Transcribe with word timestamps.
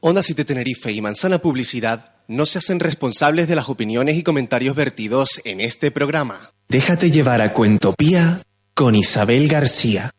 Onda 0.00 0.22
City 0.22 0.44
Tenerife 0.44 0.92
y 0.92 1.00
Manzana 1.00 1.38
Publicidad 1.38 2.12
no 2.28 2.44
se 2.44 2.58
hacen 2.58 2.80
responsables 2.80 3.48
de 3.48 3.56
las 3.56 3.68
opiniones 3.70 4.16
y 4.16 4.22
comentarios 4.22 4.76
vertidos 4.76 5.40
en 5.44 5.60
este 5.60 5.90
programa. 5.90 6.52
Déjate 6.68 7.10
llevar 7.10 7.40
a 7.40 7.54
Cuentopía 7.54 8.42
con 8.74 8.94
Isabel 8.94 9.48
García. 9.48 10.10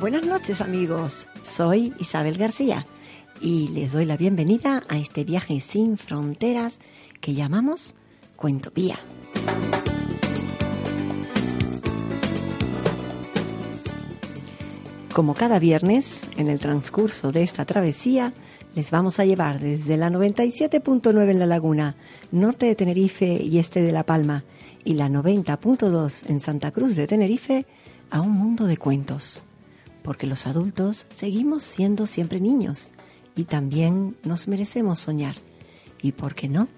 Buenas 0.00 0.26
noches 0.26 0.60
amigos, 0.60 1.26
soy 1.42 1.94
Isabel 1.98 2.36
García 2.36 2.86
y 3.40 3.68
les 3.68 3.92
doy 3.92 4.04
la 4.04 4.18
bienvenida 4.18 4.84
a 4.88 4.98
este 4.98 5.24
viaje 5.24 5.60
sin 5.60 5.96
fronteras 5.96 6.78
que 7.20 7.34
llamamos 7.34 7.94
Cuentopía. 8.36 8.98
Como 15.16 15.32
cada 15.32 15.58
viernes, 15.58 16.28
en 16.36 16.50
el 16.50 16.58
transcurso 16.58 17.32
de 17.32 17.42
esta 17.42 17.64
travesía, 17.64 18.34
les 18.74 18.90
vamos 18.90 19.18
a 19.18 19.24
llevar 19.24 19.60
desde 19.60 19.96
la 19.96 20.10
97.9 20.10 21.30
en 21.30 21.38
La 21.38 21.46
Laguna, 21.46 21.96
norte 22.32 22.66
de 22.66 22.74
Tenerife 22.74 23.42
y 23.42 23.58
este 23.58 23.80
de 23.80 23.92
La 23.92 24.04
Palma, 24.04 24.44
y 24.84 24.92
la 24.92 25.08
90.2 25.08 26.28
en 26.28 26.40
Santa 26.40 26.70
Cruz 26.70 26.96
de 26.96 27.06
Tenerife, 27.06 27.64
a 28.10 28.20
un 28.20 28.32
mundo 28.32 28.66
de 28.66 28.76
cuentos. 28.76 29.40
Porque 30.02 30.26
los 30.26 30.46
adultos 30.46 31.06
seguimos 31.08 31.64
siendo 31.64 32.04
siempre 32.04 32.38
niños 32.38 32.90
y 33.34 33.44
también 33.44 34.18
nos 34.22 34.48
merecemos 34.48 35.00
soñar. 35.00 35.36
¿Y 36.02 36.12
por 36.12 36.34
qué 36.34 36.50
no? 36.50 36.68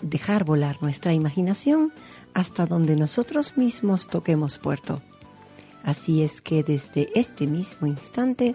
Dejar 0.00 0.44
volar 0.44 0.78
nuestra 0.80 1.12
imaginación 1.12 1.92
hasta 2.36 2.66
donde 2.66 2.96
nosotros 2.96 3.56
mismos 3.56 4.08
toquemos 4.08 4.58
puerto. 4.58 5.00
Así 5.82 6.22
es 6.22 6.42
que 6.42 6.62
desde 6.62 7.08
este 7.18 7.46
mismo 7.46 7.86
instante 7.86 8.54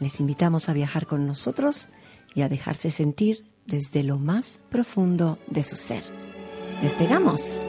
les 0.00 0.18
invitamos 0.18 0.70
a 0.70 0.72
viajar 0.72 1.06
con 1.06 1.26
nosotros 1.26 1.90
y 2.34 2.40
a 2.40 2.48
dejarse 2.48 2.90
sentir 2.90 3.44
desde 3.66 4.02
lo 4.02 4.18
más 4.18 4.60
profundo 4.70 5.38
de 5.46 5.62
su 5.62 5.76
ser. 5.76 6.04
¡Despegamos! 6.80 7.60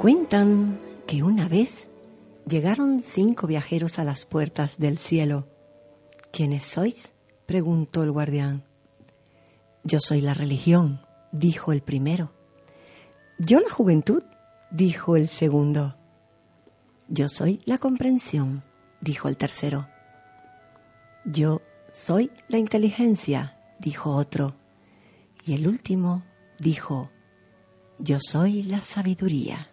Cuentan 0.00 0.69
llegaron 2.50 3.02
cinco 3.02 3.46
viajeros 3.46 3.98
a 4.00 4.04
las 4.04 4.26
puertas 4.26 4.78
del 4.78 4.98
cielo. 4.98 5.46
¿Quiénes 6.32 6.64
sois? 6.64 7.14
preguntó 7.46 8.02
el 8.02 8.10
guardián. 8.10 8.64
Yo 9.84 10.00
soy 10.00 10.20
la 10.20 10.34
religión, 10.34 11.00
dijo 11.32 11.72
el 11.72 11.80
primero. 11.80 12.32
Yo 13.38 13.60
la 13.60 13.70
juventud, 13.70 14.22
dijo 14.70 15.16
el 15.16 15.28
segundo. 15.28 15.96
Yo 17.08 17.28
soy 17.28 17.60
la 17.64 17.78
comprensión, 17.78 18.62
dijo 19.00 19.28
el 19.28 19.36
tercero. 19.36 19.88
Yo 21.24 21.62
soy 21.92 22.30
la 22.48 22.58
inteligencia, 22.58 23.58
dijo 23.78 24.10
otro. 24.10 24.56
Y 25.44 25.54
el 25.54 25.66
último 25.66 26.24
dijo, 26.58 27.10
Yo 27.98 28.18
soy 28.20 28.64
la 28.64 28.82
sabiduría. 28.82 29.69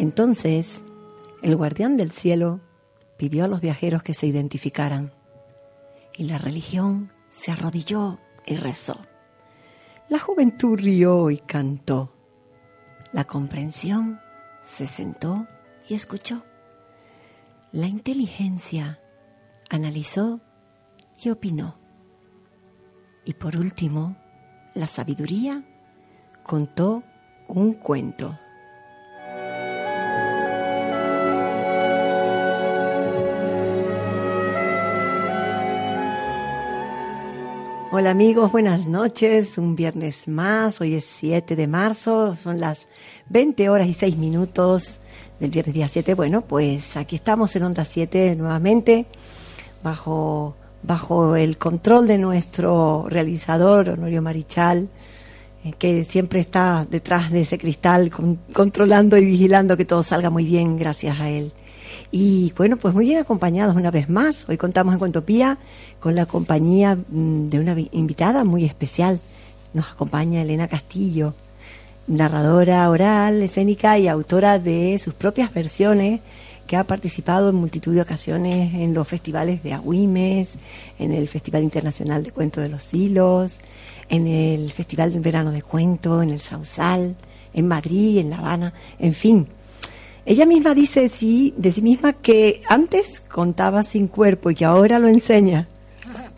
Entonces, 0.00 0.82
el 1.42 1.56
guardián 1.56 1.98
del 1.98 2.10
cielo 2.10 2.60
pidió 3.18 3.44
a 3.44 3.48
los 3.48 3.60
viajeros 3.60 4.02
que 4.02 4.14
se 4.14 4.26
identificaran 4.26 5.12
y 6.16 6.24
la 6.24 6.38
religión 6.38 7.12
se 7.28 7.50
arrodilló 7.50 8.18
y 8.46 8.56
rezó. 8.56 8.98
La 10.08 10.18
juventud 10.18 10.78
rió 10.78 11.30
y 11.30 11.36
cantó. 11.36 12.14
La 13.12 13.24
comprensión 13.24 14.18
se 14.64 14.86
sentó 14.86 15.46
y 15.86 15.92
escuchó. 15.92 16.44
La 17.70 17.86
inteligencia 17.86 19.02
analizó 19.68 20.40
y 21.22 21.28
opinó. 21.28 21.76
Y 23.26 23.34
por 23.34 23.54
último, 23.54 24.16
la 24.74 24.86
sabiduría 24.86 25.62
contó 26.42 27.02
un 27.48 27.74
cuento. 27.74 28.38
Hola 37.92 38.12
amigos, 38.12 38.52
buenas 38.52 38.86
noches. 38.86 39.58
Un 39.58 39.74
viernes 39.74 40.28
más, 40.28 40.80
hoy 40.80 40.94
es 40.94 41.04
7 41.18 41.56
de 41.56 41.66
marzo, 41.66 42.36
son 42.36 42.60
las 42.60 42.86
20 43.30 43.68
horas 43.68 43.88
y 43.88 43.94
6 43.94 44.16
minutos 44.16 45.00
del 45.40 45.50
viernes 45.50 45.74
día 45.74 45.88
7. 45.88 46.14
Bueno, 46.14 46.42
pues 46.42 46.96
aquí 46.96 47.16
estamos 47.16 47.56
en 47.56 47.64
Onda 47.64 47.84
7 47.84 48.36
nuevamente, 48.36 49.06
bajo, 49.82 50.54
bajo 50.84 51.34
el 51.34 51.58
control 51.58 52.06
de 52.06 52.18
nuestro 52.18 53.06
realizador, 53.08 53.88
Honorio 53.88 54.22
Marichal, 54.22 54.88
eh, 55.64 55.72
que 55.76 56.04
siempre 56.04 56.38
está 56.38 56.86
detrás 56.88 57.32
de 57.32 57.40
ese 57.40 57.58
cristal 57.58 58.12
controlando 58.52 59.16
y 59.16 59.24
vigilando 59.24 59.76
que 59.76 59.84
todo 59.84 60.04
salga 60.04 60.30
muy 60.30 60.44
bien 60.44 60.76
gracias 60.76 61.18
a 61.18 61.28
él. 61.28 61.52
Y 62.12 62.52
bueno, 62.56 62.76
pues 62.76 62.92
muy 62.92 63.06
bien 63.06 63.20
acompañados 63.20 63.76
una 63.76 63.90
vez 63.90 64.08
más. 64.08 64.48
Hoy 64.48 64.56
contamos 64.56 64.92
en 64.94 64.98
Cuentopía 64.98 65.58
con 66.00 66.16
la 66.16 66.26
compañía 66.26 66.96
mm, 66.96 67.48
de 67.48 67.60
una 67.60 67.76
invitada 67.92 68.42
muy 68.42 68.64
especial. 68.64 69.20
Nos 69.74 69.92
acompaña 69.92 70.42
Elena 70.42 70.66
Castillo, 70.66 71.34
narradora 72.08 72.90
oral, 72.90 73.42
escénica 73.42 73.98
y 73.98 74.08
autora 74.08 74.58
de 74.58 74.98
sus 74.98 75.14
propias 75.14 75.54
versiones 75.54 76.20
que 76.66 76.76
ha 76.76 76.84
participado 76.84 77.50
en 77.50 77.56
multitud 77.56 77.94
de 77.94 78.00
ocasiones 78.00 78.74
en 78.74 78.92
los 78.92 79.06
festivales 79.06 79.62
de 79.62 79.72
Agüimes, 79.72 80.56
en 80.98 81.12
el 81.12 81.28
Festival 81.28 81.62
Internacional 81.62 82.24
de 82.24 82.32
Cuento 82.32 82.60
de 82.60 82.68
los 82.68 82.92
Hilos, 82.92 83.60
en 84.08 84.26
el 84.26 84.70
Festival 84.72 85.12
del 85.12 85.20
Verano 85.20 85.52
de 85.52 85.62
Cuento, 85.62 86.22
en 86.22 86.30
el 86.30 86.40
Sausal, 86.40 87.14
en 87.54 87.68
Madrid, 87.68 88.18
en 88.18 88.30
La 88.30 88.38
Habana, 88.38 88.72
en 88.98 89.14
fin, 89.14 89.48
ella 90.26 90.46
misma 90.46 90.74
dice 90.74 91.08
sí, 91.08 91.54
de 91.56 91.72
sí 91.72 91.82
misma 91.82 92.12
que 92.12 92.62
antes 92.68 93.20
contaba 93.20 93.82
sin 93.82 94.06
cuerpo 94.06 94.50
y 94.50 94.54
que 94.54 94.64
ahora 94.64 94.98
lo 94.98 95.08
enseña. 95.08 95.66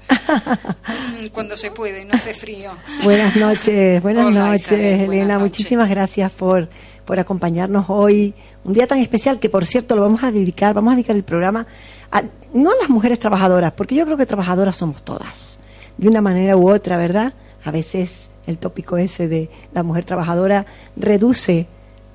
Cuando 1.32 1.56
se 1.56 1.70
puede, 1.70 2.04
no 2.04 2.14
hace 2.14 2.34
frío. 2.34 2.72
Buenas 3.02 3.36
noches, 3.36 4.02
buenas 4.02 4.30
noches, 4.32 4.72
Elena. 4.72 5.38
Muchísimas 5.38 5.88
gracias 5.88 6.30
por, 6.32 6.68
por 7.04 7.18
acompañarnos 7.18 7.86
hoy. 7.88 8.34
Un 8.64 8.72
día 8.74 8.86
tan 8.86 8.98
especial 8.98 9.40
que, 9.40 9.48
por 9.48 9.64
cierto, 9.64 9.96
lo 9.96 10.02
vamos 10.02 10.22
a 10.22 10.30
dedicar, 10.30 10.74
vamos 10.74 10.92
a 10.92 10.96
dedicar 10.96 11.16
el 11.16 11.24
programa 11.24 11.66
a, 12.10 12.22
no 12.52 12.70
a 12.70 12.76
las 12.80 12.88
mujeres 12.88 13.18
trabajadoras, 13.18 13.72
porque 13.72 13.94
yo 13.94 14.04
creo 14.04 14.16
que 14.16 14.26
trabajadoras 14.26 14.76
somos 14.76 15.02
todas, 15.02 15.58
de 15.96 16.08
una 16.08 16.20
manera 16.20 16.56
u 16.56 16.70
otra, 16.70 16.96
¿verdad? 16.98 17.32
A 17.64 17.70
veces 17.70 18.28
el 18.46 18.58
tópico 18.58 18.96
ese 18.96 19.28
de 19.28 19.50
la 19.72 19.82
mujer 19.82 20.04
trabajadora 20.04 20.66
reduce 20.96 21.66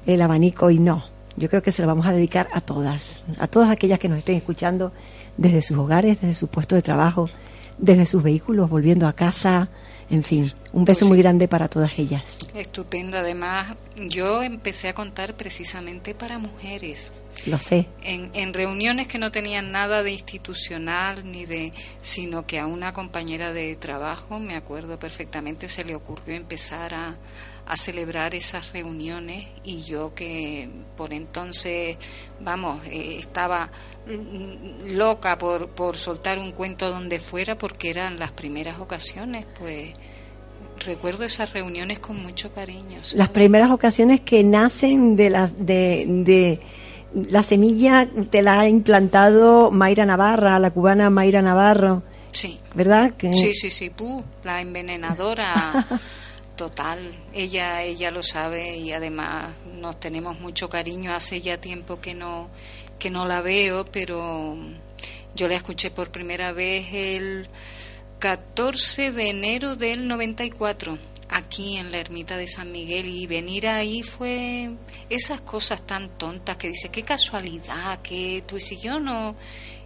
el 0.06 0.22
abanico 0.22 0.70
y 0.70 0.80
no 0.80 1.17
yo 1.38 1.50
creo 1.50 1.62
que 1.62 1.72
se 1.72 1.82
lo 1.82 1.88
vamos 1.88 2.08
a 2.08 2.12
dedicar 2.12 2.50
a 2.52 2.62
todas, 2.62 3.24
a 3.40 3.48
todas 3.48 3.70
aquellas 3.70 4.00
que 4.00 4.10
nos 4.10 4.18
estén 4.18 4.36
escuchando 4.36 4.92
desde 5.38 5.62
sus 5.62 5.78
hogares, 5.78 6.20
desde 6.20 6.34
su 6.34 6.48
puesto 6.48 6.76
de 6.76 6.82
trabajo, 6.82 7.30
desde 7.78 8.06
sus 8.06 8.24
vehículos, 8.24 8.70
volviendo 8.70 9.08
a 9.08 9.14
casa, 9.14 9.70
en 10.10 10.24
fin, 10.24 10.52
un 10.74 10.84
beso 10.84 11.02
pues 11.02 11.10
muy 11.10 11.18
grande 11.20 11.48
para 11.48 11.68
todas 11.68 11.98
ellas. 12.00 12.40
Estupendo, 12.56 13.18
además 13.18 13.76
yo 14.10 14.42
empecé 14.42 14.90
a 14.90 14.94
contar 14.94 15.36
precisamente 15.36 16.16
para 16.16 16.40
mujeres. 16.40 17.14
Lo 17.46 17.60
sé. 17.60 17.88
En, 18.04 18.32
en, 18.34 18.54
reuniones 18.54 19.08
que 19.08 19.18
no 19.20 19.32
tenían 19.32 19.72
nada 19.72 20.04
de 20.04 20.12
institucional 20.12 21.32
ni 21.32 21.46
de, 21.46 21.72
sino 22.02 22.46
que 22.46 22.60
a 22.60 22.66
una 22.66 22.94
compañera 22.94 23.54
de 23.54 23.76
trabajo, 23.76 24.40
me 24.40 24.56
acuerdo 24.56 24.98
perfectamente, 24.98 25.70
se 25.70 25.86
le 25.86 25.96
ocurrió 25.96 26.36
empezar 26.36 26.94
a, 26.94 27.18
a 27.68 27.76
celebrar 27.76 28.34
esas 28.34 28.72
reuniones 28.72 29.46
y 29.64 29.82
yo 29.82 30.14
que 30.16 30.70
por 30.96 31.14
entonces, 31.14 31.98
vamos, 32.40 32.86
eh, 32.86 33.18
estaba 33.20 33.70
loca 34.86 35.38
por, 35.38 35.70
por 35.70 35.98
soltar 35.98 36.40
un 36.40 36.54
cuento 36.54 36.90
donde 36.90 37.20
fuera 37.20 37.58
porque 37.58 37.90
eran 37.90 38.20
las 38.20 38.32
primeras 38.32 38.80
ocasiones, 38.80 39.46
pues 39.60 39.94
recuerdo 40.80 41.26
esas 41.26 41.52
reuniones 41.52 42.00
con 42.00 42.22
mucho 42.22 42.54
cariño. 42.54 43.02
Las 43.14 43.30
primeras 43.30 43.70
ocasiones 43.72 44.22
que 44.22 44.44
nacen 44.44 45.18
de 45.18 45.30
las 45.30 45.54
de, 45.58 46.06
de 46.08 46.60
la 47.14 47.44
semilla 47.44 48.08
te 48.30 48.42
la 48.42 48.62
ha 48.62 48.68
implantado 48.68 49.72
Mayra 49.72 50.06
Navarra, 50.06 50.60
la 50.60 50.72
cubana 50.72 51.10
Mayra 51.10 51.42
Navarro. 51.42 52.04
Sí. 52.32 52.60
¿Verdad? 52.76 53.14
Sí, 53.34 53.54
sí, 53.54 53.72
sí, 53.72 53.92
la 54.44 54.62
envenenadora 54.62 55.86
total. 56.56 57.00
Ella 57.34 57.82
ella 57.84 58.12
lo 58.12 58.22
sabe 58.22 58.78
y 58.78 58.92
además 58.92 59.56
nos 59.80 60.00
tenemos 60.00 60.40
mucho 60.40 60.70
cariño. 60.70 61.14
Hace 61.14 61.42
ya 61.42 61.60
tiempo 61.60 62.00
que 62.00 62.14
no 62.14 62.50
que 63.00 63.10
no 63.10 63.26
la 63.26 63.42
veo, 63.42 63.86
pero 63.86 64.56
yo 65.36 65.48
la 65.48 65.56
escuché 65.56 65.92
por 65.92 66.12
primera 66.12 66.52
vez 66.52 66.86
el 66.92 67.48
14 68.20 69.12
de 69.12 69.30
enero 69.30 69.76
del 69.76 70.08
94 70.08 70.98
aquí 71.30 71.78
en 71.78 71.92
la 71.92 72.00
ermita 72.00 72.38
de 72.38 72.48
San 72.48 72.72
Miguel 72.72 73.08
y 73.08 73.28
venir 73.28 73.68
ahí 73.68 74.04
fue 74.04 74.72
esas 75.10 75.42
cosas 75.42 75.82
tan 75.86 76.10
tontas 76.18 76.58
que 76.58 76.70
dice 76.70 76.90
qué 76.90 77.04
casualidad 77.04 78.02
que 78.02 78.44
pues 78.48 78.66
si 78.66 78.78
yo 78.78 79.00
no 79.00 79.36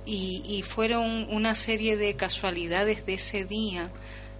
y, 0.05 0.43
y 0.45 0.61
fueron 0.63 1.27
una 1.31 1.55
serie 1.55 1.97
de 1.97 2.15
casualidades 2.15 3.05
de 3.05 3.13
ese 3.15 3.45
día 3.45 3.91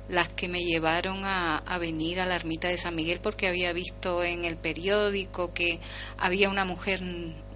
las 0.09 0.30
que 0.30 0.48
me 0.48 0.59
llevaron 0.59 1.24
a, 1.25 1.57
a, 1.57 1.77
venir 1.77 2.19
a 2.19 2.25
la 2.25 2.36
ermita 2.36 2.68
de 2.68 2.77
San 2.77 2.95
Miguel 2.95 3.19
porque 3.21 3.47
había 3.47 3.71
visto 3.71 4.24
en 4.24 4.45
el 4.45 4.57
periódico 4.57 5.54
que 5.54 5.80
había 6.18 6.50
una 6.50 6.65
mujer 6.65 7.01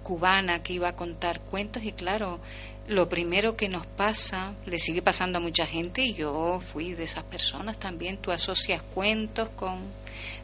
cubana 0.02 0.62
que 0.62 0.72
iba 0.72 0.88
a 0.88 0.96
contar 0.96 1.40
cuentos 1.40 1.82
y 1.82 1.92
claro 1.92 2.40
lo 2.88 3.08
primero 3.08 3.56
que 3.56 3.68
nos 3.68 3.86
pasa, 3.86 4.54
le 4.66 4.78
sigue 4.78 5.02
pasando 5.02 5.38
a 5.38 5.40
mucha 5.40 5.66
gente 5.66 6.02
y 6.02 6.14
yo 6.14 6.60
fui 6.60 6.94
de 6.94 7.04
esas 7.04 7.24
personas 7.24 7.78
también, 7.78 8.18
tú 8.18 8.30
asocias 8.30 8.82
cuentos 8.82 9.48
con 9.56 9.80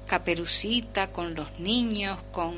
Caperucita, 0.06 1.10
con 1.12 1.34
los 1.34 1.58
niños, 1.58 2.18
con... 2.32 2.54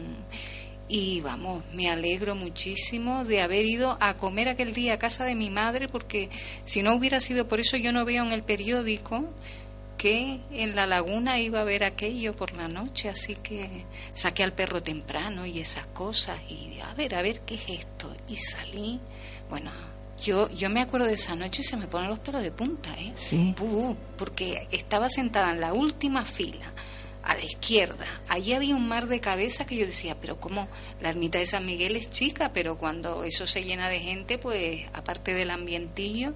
Y 0.87 1.23
vamos, 1.23 1.63
me 1.73 1.89
alegro 1.89 2.35
muchísimo 2.35 3.25
de 3.25 3.41
haber 3.41 3.65
ido 3.65 3.97
a 4.01 4.17
comer 4.19 4.51
aquel 4.51 4.75
día 4.75 4.95
a 4.95 4.99
casa 4.99 5.25
de 5.25 5.35
mi 5.35 5.49
madre 5.49 5.89
porque 5.89 6.29
si 6.67 6.83
no 6.83 6.95
hubiera 6.95 7.21
sido 7.21 7.49
por 7.49 7.59
eso 7.59 7.79
yo 7.79 7.91
no 7.91 8.05
veo 8.05 8.23
en 8.23 8.33
el 8.33 8.43
periódico 8.43 9.25
que 9.97 10.41
en 10.53 10.77
la 10.77 10.87
laguna 10.87 11.41
iba 11.41 11.63
a 11.63 11.65
ver 11.65 11.85
aquello 11.85 12.37
por 12.37 12.55
la 12.55 12.69
noche, 12.69 13.09
así 13.09 13.35
que 13.35 13.87
saqué 14.15 14.45
al 14.45 14.53
perro 14.53 14.83
temprano 14.83 15.47
y 15.47 15.61
esas 15.61 15.87
cosas 15.87 16.39
y 16.51 16.79
a 16.81 16.93
ver, 16.93 17.15
a 17.15 17.23
ver 17.23 17.41
qué 17.41 17.55
es 17.55 17.65
esto. 17.69 18.15
Y 18.29 18.37
salí 18.37 19.01
bueno, 19.55 19.71
yo, 20.21 20.51
yo 20.51 20.69
me 20.69 20.81
acuerdo 20.81 21.07
de 21.07 21.15
esa 21.15 21.37
noche 21.37 21.63
y 21.63 21.65
se 21.65 21.77
me 21.77 21.87
ponen 21.87 22.11
los 22.11 22.19
pelos 22.19 22.43
de 22.43 22.51
punta, 22.51 22.93
¿eh? 22.95 23.13
Sí. 23.15 23.55
porque 24.17 24.67
estaba 24.73 25.09
sentada 25.09 25.53
en 25.53 25.61
la 25.61 25.73
última 25.73 26.25
fila, 26.25 26.73
a 27.23 27.37
la 27.37 27.45
izquierda. 27.45 28.05
Allí 28.29 28.53
había 28.53 28.75
un 28.75 28.89
mar 28.89 29.07
de 29.07 29.21
cabeza 29.21 29.65
que 29.65 29.77
yo 29.77 29.87
decía, 29.87 30.17
pero 30.21 30.41
como 30.41 30.67
la 31.01 31.11
ermita 31.11 31.39
de 31.39 31.47
San 31.47 31.65
Miguel 31.65 31.95
es 31.95 32.11
chica, 32.11 32.51
pero 32.53 32.79
cuando 32.79 33.23
eso 33.23 33.47
se 33.47 33.63
llena 33.63 33.89
de 33.89 34.01
gente, 34.01 34.39
pues 34.39 34.81
aparte 34.93 35.35
del 35.35 35.53
ambientillo, 35.53 36.35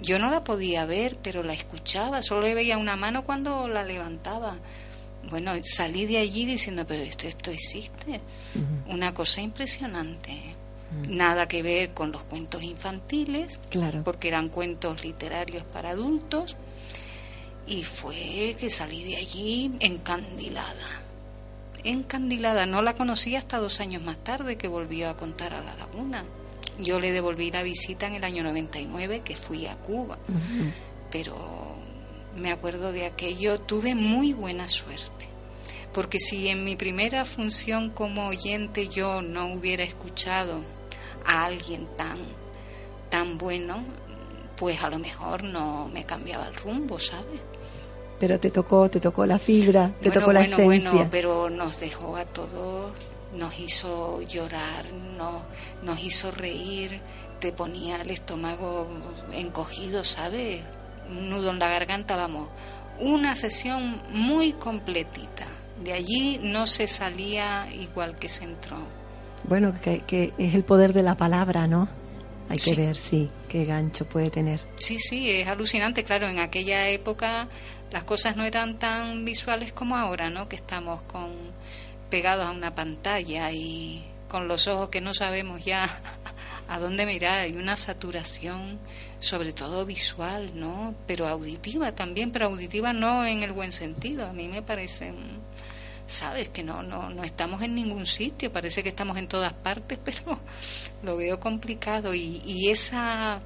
yo 0.00 0.18
no 0.18 0.30
la 0.30 0.42
podía 0.42 0.86
ver, 0.86 1.18
pero 1.22 1.42
la 1.42 1.52
escuchaba, 1.52 2.22
solo 2.22 2.46
le 2.46 2.54
veía 2.54 2.78
una 2.78 2.96
mano 2.96 3.22
cuando 3.22 3.68
la 3.68 3.84
levantaba. 3.84 4.56
Bueno, 5.28 5.52
salí 5.62 6.06
de 6.06 6.16
allí 6.16 6.46
diciendo, 6.46 6.86
pero 6.86 7.02
esto, 7.02 7.28
esto 7.28 7.50
existe. 7.50 8.22
Una 8.86 9.12
cosa 9.12 9.42
impresionante. 9.42 10.55
¿Eh? 10.92 11.08
nada 11.08 11.48
que 11.48 11.62
ver 11.62 11.92
con 11.92 12.12
los 12.12 12.24
cuentos 12.24 12.62
infantiles, 12.62 13.60
claro. 13.70 14.02
porque 14.04 14.28
eran 14.28 14.48
cuentos 14.48 15.04
literarios 15.04 15.64
para 15.64 15.90
adultos, 15.90 16.56
y 17.66 17.82
fue 17.82 18.56
que 18.58 18.70
salí 18.70 19.04
de 19.04 19.16
allí 19.16 19.72
encandilada. 19.80 21.02
Encandilada, 21.84 22.66
no 22.66 22.82
la 22.82 22.94
conocí 22.94 23.36
hasta 23.36 23.58
dos 23.58 23.80
años 23.80 24.02
más 24.02 24.18
tarde 24.18 24.56
que 24.56 24.68
volvió 24.68 25.08
a 25.08 25.16
contar 25.16 25.54
a 25.54 25.62
la 25.62 25.74
laguna. 25.74 26.24
Yo 26.80 27.00
le 27.00 27.12
devolví 27.12 27.50
la 27.50 27.62
visita 27.62 28.06
en 28.06 28.14
el 28.14 28.24
año 28.24 28.42
99 28.42 29.22
que 29.24 29.36
fui 29.36 29.66
a 29.66 29.76
Cuba, 29.76 30.18
pero 31.10 31.36
me 32.36 32.52
acuerdo 32.52 32.92
de 32.92 33.06
aquello, 33.06 33.60
tuve 33.60 33.94
muy 33.94 34.32
buena 34.32 34.68
suerte 34.68 35.26
porque 35.96 36.18
si 36.18 36.48
en 36.48 36.62
mi 36.62 36.76
primera 36.76 37.24
función 37.24 37.88
como 37.88 38.26
oyente 38.26 38.86
yo 38.86 39.22
no 39.22 39.50
hubiera 39.54 39.82
escuchado 39.82 40.62
a 41.26 41.44
alguien 41.44 41.86
tan, 41.96 42.18
tan 43.10 43.38
bueno, 43.38 43.82
pues 44.56 44.82
a 44.82 44.90
lo 44.90 44.98
mejor 44.98 45.42
no 45.42 45.88
me 45.88 46.04
cambiaba 46.04 46.48
el 46.48 46.54
rumbo, 46.54 46.98
¿sabes? 46.98 47.40
Pero 48.18 48.40
te 48.40 48.50
tocó, 48.50 48.88
te 48.88 49.00
tocó 49.00 49.26
la 49.26 49.38
fibra, 49.38 49.92
te 50.00 50.10
tocó 50.10 50.32
la 50.32 50.40
bueno, 50.40 50.56
esencia. 50.56 50.90
Bueno, 50.90 51.08
pero 51.10 51.50
nos 51.50 51.78
dejó 51.80 52.16
a 52.16 52.24
todos, 52.24 52.92
nos 53.34 53.58
hizo 53.58 54.22
llorar, 54.22 54.86
nos, 55.18 55.42
nos 55.82 56.02
hizo 56.02 56.30
reír, 56.30 57.00
te 57.40 57.52
ponía 57.52 58.00
el 58.00 58.10
estómago 58.10 58.88
encogido, 59.32 60.02
¿sabes? 60.04 60.62
Un 61.10 61.28
nudo 61.28 61.50
en 61.50 61.58
la 61.58 61.68
garganta, 61.68 62.16
vamos. 62.16 62.48
Una 62.98 63.34
sesión 63.34 64.00
muy 64.10 64.54
completita. 64.54 65.46
De 65.82 65.92
allí 65.92 66.40
no 66.42 66.66
se 66.66 66.88
salía 66.88 67.68
igual 67.74 68.16
que 68.16 68.30
se 68.30 68.44
entró. 68.44 68.78
Bueno, 69.48 69.74
que, 69.80 70.32
es 70.38 70.54
el 70.54 70.64
poder 70.64 70.92
de 70.92 71.02
la 71.02 71.16
palabra, 71.16 71.66
¿no? 71.66 71.88
Hay 72.48 72.58
que 72.58 72.74
ver, 72.74 72.96
sí, 72.96 73.30
qué 73.48 73.64
gancho 73.64 74.04
puede 74.04 74.30
tener. 74.30 74.60
Sí, 74.76 74.98
sí, 74.98 75.30
es 75.30 75.48
alucinante. 75.48 76.04
Claro, 76.04 76.28
en 76.28 76.38
aquella 76.38 76.88
época 76.88 77.48
las 77.92 78.04
cosas 78.04 78.36
no 78.36 78.44
eran 78.44 78.78
tan 78.78 79.24
visuales 79.24 79.72
como 79.72 79.96
ahora, 79.96 80.30
¿no? 80.30 80.48
Que 80.48 80.56
estamos 80.56 81.02
con 81.02 81.32
pegados 82.10 82.46
a 82.46 82.52
una 82.52 82.74
pantalla 82.74 83.50
y 83.52 84.04
con 84.28 84.48
los 84.48 84.66
ojos 84.66 84.88
que 84.88 85.00
no 85.00 85.14
sabemos 85.14 85.64
ya 85.64 85.88
a 86.68 86.78
dónde 86.78 87.06
mirar. 87.06 87.38
Hay 87.38 87.52
una 87.52 87.76
saturación, 87.76 88.78
sobre 89.18 89.52
todo 89.52 89.86
visual, 89.86 90.52
¿no? 90.54 90.94
Pero 91.06 91.26
auditiva 91.26 91.92
también, 91.92 92.30
pero 92.32 92.46
auditiva 92.46 92.92
no 92.92 93.24
en 93.26 93.42
el 93.42 93.52
buen 93.52 93.72
sentido. 93.72 94.26
A 94.26 94.32
mí 94.32 94.48
me 94.48 94.62
parece 94.62 95.12
sabes 96.06 96.48
que 96.48 96.62
no, 96.62 96.82
no, 96.82 97.10
no 97.10 97.24
estamos 97.24 97.62
en 97.62 97.74
ningún 97.74 98.06
sitio, 98.06 98.52
parece 98.52 98.82
que 98.82 98.88
estamos 98.88 99.16
en 99.16 99.28
todas 99.28 99.52
partes, 99.52 99.98
pero 100.04 100.38
lo 101.02 101.16
veo 101.16 101.40
complicado 101.40 102.14
y, 102.14 102.42
y 102.44 102.70
esa 102.70 103.40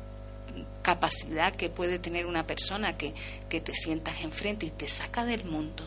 capacidad 0.83 1.55
que 1.55 1.69
puede 1.69 1.99
tener 1.99 2.27
una 2.27 2.47
persona 2.47 2.97
que, 2.97 3.15
que 3.49 3.61
te 3.61 3.75
sientas 3.75 4.21
enfrente 4.23 4.67
y 4.67 4.71
te 4.71 4.89
saca 4.89 5.25
del 5.25 5.45
mundo. 5.45 5.85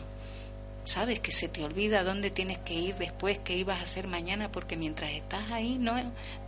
Sabes 0.84 1.20
que 1.20 1.32
se 1.32 1.48
te 1.48 1.64
olvida 1.64 2.04
dónde 2.04 2.30
tienes 2.30 2.58
que 2.58 2.74
ir 2.74 2.94
después, 2.96 3.38
qué 3.38 3.56
ibas 3.56 3.80
a 3.80 3.84
hacer 3.84 4.06
mañana, 4.06 4.52
porque 4.52 4.76
mientras 4.76 5.12
estás 5.12 5.50
ahí 5.50 5.78
no, 5.78 5.94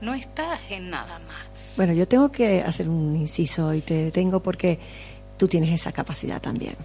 no 0.02 0.12
estás 0.14 0.60
en 0.68 0.90
nada 0.90 1.18
más. 1.20 1.46
Bueno, 1.76 1.94
yo 1.94 2.06
tengo 2.06 2.30
que 2.30 2.60
hacer 2.60 2.88
un 2.88 3.16
inciso 3.16 3.72
y 3.72 3.80
te 3.80 3.94
detengo 3.94 4.40
porque 4.40 4.78
tú 5.38 5.48
tienes 5.48 5.72
esa 5.72 5.90
capacidad 5.90 6.40
también 6.40 6.76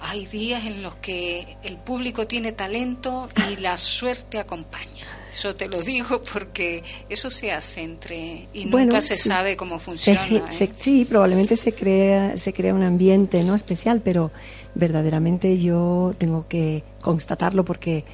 hay 0.00 0.26
días 0.26 0.64
en 0.64 0.82
los 0.82 0.94
que 0.96 1.56
el 1.62 1.76
público 1.76 2.26
tiene 2.26 2.52
talento 2.52 3.28
y 3.50 3.56
la 3.60 3.76
suerte 3.78 4.38
acompaña. 4.38 5.06
Eso 5.30 5.54
te 5.54 5.68
lo 5.68 5.82
digo 5.82 6.22
porque 6.32 6.82
eso 7.08 7.30
se 7.30 7.52
hace 7.52 7.82
entre 7.82 8.48
y 8.54 8.64
nunca 8.64 9.00
se 9.00 9.18
sabe 9.18 9.56
cómo 9.56 9.78
funciona. 9.78 10.26
¿eh? 10.26 10.70
sí, 10.76 11.04
probablemente 11.04 11.56
se 11.56 11.72
crea 11.72 12.38
se 12.38 12.52
crea 12.52 12.74
un 12.74 12.82
ambiente 12.82 13.42
no 13.42 13.54
especial, 13.54 14.00
pero 14.02 14.30
verdaderamente 14.74 15.58
yo 15.58 16.14
tengo 16.16 16.46
que 16.48 16.82
constatarlo 17.02 17.64
porque 17.64 18.04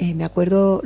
eh, 0.00 0.14
me 0.14 0.24
acuerdo 0.24 0.82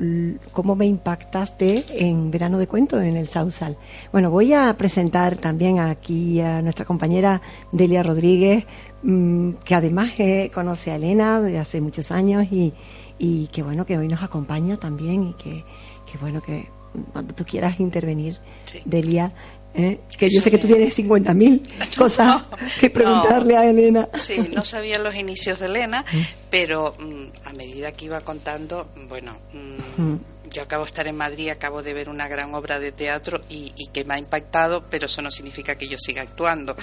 cómo 0.51 0.75
me 0.75 0.87
impactaste 0.87 1.85
en 1.91 2.33
Verano 2.33 2.59
de 2.59 2.67
Cuento 2.67 3.01
en 3.01 3.15
el 3.15 3.29
Sausal. 3.29 3.77
Bueno, 4.11 4.29
voy 4.29 4.53
a 4.53 4.75
presentar 4.77 5.37
también 5.37 5.79
aquí 5.79 6.41
a 6.41 6.61
nuestra 6.63 6.85
compañera 6.85 7.41
Delia 7.71 8.03
Rodríguez, 8.03 8.67
mm, 9.05 9.51
que 9.65 9.77
además 9.77 10.11
eh, 10.19 10.51
conoce 10.53 10.91
a 10.91 10.97
Elena 10.97 11.41
de 11.41 11.61
hace 11.61 11.81
muchos 11.81 12.11
años 12.11 12.49
y, 12.51 12.75
y 13.17 13.47
que 13.53 13.63
bueno, 13.63 13.87
que 13.87 13.97
hoy 13.97 14.09
nos 14.09 14.21
acompaña 14.21 14.79
también 14.79 15.29
y 15.29 15.35
que, 15.35 15.65
que 16.11 16.19
bueno, 16.19 16.43
que 16.43 16.69
cuando 17.13 17.35
tú 17.35 17.45
quieras 17.45 17.79
intervenir, 17.79 18.39
Delia, 18.85 19.33
¿eh? 19.75 20.01
que 20.17 20.31
yo 20.31 20.41
sé 20.41 20.51
que 20.51 20.59
tú 20.59 20.67
tienes 20.67 20.99
50.000 20.99 21.97
cosas 21.97 22.43
que 22.81 22.91
preguntarle 22.91 23.57
a 23.57 23.69
Elena. 23.69 24.09
Sí, 24.19 24.49
no 24.55 24.65
sabía 24.65 24.99
los 24.99 25.15
inicios 25.15 25.61
de 25.61 25.67
Elena, 25.67 26.05
mm. 26.11 26.19
pero 26.51 26.95
mm, 26.99 27.49
a 27.49 27.53
medida 27.53 27.93
que 27.93 28.07
iba 28.07 28.21
contando, 28.21 28.89
bueno, 29.09 29.37
mm, 29.53 30.34
yo 30.55 30.63
acabo 30.63 30.85
de 30.85 30.89
estar 30.89 31.07
en 31.09 31.17
Madrid, 31.17 31.51
acabo 31.51 31.83
de 31.83 31.93
ver 31.93 32.09
una 32.09 32.29
gran 32.29 32.55
obra 32.55 32.79
de 32.79 32.93
teatro 32.93 33.45
y, 33.51 33.73
que 33.93 34.05
me 34.05 34.15
ha 34.15 34.19
impactado, 34.19 34.87
pero 34.87 35.07
eso 35.07 35.21
no 35.21 35.31
significa 35.31 35.77
que 35.77 35.89
yo 35.89 35.99
siga 35.99 36.23
actuando. 36.23 36.77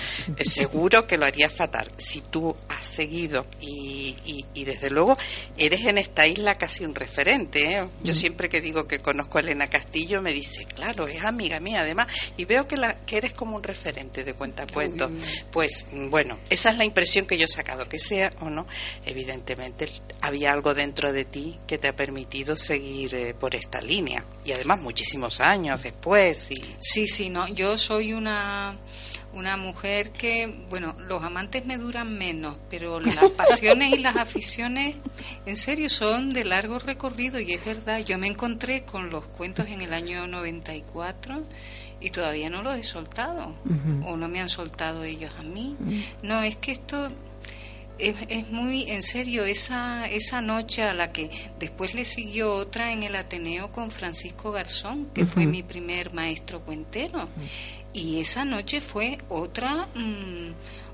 seguro 0.44 1.08
que 1.08 1.18
lo 1.18 1.26
haría 1.26 1.50
fatal. 1.50 1.90
Si 1.98 2.22
tú 2.22 2.56
has 2.70 2.86
seguido 2.86 3.46
y, 3.62 4.46
desde 4.66 4.92
luego 4.92 5.18
eres 5.58 5.86
en 5.86 5.98
esta 5.98 6.28
isla 6.28 6.58
casi 6.58 6.86
un 6.86 6.94
referente. 6.94 7.78
¿eh? 7.78 7.88
Yo 8.04 8.14
siempre 8.14 8.48
que 8.48 8.62
digo 8.62 8.88
que 8.88 9.00
conozco 9.00 9.38
a 9.38 9.42
Elena 9.42 9.70
Castillo 9.70 10.22
me 10.22 10.34
dice, 10.34 10.66
claro, 10.66 11.08
es 11.08 11.24
amiga 11.24 11.60
mía 11.60 11.82
además, 11.82 12.08
y 12.38 12.46
veo 12.46 12.68
que, 12.68 12.78
la, 12.78 12.94
que 13.06 13.18
eres 13.18 13.34
como 13.34 13.56
un 13.56 13.64
referente 13.64 14.24
de 14.24 14.34
cuentacuentos. 14.34 15.12
Pues 15.52 15.86
bueno, 15.92 16.38
esa 16.50 16.70
es 16.70 16.78
la 16.78 16.86
impresión 16.86 17.26
que 17.26 17.38
yo 17.38 17.46
he 17.46 17.50
sacado, 17.50 17.90
que 17.90 18.00
sea 18.00 18.32
o 18.42 18.50
no, 18.50 18.68
evidentemente 19.06 19.90
había 20.22 20.52
algo 20.52 20.74
dentro 20.74 21.12
de 21.12 21.26
ti 21.26 21.58
que 21.68 21.78
te 21.78 21.88
ha 21.88 21.96
permitido 21.96 22.58
seguir 22.58 23.16
eh, 23.16 23.34
por 23.34 23.56
esta 23.62 23.82
línea 23.82 24.24
y 24.44 24.52
además 24.52 24.82
muchísimos 24.82 25.40
años 25.40 25.84
después. 25.84 26.52
Y... 26.52 26.76
Sí, 26.80 27.08
sí, 27.08 27.30
no, 27.30 27.48
yo 27.48 27.78
soy 27.78 28.14
una 28.14 28.78
una 29.34 29.56
mujer 29.56 30.12
que, 30.12 30.66
bueno, 30.70 30.96
los 31.08 31.24
amantes 31.24 31.66
me 31.66 31.78
duran 31.78 32.18
menos, 32.18 32.58
pero 32.70 33.00
las 33.00 33.30
pasiones 33.38 33.94
y 33.94 33.98
las 33.98 34.18
aficiones, 34.18 34.96
en 35.46 35.58
serio, 35.58 35.90
son 35.90 36.34
de 36.34 36.44
largo 36.44 36.80
recorrido 36.80 37.40
y 37.40 37.54
es 37.54 37.64
verdad, 37.64 38.00
yo 38.00 38.18
me 38.18 38.28
encontré 38.28 38.84
con 38.84 39.10
los 39.10 39.26
cuentos 39.28 39.68
en 39.68 39.82
el 39.82 39.94
año 39.94 40.28
94 40.28 41.44
y 42.02 42.10
todavía 42.10 42.50
no 42.50 42.64
los 42.64 42.76
he 42.76 42.84
soltado, 42.84 43.56
o 44.06 44.18
no 44.18 44.28
me 44.28 44.42
han 44.42 44.50
soltado 44.50 45.04
ellos 45.04 45.32
a 45.40 45.44
mí. 45.44 45.78
No, 46.24 46.42
es 46.42 46.56
que 46.58 46.72
esto 46.72 47.12
es, 48.02 48.50
muy 48.50 48.90
en 48.90 49.04
serio 49.04 49.46
esa 49.46 50.08
esa 50.08 50.42
noche 50.42 50.84
a 50.84 50.94
la 50.94 51.12
que 51.12 51.30
después 51.60 51.94
le 51.94 52.06
siguió 52.06 52.54
otra 52.54 52.92
en 52.92 53.04
el 53.04 53.16
Ateneo 53.16 53.72
con 53.72 53.92
Francisco 53.92 54.52
Garzón 54.52 55.08
que 55.14 55.26
fue 55.26 55.46
mi 55.46 55.64
primer 55.64 56.14
maestro 56.14 56.62
cuentero. 56.62 57.30
Y 57.94 58.22
esa 58.22 58.46
noche 58.46 58.82
fue 58.82 59.18
otra 59.30 59.88
mm, 59.96 60.52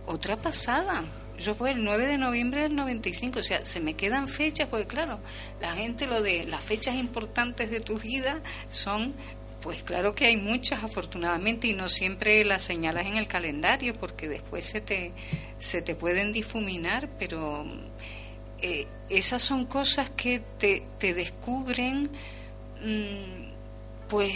otra 0.08 0.38
pasada. 0.38 1.04
Yo 1.38 1.54
fue 1.54 1.70
el 1.70 1.84
9 1.84 2.08
de 2.08 2.18
noviembre 2.18 2.64
del 2.64 2.76
95, 2.76 3.40
o 3.40 3.44
sea, 3.44 3.64
se 3.64 3.80
me 3.80 3.94
quedan 3.94 4.28
fechas, 4.28 4.68
porque 4.70 4.88
claro, 4.88 5.20
la 5.62 5.76
gente 5.76 6.08
lo 6.08 6.24
de 6.24 6.46
las 6.46 6.64
fechas 6.64 6.96
importantes 6.96 7.70
de 7.70 7.80
tu 7.80 8.00
vida 8.00 8.42
son 8.72 9.14
pues 9.68 9.84
claro 9.84 10.16
que 10.16 10.28
hay 10.28 10.38
muchas, 10.38 10.82
afortunadamente, 10.82 11.68
y 11.68 11.74
no 11.74 11.90
siempre 11.90 12.46
las 12.46 12.64
señalas 12.64 13.06
en 13.06 13.18
el 13.18 13.28
calendario, 13.28 13.98
porque 13.98 14.30
después 14.30 14.64
se 14.64 14.80
te, 14.80 15.12
se 15.60 15.82
te 15.82 15.94
pueden 15.94 16.32
difuminar, 16.32 17.10
pero 17.20 17.66
eh, 18.62 18.88
esas 19.10 19.44
son 19.44 19.66
cosas 19.66 20.10
que 20.12 20.40
te, 20.58 20.84
te 20.98 21.14
descubren, 21.14 22.10
mm, 22.82 24.08
pues, 24.08 24.32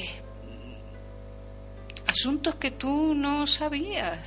asuntos 2.07 2.55
que 2.55 2.71
tú 2.71 3.13
no 3.15 3.47
sabías. 3.47 4.19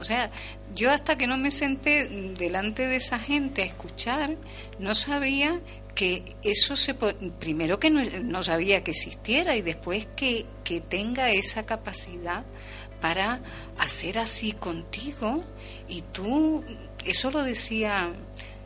O 0.00 0.04
sea, 0.04 0.30
yo 0.74 0.90
hasta 0.90 1.18
que 1.18 1.26
no 1.26 1.36
me 1.36 1.50
senté 1.50 2.08
delante 2.38 2.86
de 2.86 2.96
esa 2.96 3.18
gente 3.18 3.60
a 3.60 3.66
escuchar, 3.66 4.36
no 4.78 4.94
sabía 4.94 5.60
que 5.96 6.36
eso 6.42 6.76
se 6.76 6.94
primero 6.94 7.80
que 7.80 7.90
no, 7.90 8.42
sabía 8.42 8.84
que 8.84 8.92
existiera 8.92 9.56
y 9.56 9.62
después 9.62 10.06
que, 10.14 10.44
que 10.62 10.80
tenga 10.80 11.30
esa 11.30 11.64
capacidad 11.64 12.44
para 13.00 13.40
hacer 13.78 14.18
así 14.18 14.52
contigo. 14.52 15.42
Y 15.88 16.02
tú 16.02 16.62
eso 17.04 17.30
lo 17.30 17.42
decía 17.42 18.12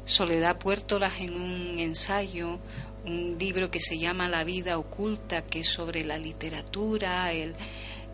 Soledad 0.05 0.59
Puertolas 0.59 1.21
en 1.21 1.35
un 1.41 1.79
ensayo 1.79 2.59
un 3.05 3.39
libro 3.39 3.71
que 3.71 3.81
se 3.81 3.99
llama 3.99 4.29
La 4.29 4.45
vida 4.45 4.77
oculta 4.77 5.43
que 5.43 5.61
es 5.61 5.69
sobre 5.69 6.05
la 6.05 6.19
literatura 6.19 7.33
el, 7.33 7.55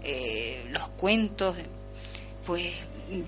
eh, 0.04 0.64
los 0.70 0.88
cuentos 0.90 1.56
pues 2.46 2.72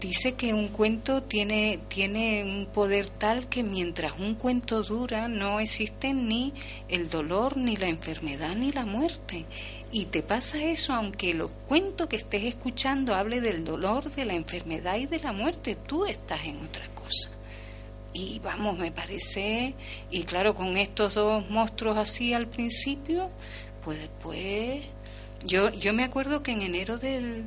dice 0.01 0.35
que 0.35 0.55
un 0.55 0.69
cuento 0.69 1.23
tiene, 1.23 1.81
tiene 1.89 2.45
un 2.45 2.67
poder 2.67 3.09
tal 3.09 3.49
que 3.49 3.63
mientras 3.63 4.19
un 4.19 4.35
cuento 4.35 4.83
dura 4.83 5.29
no 5.29 5.61
existe 5.61 6.13
ni 6.15 6.53
el 6.89 7.09
dolor, 7.11 7.57
ni 7.57 7.77
la 7.77 7.89
enfermedad, 7.89 8.55
ni 8.57 8.71
la 8.73 8.85
muerte. 8.85 9.45
Y 9.93 10.07
te 10.07 10.23
pasa 10.23 10.63
eso 10.63 10.95
aunque 10.95 11.31
el 11.31 11.47
cuento 11.69 12.09
que 12.09 12.17
estés 12.17 12.45
escuchando 12.45 13.15
hable 13.15 13.41
del 13.41 13.65
dolor, 13.65 14.11
de 14.11 14.25
la 14.25 14.35
enfermedad 14.35 14.97
y 14.97 15.07
de 15.07 15.21
la 15.21 15.33
muerte, 15.33 15.77
tú 15.77 16.07
estás 16.07 16.45
en 16.45 16.65
otra 16.65 16.89
cosa. 16.95 17.31
Y 18.13 18.41
vamos, 18.41 18.79
me 18.79 18.91
parece, 18.91 19.75
y 20.11 20.23
claro, 20.25 20.55
con 20.55 20.77
estos 20.77 21.15
dos 21.15 21.49
monstruos 21.51 21.97
así 21.99 22.33
al 22.33 22.49
principio, 22.49 23.31
pues 23.85 23.99
después, 23.99 24.85
yo, 25.45 25.71
yo 25.71 25.93
me 25.93 26.05
acuerdo 26.05 26.43
que 26.43 26.53
en 26.53 26.63
enero 26.63 26.99
del 26.99 27.45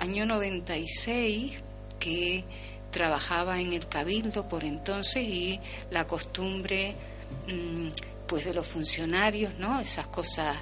año 0.00 0.26
96, 0.26 1.52
que 1.98 2.44
trabajaba 2.90 3.60
en 3.60 3.72
el 3.72 3.86
cabildo 3.86 4.48
por 4.48 4.64
entonces 4.64 5.22
y 5.22 5.60
la 5.90 6.06
costumbre 6.06 6.94
mm, 7.46 7.88
pues 8.26 8.44
de 8.44 8.54
los 8.54 8.66
funcionarios, 8.66 9.54
¿no? 9.58 9.78
Esas 9.78 10.08
cosas 10.08 10.56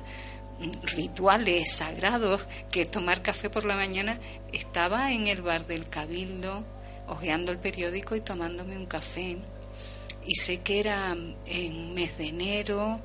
mm, 0.59 0.87
rituales 0.95 1.73
sagrados 1.73 2.45
que 2.71 2.85
tomar 2.85 3.23
café 3.23 3.49
por 3.49 3.65
la 3.65 3.77
mañana 3.77 4.19
estaba 4.53 5.13
en 5.13 5.29
el 5.29 5.41
bar 5.41 5.67
del 5.67 5.89
cabildo 5.89 6.65
hojeando 7.07 7.53
el 7.53 7.59
periódico 7.59 8.17
y 8.17 8.21
tomándome 8.21 8.77
un 8.77 8.87
café 8.87 9.39
y 10.27 10.35
sé 10.35 10.61
que 10.61 10.81
era 10.81 11.17
en 11.47 11.95
mes 11.95 12.19
de 12.19 12.27
enero 12.27 13.01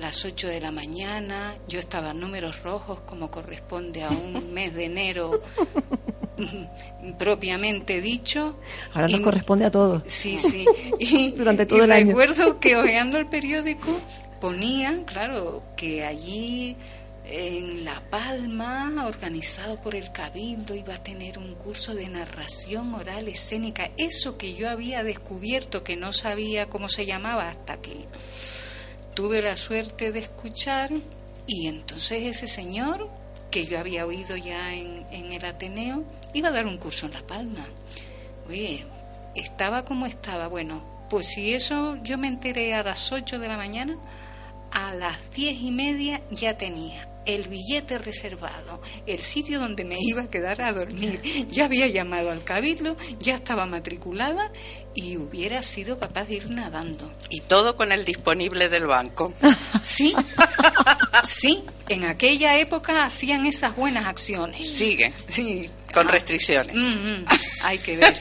las 0.00 0.24
8 0.24 0.48
de 0.48 0.60
la 0.60 0.70
mañana, 0.70 1.56
yo 1.68 1.78
estaba 1.78 2.10
en 2.10 2.20
números 2.20 2.62
rojos 2.62 3.00
como 3.00 3.30
corresponde 3.30 4.02
a 4.02 4.10
un 4.10 4.52
mes 4.52 4.74
de 4.74 4.84
enero 4.84 5.40
propiamente 7.18 8.00
dicho. 8.00 8.56
Ahora 8.92 9.08
nos 9.08 9.20
corresponde 9.20 9.64
a 9.64 9.70
todos. 9.70 10.02
Sí, 10.06 10.38
sí. 10.38 10.64
Y, 10.98 11.32
Durante 11.32 11.66
todo 11.66 11.84
el 11.84 11.92
año. 11.92 12.08
Recuerdo 12.08 12.60
que 12.60 12.76
hojeando 12.76 13.18
el 13.18 13.26
periódico 13.26 13.88
ponía, 14.40 15.04
claro, 15.06 15.62
que 15.76 16.04
allí 16.04 16.76
en 17.30 17.84
La 17.84 18.02
Palma, 18.08 19.04
organizado 19.06 19.80
por 19.82 19.94
el 19.94 20.12
Cabildo, 20.12 20.74
iba 20.74 20.94
a 20.94 21.02
tener 21.02 21.38
un 21.38 21.54
curso 21.54 21.94
de 21.94 22.08
narración 22.08 22.94
oral 22.94 23.28
escénica. 23.28 23.90
Eso 23.96 24.38
que 24.38 24.54
yo 24.54 24.70
había 24.70 25.02
descubierto, 25.02 25.84
que 25.84 25.96
no 25.96 26.12
sabía 26.12 26.68
cómo 26.68 26.88
se 26.88 27.04
llamaba 27.04 27.48
hasta 27.48 27.80
que 27.80 28.06
tuve 29.18 29.42
la 29.42 29.56
suerte 29.56 30.12
de 30.12 30.20
escuchar. 30.20 30.90
Y 31.44 31.66
entonces 31.66 32.22
ese 32.22 32.46
señor, 32.46 33.10
que 33.50 33.66
yo 33.66 33.80
había 33.80 34.06
oído 34.06 34.36
ya 34.36 34.72
en, 34.72 35.06
el 35.10 35.44
Ateneo, 35.44 36.04
iba 36.34 36.50
a 36.50 36.52
dar 36.52 36.66
un 36.66 36.78
curso 36.78 37.06
en 37.06 37.14
La 37.14 37.26
Palma. 37.26 37.66
Oye, 38.48 38.86
estaba 39.34 39.84
como 39.84 40.06
estaba. 40.06 40.46
Bueno, 40.46 40.84
pues 41.10 41.26
si 41.26 41.52
eso 41.52 42.00
yo 42.04 42.16
me 42.16 42.28
enteré 42.28 42.74
a 42.74 42.84
las 42.84 43.10
8 43.10 43.40
de 43.40 43.48
la 43.48 43.56
mañana, 43.56 43.98
a 44.70 44.94
las 44.94 45.18
diez 45.32 45.60
y 45.62 45.72
media 45.72 46.22
ya 46.30 46.56
tenía 46.56 47.07
el 47.26 47.48
billete 47.48 47.98
reservado, 47.98 48.80
el 49.06 49.22
sitio 49.22 49.60
donde 49.60 49.84
me 49.84 49.96
iba 50.00 50.22
a 50.22 50.28
quedar 50.28 50.62
a 50.62 50.72
dormir. 50.72 51.20
Ya 51.48 51.64
había 51.64 51.86
llamado 51.86 52.30
al 52.30 52.42
cabildo, 52.44 52.96
ya 53.20 53.34
estaba 53.34 53.66
matriculada 53.66 54.50
y 54.94 55.16
hubiera 55.16 55.62
sido 55.62 55.98
capaz 55.98 56.24
de 56.24 56.36
ir 56.36 56.50
nadando. 56.50 57.12
Y 57.30 57.40
todo 57.42 57.76
con 57.76 57.92
el 57.92 58.04
disponible 58.04 58.68
del 58.68 58.86
banco. 58.86 59.32
Sí, 59.80 60.14
sí, 61.24 61.64
en 61.88 62.04
aquella 62.04 62.58
época 62.58 63.04
hacían 63.04 63.46
esas 63.46 63.74
buenas 63.74 64.06
acciones. 64.06 64.70
Sigue. 64.70 65.14
Sí. 65.28 65.70
Con 65.94 66.08
ah. 66.08 66.10
restricciones. 66.10 66.74
Mm, 66.74 67.20
mm, 67.20 67.24
hay 67.62 67.78
que 67.78 67.96
ver. 67.96 68.14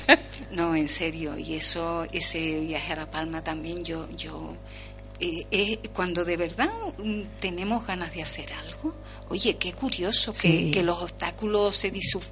No, 0.52 0.76
en 0.76 0.88
serio. 0.88 1.38
Y 1.38 1.56
eso, 1.56 2.06
ese 2.12 2.60
viaje 2.62 2.94
a 2.94 2.96
La 2.96 3.12
Palma 3.12 3.44
también, 3.44 3.84
yo, 3.84 4.08
yo 4.16 4.56
eh, 5.20 5.80
cuando 5.94 6.24
de 6.24 6.38
verdad 6.38 6.70
mm, 6.98 7.22
tenemos 7.40 7.86
ganas 7.86 8.14
de 8.14 8.22
hacer 8.22 8.54
algo, 8.54 8.94
oye, 9.30 9.58
qué 9.58 9.74
curioso 9.74 10.34
que, 10.34 10.82
los 10.84 11.02
obstáculos 11.02 11.76
se, 11.76 11.92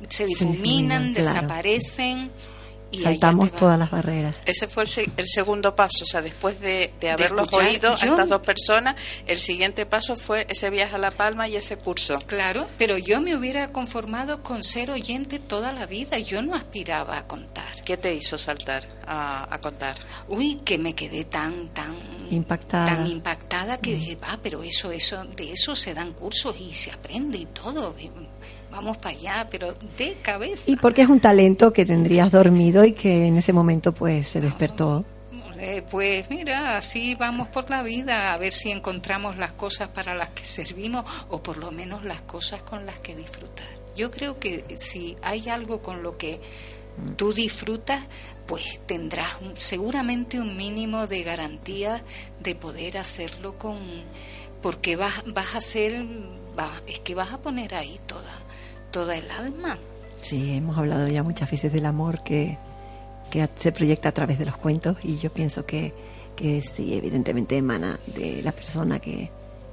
se 0.09 0.25
difuminan, 0.25 1.13
desaparecen. 1.13 2.31
Y 2.91 3.01
Saltamos 3.01 3.51
todas 3.51 3.77
las 3.77 3.91
barreras. 3.91 4.41
Ese 4.45 4.67
fue 4.67 4.83
el, 4.83 5.27
segundo 5.27 5.75
paso, 5.75 6.03
o 6.03 6.07
sea, 6.07 6.21
después 6.21 6.59
de, 6.61 6.93
de 6.99 7.09
haberlos 7.11 7.51
oído 7.53 7.93
a 7.93 7.95
estas 7.95 8.29
dos 8.29 8.41
personas, 8.41 8.95
el 9.27 9.39
siguiente 9.39 9.85
paso 9.85 10.15
fue 10.15 10.45
ese 10.49 10.69
viaje 10.69 10.95
a 10.95 10.97
La 10.97 11.11
Palma 11.11 11.47
y 11.47 11.55
ese 11.55 11.77
curso. 11.77 12.19
Claro, 12.25 12.67
pero 12.77 12.97
yo 12.97 13.21
me 13.21 13.35
hubiera 13.35 13.69
conformado 13.69 14.43
con 14.43 14.63
ser 14.63 14.91
oyente 14.91 15.39
toda 15.39 15.71
la 15.71 15.85
vida, 15.85 16.19
yo 16.19 16.41
no 16.41 16.55
aspiraba 16.55 17.17
a 17.17 17.27
contar. 17.27 17.83
¿Qué 17.83 17.97
te 17.97 18.13
hizo 18.13 18.37
saltar 18.37 18.83
a, 19.07 19.57
contar? 19.61 19.97
Uy, 20.27 20.61
que 20.63 20.77
me 20.77 20.93
quedé 20.95 21.25
tan, 21.25 21.69
tan 21.69 21.95
impactada, 22.29 22.85
tan 22.85 23.07
impactada 23.07 23.77
que 23.77 23.91
mm. 23.91 23.99
dije, 23.99 24.17
ah, 24.23 24.39
pero 24.41 24.63
eso, 24.63 24.91
eso, 24.91 25.23
de 25.25 25.51
eso 25.51 25.75
se 25.75 25.93
dan 25.93 26.13
cursos 26.13 26.55
y 26.59 26.73
se 26.73 26.91
aprende 26.91 27.37
y 27.37 27.45
todo 27.45 27.93
vamos 28.75 28.98
para 28.98 29.15
allá, 29.15 29.48
pero 29.50 29.74
de 29.98 30.17
cabeza. 30.22 30.70
Y 30.70 30.75
porque 30.75 31.01
es 31.03 31.10
un 31.10 31.20
talento 31.20 31.72
que 31.72 31.86
tendrías 31.86 32.32
dormido 32.32 32.84
y 32.84 32.94
que 32.94 33.27
en 33.27 33.38
ese 33.38 33.53
momento 33.53 33.94
pues 33.94 34.27
se 34.27 34.41
despertó. 34.41 35.05
Eh, 35.58 35.84
pues 35.89 36.29
mira, 36.29 36.75
así 36.75 37.15
vamos 37.15 37.48
por 37.48 37.70
la 37.70 37.82
vida, 37.82 38.34
a 38.34 38.38
ver 38.38 38.51
si 38.51 38.72
encontramos 38.72 39.38
las 39.38 39.53
cosas 39.53 39.88
para 39.88 40.13
las 40.13 40.29
que 40.29 40.44
servimos 40.44 41.05
o 41.29 41.41
por 41.41 41.58
lo 41.58 41.72
menos 41.72 42.03
las 42.03 42.22
cosas 42.22 42.62
con 42.62 42.86
las 42.86 43.00
que 43.00 43.15
disfrutar. 43.15 43.67
Yo 43.96 44.12
creo 44.12 44.38
que 44.38 44.65
si 44.77 45.15
hay 45.22 45.48
algo 45.48 45.82
con 45.82 46.03
lo 46.03 46.17
que 46.17 46.41
tú 47.15 47.32
disfrutas, 47.32 48.03
pues 48.46 48.82
tendrás 48.86 49.38
seguramente 49.55 50.39
un 50.39 50.58
mínimo 50.58 51.08
de 51.08 51.24
garantía 51.24 52.03
de 52.41 52.55
poder 52.55 52.98
hacerlo 52.98 53.58
con 53.58 53.77
porque 54.62 54.96
vas 54.96 55.24
vas 55.34 55.55
a 55.55 55.60
hacer 55.60 56.05
es 56.88 57.00
que 57.00 57.15
vas 57.15 57.32
a 57.32 57.39
poner 57.39 57.75
ahí 57.75 58.00
toda 58.05 58.44
toda 58.95 59.17
el 59.17 59.29
alma. 59.29 59.77
Sí, 60.21 60.53
hemos 60.55 60.77
hablado 60.77 61.05
ya 61.09 61.21
muchas 61.21 61.51
veces 61.51 61.73
del 61.73 61.85
amor 61.85 62.23
que, 62.23 62.57
que 63.29 63.49
se 63.59 63.73
proyecta 63.73 64.07
a 64.07 64.11
través 64.13 64.39
de 64.39 64.45
los 64.45 64.55
cuentos 64.55 64.95
y 65.03 65.17
yo 65.17 65.33
pienso 65.33 65.65
que, 65.65 65.93
que 66.33 66.61
sí, 66.61 66.93
evidentemente 66.93 67.57
emana 67.57 67.99
de 68.07 68.41
la 68.41 68.53
persona 68.53 68.99
que, 68.99 69.29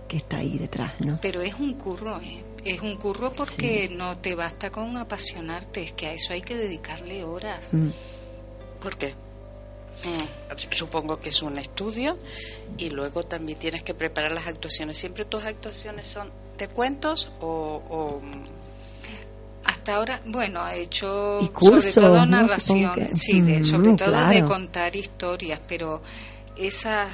que 0.09 0.17
está 0.17 0.39
ahí 0.39 0.59
detrás, 0.59 0.95
¿no? 1.07 1.21
Pero 1.23 1.41
es 1.41 1.55
un 1.55 1.75
curro, 1.75 2.21
¿eh? 2.21 2.43
Es 2.65 2.81
un 2.81 2.97
curro 2.97 3.33
porque 3.33 3.89
no 3.93 4.19
te 4.19 4.35
basta 4.35 4.73
con 4.73 4.97
apasionarte, 4.97 5.85
es 5.85 5.93
que 5.93 6.09
a 6.09 6.15
eso 6.15 6.33
hay 6.33 6.43
que 6.43 6.57
dedicarle 6.57 7.23
horas. 7.23 7.73
Mm. 7.73 7.91
¿Por 8.81 8.97
qué? 8.97 9.11
Mm. 9.11 10.73
Supongo 10.73 11.21
que 11.21 11.29
es 11.29 11.43
un 11.43 11.59
estudio 11.59 12.19
y 12.77 12.91
luego 12.91 13.23
también 13.23 13.57
tienes 13.57 13.85
que 13.85 13.95
preparar 13.95 14.33
las 14.33 14.49
actuaciones. 14.49 14.99
¿Siempre 14.99 15.25
tus 15.25 15.45
actuaciones 15.45 16.09
son 16.09 16.29
de 16.59 16.67
cuentos 16.67 17.31
o...? 17.41 18.21
Hasta 19.83 19.97
ahora, 19.97 20.21
bueno, 20.27 20.69
he 20.69 20.83
hecho 20.83 21.41
sobre 21.61 21.93
todo 21.93 22.25
narraciones, 22.25 23.21
sí, 23.21 23.43
mm, 23.43 23.65
sobre 23.65 23.95
todo 23.95 24.29
de 24.29 24.45
contar 24.45 24.95
historias, 24.95 25.59
pero 25.67 26.01
esas 26.55 27.09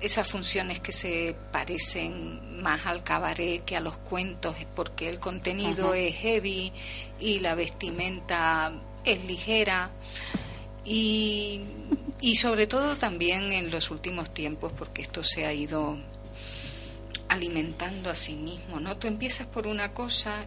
esas 0.00 0.26
funciones 0.26 0.80
que 0.80 0.92
se 0.92 1.36
parecen 1.52 2.62
más 2.62 2.86
al 2.86 3.04
cabaret 3.04 3.62
que 3.66 3.76
a 3.76 3.80
los 3.80 3.98
cuentos, 3.98 4.56
porque 4.74 5.10
el 5.10 5.20
contenido 5.20 5.92
es 5.92 6.14
heavy 6.16 6.72
y 7.18 7.40
la 7.40 7.54
vestimenta 7.54 8.72
es 9.04 9.22
ligera. 9.26 9.90
Y, 10.86 11.60
y 12.22 12.36
sobre 12.36 12.66
todo 12.66 12.96
también 12.96 13.52
en 13.52 13.70
los 13.70 13.90
últimos 13.90 14.32
tiempos, 14.32 14.72
porque 14.72 15.02
esto 15.02 15.22
se 15.22 15.44
ha 15.44 15.52
ido 15.52 15.98
alimentando 17.28 18.08
a 18.08 18.14
sí 18.14 18.36
mismo, 18.36 18.80
¿no? 18.80 18.96
Tú 18.96 19.06
empiezas 19.06 19.46
por 19.46 19.66
una 19.66 19.92
cosa 19.92 20.46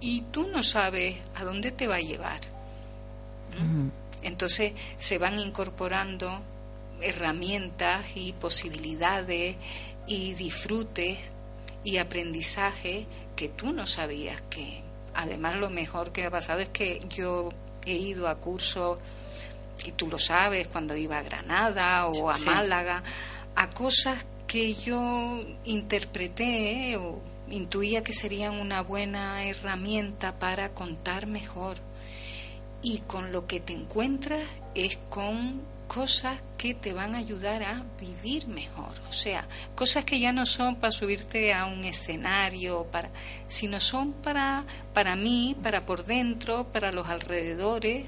y 0.00 0.22
tú 0.32 0.46
no 0.48 0.62
sabes 0.62 1.16
a 1.34 1.44
dónde 1.44 1.72
te 1.72 1.86
va 1.86 1.96
a 1.96 2.00
llevar. 2.00 2.40
Entonces 4.22 4.72
se 4.96 5.18
van 5.18 5.38
incorporando 5.38 6.30
herramientas 7.00 8.04
y 8.14 8.32
posibilidades 8.32 9.56
y 10.06 10.34
disfrutes 10.34 11.18
y 11.84 11.98
aprendizaje 11.98 13.06
que 13.36 13.48
tú 13.48 13.72
no 13.72 13.86
sabías 13.86 14.42
que. 14.50 14.82
Además 15.14 15.56
lo 15.56 15.70
mejor 15.70 16.12
que 16.12 16.26
ha 16.26 16.30
pasado 16.30 16.60
es 16.60 16.68
que 16.68 17.00
yo 17.08 17.48
he 17.84 17.94
ido 17.94 18.28
a 18.28 18.36
cursos 18.36 19.00
y 19.84 19.92
tú 19.92 20.08
lo 20.08 20.18
sabes 20.18 20.68
cuando 20.68 20.96
iba 20.96 21.18
a 21.18 21.22
Granada 21.22 22.06
o 22.06 22.30
a 22.30 22.36
Málaga 22.38 23.02
a 23.54 23.70
cosas 23.70 24.24
que 24.46 24.74
yo 24.74 25.40
interpreté 25.64 26.96
o 26.96 27.20
intuía 27.50 28.02
que 28.02 28.12
serían 28.12 28.54
una 28.54 28.82
buena 28.82 29.44
herramienta 29.44 30.38
para 30.38 30.70
contar 30.70 31.26
mejor. 31.26 31.78
Y 32.82 33.00
con 33.00 33.32
lo 33.32 33.46
que 33.46 33.60
te 33.60 33.72
encuentras 33.72 34.42
es 34.74 34.98
con 35.08 35.62
cosas 35.88 36.40
que 36.58 36.74
te 36.74 36.92
van 36.92 37.14
a 37.14 37.18
ayudar 37.18 37.62
a 37.62 37.82
vivir 37.98 38.46
mejor, 38.46 38.92
o 39.08 39.12
sea, 39.12 39.48
cosas 39.74 40.04
que 40.04 40.20
ya 40.20 40.32
no 40.32 40.44
son 40.44 40.76
para 40.76 40.92
subirte 40.92 41.54
a 41.54 41.64
un 41.64 41.82
escenario, 41.82 42.86
para, 42.92 43.10
sino 43.48 43.80
son 43.80 44.12
para, 44.12 44.66
para 44.92 45.16
mí, 45.16 45.56
para 45.62 45.86
por 45.86 46.04
dentro, 46.04 46.70
para 46.70 46.92
los 46.92 47.08
alrededores, 47.08 48.06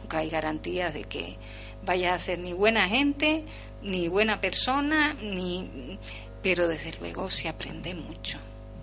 nunca 0.00 0.18
hay 0.18 0.28
garantías 0.28 0.92
de 0.92 1.04
que 1.04 1.38
vayas 1.84 2.14
a 2.14 2.18
ser 2.18 2.38
ni 2.38 2.52
buena 2.52 2.86
gente, 2.86 3.44
ni 3.82 4.08
buena 4.08 4.40
persona, 4.40 5.16
ni 5.22 5.98
pero 6.42 6.68
desde 6.68 6.92
luego 6.98 7.30
se 7.30 7.48
aprende 7.48 7.94
mucho, 7.94 8.38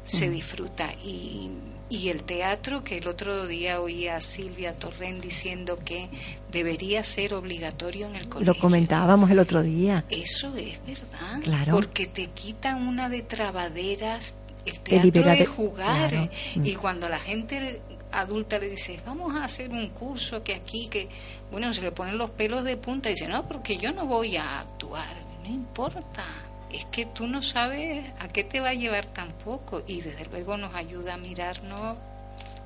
se 0.10 0.30
mm. 0.30 0.34
disfruta 0.34 0.94
y 1.04 1.50
y 1.90 2.10
el 2.10 2.24
teatro, 2.24 2.84
que 2.84 3.00
el 3.00 3.08
otro 3.08 3.48
día 3.48 3.82
oí 3.82 4.08
a 4.08 4.22
Silvia 4.22 4.78
Torren 4.78 5.20
diciendo 5.20 5.80
que 5.84 6.08
debería 6.52 7.04
ser 7.04 7.34
obligatorio 7.34 8.06
en 8.06 8.16
el 8.16 8.30
colegio. 8.30 8.54
Lo 8.54 8.60
comentábamos 8.60 9.32
el 9.32 9.40
otro 9.40 9.64
día. 9.64 10.06
Eso 10.10 10.56
es 10.56 10.80
verdad. 10.86 11.42
Claro. 11.42 11.74
Porque 11.74 12.06
te 12.06 12.28
quitan 12.28 12.88
una 12.88 13.10
de 13.10 13.24
trabaderas. 13.24 14.36
El 14.66 14.80
teatro 14.82 15.32
es 15.32 15.50
jugar. 15.50 16.14
Eh, 16.14 16.30
mm. 16.58 16.66
Y 16.66 16.76
cuando 16.76 17.10
la 17.10 17.20
gente 17.20 17.82
adulta 18.12 18.60
le 18.60 18.70
dice, 18.70 19.00
vamos 19.04 19.36
a 19.36 19.46
hacer 19.46 19.72
un 19.72 19.90
curso 19.90 20.44
que 20.44 20.54
aquí, 20.54 20.90
que, 20.90 21.10
bueno, 21.52 21.74
se 21.74 21.82
le 21.82 21.92
ponen 21.92 22.20
los 22.20 22.30
pelos 22.30 22.64
de 22.64 22.78
punta 22.78 23.10
y 23.10 23.14
dice, 23.14 23.28
no, 23.28 23.48
porque 23.48 23.78
yo 23.78 23.92
no 23.94 24.06
voy 24.06 24.38
a 24.38 24.60
actuar. 24.60 25.16
No 25.42 25.50
importa 25.50 26.24
es 26.74 26.86
que 26.86 27.06
tú 27.06 27.28
no 27.28 27.42
sabes 27.42 28.06
a 28.20 28.28
qué 28.28 28.44
te 28.44 28.60
va 28.60 28.70
a 28.70 28.74
llevar 28.74 29.06
tampoco 29.08 29.84
y 29.88 30.02
desde 30.02 30.26
luego 30.26 30.58
nos 30.58 30.74
ayuda 30.76 31.16
a 31.16 31.18
mirarnos 31.18 31.98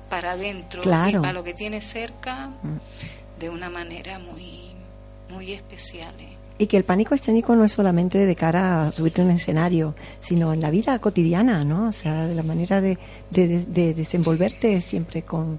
para 0.08 0.32
adentro 0.32 0.82
y 0.82 1.12
para 1.12 1.32
lo 1.32 1.42
que 1.42 1.54
tiene 1.54 1.80
cerca 1.80 2.48
mm. 2.48 3.40
de 3.40 3.50
una 3.50 3.70
manera 3.70 4.18
muy 4.18 4.74
muy 5.30 5.52
especial. 5.52 6.14
¿eh? 6.20 6.36
Y 6.58 6.66
que 6.66 6.76
el 6.76 6.84
pánico 6.84 7.14
escénico 7.14 7.56
no 7.56 7.64
es 7.64 7.72
solamente 7.72 8.26
de 8.26 8.36
cara 8.36 8.86
a 8.86 8.92
subirte 8.92 9.22
a 9.22 9.24
un 9.24 9.32
escenario, 9.32 9.96
sino 10.20 10.52
en 10.52 10.60
la 10.60 10.70
vida 10.70 10.96
cotidiana, 11.00 11.64
¿no? 11.64 11.88
O 11.88 11.92
sea, 11.92 12.26
de 12.26 12.34
la 12.34 12.44
manera 12.44 12.80
de, 12.80 12.96
de, 13.30 13.94
desenvolverte 13.94 14.80
siempre 14.80 15.22
con, 15.22 15.58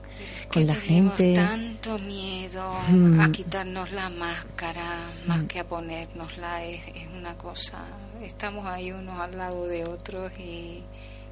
con 0.54 0.66
la 0.66 0.76
gente. 0.76 1.34
tanto 1.34 2.00
miedo 2.00 2.72
mm. 2.90 3.20
a 3.20 3.32
quitarnos 3.32 3.92
la 3.92 4.10
máscara 4.10 5.10
más 5.28 5.44
mm. 5.44 5.48
que 5.48 5.60
a 5.60 5.68
ponérnosla, 5.68 6.64
es, 6.64 6.82
es 6.88 7.08
una 7.18 7.36
cosa 7.36 7.84
estamos 8.26 8.66
ahí 8.68 8.92
unos 8.92 9.20
al 9.20 9.38
lado 9.38 9.68
de 9.68 9.86
otros 9.86 10.32
y, 10.38 10.84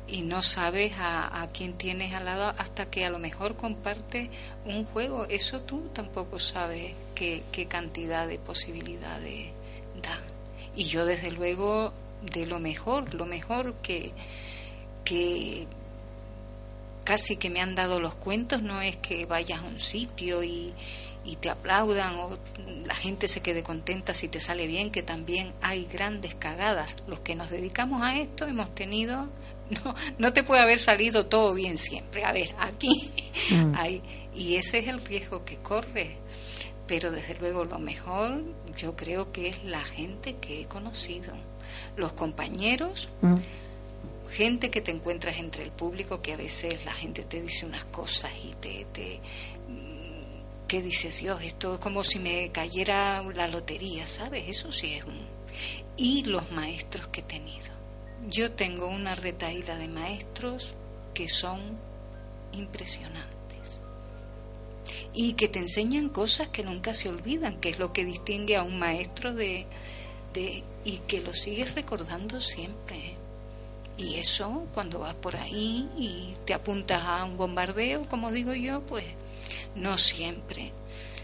y 0.08 0.22
no 0.22 0.42
sabes 0.42 0.94
a, 0.98 1.42
a, 1.42 1.48
quién 1.48 1.74
tienes 1.74 2.14
al 2.14 2.26
lado 2.26 2.54
hasta 2.58 2.90
que 2.90 3.06
a 3.06 3.10
lo 3.10 3.20
mejor 3.20 3.56
compartes 3.56 4.30
un 4.66 4.86
juego. 4.86 5.26
Eso 5.26 5.62
tú 5.62 5.90
tampoco 5.94 6.40
sabes 6.40 6.94
qué, 7.16 7.44
qué 7.52 7.68
cantidad 7.68 8.28
de 8.28 8.40
posibilidades 8.40 9.52
da. 10.02 10.20
Y 10.76 10.86
yo 10.86 11.06
desde 11.06 11.32
luego 11.32 11.94
de 12.32 12.46
lo 12.46 12.60
mejor, 12.60 13.14
lo 13.14 13.26
mejor 13.26 13.74
que, 13.76 14.12
que 15.04 15.68
casi 17.04 17.36
que 17.36 17.50
me 17.50 17.62
han 17.62 17.76
dado 17.76 18.00
los 18.00 18.16
cuentos 18.16 18.62
no 18.62 18.82
es 18.82 18.98
que 18.98 19.26
vayas 19.26 19.60
a 19.60 19.64
un 19.64 19.80
sitio 19.80 20.44
y, 20.44 20.74
y 21.26 21.38
te 21.38 21.50
aplaudan 21.50 22.16
o 22.16 22.38
la 22.86 22.96
gente 22.96 23.28
se 23.28 23.42
quede 23.42 23.64
contenta 23.64 24.14
si 24.14 24.28
te 24.28 24.40
sale 24.40 24.68
bien, 24.68 24.92
que 24.92 25.04
también 25.04 25.54
hay 25.62 25.86
grandes 25.86 26.36
cagadas. 26.36 26.98
Los 27.08 27.22
que 27.22 27.36
nos 27.36 27.50
dedicamos 27.50 28.02
a 28.02 28.20
esto 28.20 28.46
hemos 28.46 28.74
tenido, 28.76 29.30
no, 29.84 29.96
no 30.18 30.34
te 30.34 30.44
puede 30.44 30.62
haber 30.62 30.80
salido 30.80 31.26
todo 31.26 31.54
bien 31.54 31.78
siempre. 31.78 32.26
A 32.26 32.32
ver, 32.32 32.54
aquí 32.60 33.12
mm. 33.52 33.74
hay, 33.78 34.02
y 34.34 34.56
ese 34.56 34.80
es 34.80 34.88
el 34.88 35.04
riesgo 35.04 35.46
que 35.46 35.58
corre. 35.58 36.18
Pero 36.88 37.12
desde 37.12 37.36
luego 37.40 37.64
lo 37.64 37.80
mejor 37.80 38.44
yo 38.76 38.96
creo 38.98 39.32
que 39.32 39.48
es 39.48 39.64
la 39.64 39.84
gente 39.86 40.36
que 40.36 40.62
he 40.62 40.66
conocido, 40.66 41.34
los 41.96 42.12
compañeros. 42.14 43.10
Mm. 43.22 43.36
gente 44.30 44.70
que 44.70 44.82
te 44.82 44.92
encuentras 44.92 45.38
entre 45.38 45.64
el 45.64 45.72
público 45.72 46.22
que 46.22 46.34
a 46.34 46.38
veces 46.38 46.84
la 46.86 46.92
gente 46.92 47.24
te 47.24 47.42
dice 47.42 47.66
unas 47.66 47.86
cosas 47.86 48.32
y 48.44 48.54
te, 48.56 48.86
te 48.92 49.22
¿qué 50.74 50.82
dices? 50.82 51.20
Dios, 51.20 51.40
esto 51.44 51.76
es 51.76 51.80
como 51.80 52.04
si 52.04 52.18
me 52.18 52.52
cayera 52.52 53.22
la 53.36 53.48
lotería, 53.48 54.08
¿sabes? 54.08 54.46
Eso 54.48 54.72
sí 54.72 54.96
es 54.96 55.04
un... 55.06 55.20
Y 55.98 56.24
los 56.24 56.52
maestros 56.52 57.06
que 57.10 57.20
he 57.20 57.24
tenido. 57.24 57.68
Yo 58.28 58.54
tengo 58.54 58.88
una 58.88 59.14
retaíla 59.14 59.78
de 59.78 59.88
maestros 59.88 60.74
que 61.14 61.30
son 61.30 61.78
impresionantes 62.54 63.82
y 65.14 65.34
que 65.34 65.48
te 65.48 65.60
enseñan 65.60 66.10
cosas 66.10 66.48
que 66.48 66.64
nunca 66.64 66.92
se 66.96 67.10
olvidan, 67.10 67.60
que 67.60 67.70
es 67.70 67.78
lo 67.78 67.94
que 67.94 68.04
distingue 68.04 68.56
a 68.56 68.64
un 68.64 68.80
maestro 68.80 69.32
de, 69.32 69.68
de 70.34 70.64
y 70.84 70.98
que 71.06 71.22
lo 71.22 71.36
sigues 71.36 71.76
recordando 71.76 72.42
siempre. 72.42 73.14
Y 73.96 74.16
eso, 74.16 74.66
cuando 74.74 74.98
vas 74.98 75.14
por 75.14 75.36
ahí 75.36 75.88
y 75.96 76.34
te 76.46 76.56
apuntas 76.56 77.04
a 77.04 77.26
un 77.26 77.38
bombardeo, 77.38 78.02
como 78.10 78.32
digo 78.32 78.56
yo, 78.56 78.82
pues 78.88 79.06
no 79.76 79.98
siempre. 79.98 80.72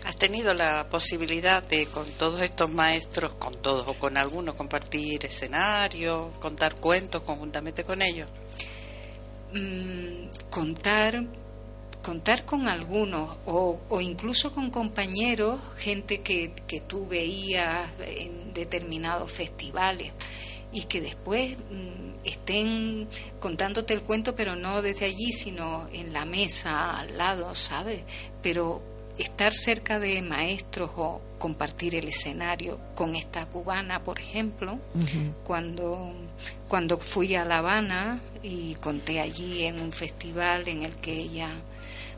¿Has 0.06 0.18
tenido 0.18 0.54
la 0.54 0.88
posibilidad 0.90 1.62
de 1.62 1.86
con 1.88 2.06
todos 2.12 2.42
estos 2.42 2.70
maestros, 2.70 3.34
con 3.34 3.54
todos 3.56 3.88
o 3.88 3.94
con 3.96 4.18
algunos, 4.18 4.56
compartir 4.56 5.26
escenarios, 5.26 6.38
contar 6.40 6.76
cuentos 6.76 7.22
conjuntamente 7.24 7.84
con 7.84 8.02
ellos? 8.02 8.30
Mm, 9.54 10.30
contar 10.50 11.28
contar 12.02 12.46
con 12.46 12.68
algunos 12.68 13.38
o, 13.46 13.80
o 13.90 14.02
incluso 14.02 14.52
con 14.52 14.72
compañeros, 14.72 15.60
gente 15.78 16.22
que, 16.22 16.54
que 16.66 16.80
tú 16.82 17.06
veías 17.06 17.90
en 18.06 18.54
determinados 18.54 19.32
festivales 19.32 20.14
y 20.72 20.86
que 20.86 21.02
después 21.02 21.58
mm, 21.70 22.09
estén 22.30 23.08
contándote 23.40 23.94
el 23.94 24.04
cuento, 24.04 24.36
pero 24.36 24.56
no 24.56 24.82
desde 24.82 25.06
allí, 25.06 25.32
sino 25.34 25.88
en 25.92 26.14
la 26.14 26.26
mesa, 26.26 26.98
al 26.98 27.18
lado, 27.18 27.54
¿sabes? 27.56 28.02
Pero 28.42 28.82
estar 29.18 29.54
cerca 29.54 30.00
de 30.00 30.22
maestros 30.22 30.92
o 30.96 31.22
compartir 31.38 31.96
el 31.96 32.08
escenario 32.08 32.80
con 32.96 33.16
esta 33.16 33.46
cubana, 33.46 34.04
por 34.04 34.20
ejemplo, 34.20 34.80
cuando, 35.44 36.14
cuando 36.68 36.98
fui 36.98 37.36
a 37.36 37.46
La 37.46 37.58
Habana 37.60 38.20
y 38.42 38.76
conté 38.76 39.20
allí 39.20 39.64
en 39.64 39.80
un 39.80 39.92
festival 39.92 40.68
en 40.68 40.84
el 40.84 40.96
que 40.96 41.14
ella 41.14 41.50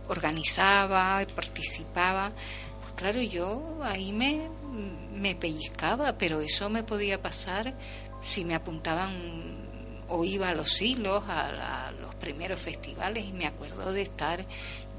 organizaba 0.07 1.23
y 1.23 1.25
participaba, 1.27 2.31
pues 2.81 2.93
claro, 2.93 3.21
yo 3.21 3.79
ahí 3.83 4.11
me, 4.11 4.47
me 5.13 5.35
pellizcaba, 5.35 6.17
pero 6.17 6.41
eso 6.41 6.69
me 6.69 6.83
podía 6.83 7.21
pasar 7.21 7.73
si 8.21 8.45
me 8.45 8.53
apuntaban 8.53 9.70
o 10.11 10.25
iba 10.25 10.49
a 10.49 10.53
los 10.53 10.81
hilos, 10.81 11.23
a, 11.27 11.91
los 11.99 12.13
primeros 12.15 12.59
festivales, 12.59 13.25
y 13.25 13.33
me 13.33 13.47
acuerdo 13.47 13.91
de 13.93 14.03
estar, 14.03 14.45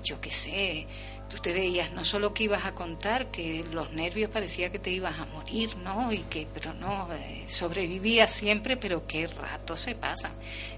yo 0.02 0.20
qué 0.20 0.30
sé, 0.30 0.86
tú 1.28 1.36
te 1.38 1.52
veías 1.52 1.92
no 1.92 2.04
solo 2.04 2.34
que 2.34 2.44
ibas 2.44 2.64
a 2.64 2.74
contar, 2.74 3.30
que 3.30 3.64
los 3.70 3.92
nervios 3.92 4.30
parecía 4.30 4.72
que 4.72 4.78
te 4.78 4.90
ibas 4.90 5.18
a 5.18 5.26
morir, 5.26 5.76
¿no? 5.76 6.12
Y 6.12 6.18
que, 6.18 6.48
pero 6.52 6.74
no, 6.74 7.08
eh, 7.12 7.44
sobrevivía 7.46 8.26
siempre, 8.26 8.76
pero 8.76 9.06
qué 9.06 9.26
rato 9.26 9.76
se 9.76 9.94
pasa. 9.94 10.30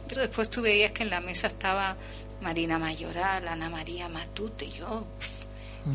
Pero 0.08 0.20
después 0.20 0.50
tú 0.50 0.62
veías 0.62 0.92
que 0.92 1.04
en 1.04 1.10
la 1.10 1.20
mesa 1.20 1.46
estaba 1.46 1.96
Marina 2.42 2.78
Mayoral, 2.78 3.48
Ana 3.48 3.70
María 3.70 4.08
Matute, 4.08 4.68
yo, 4.68 5.06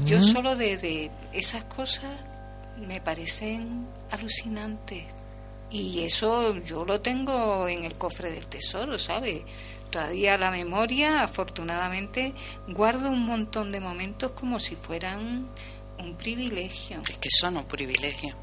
yo 0.05 0.21
solo 0.21 0.55
de, 0.55 0.77
de 0.77 1.11
esas 1.33 1.65
cosas 1.65 2.11
me 2.77 3.01
parecen 3.01 3.85
alucinantes. 4.11 5.18
Y 5.71 6.01
eso 6.01 6.55
yo 6.57 6.83
lo 6.83 7.01
tengo 7.01 7.67
en 7.67 7.85
el 7.85 7.95
cofre 7.95 8.31
del 8.31 8.47
tesoro, 8.47 8.97
¿sabe? 8.97 9.45
Todavía 9.91 10.37
la 10.37 10.51
memoria, 10.51 11.23
afortunadamente, 11.23 12.33
guardo 12.67 13.09
un 13.09 13.25
montón 13.25 13.71
de 13.71 13.79
momentos 13.79 14.31
como 14.31 14.59
si 14.59 14.75
fueran 14.75 15.47
un 15.99 16.15
privilegio. 16.15 17.01
Es 17.09 17.17
que 17.17 17.29
son 17.29 17.57
un 17.57 17.65
privilegio. 17.65 18.35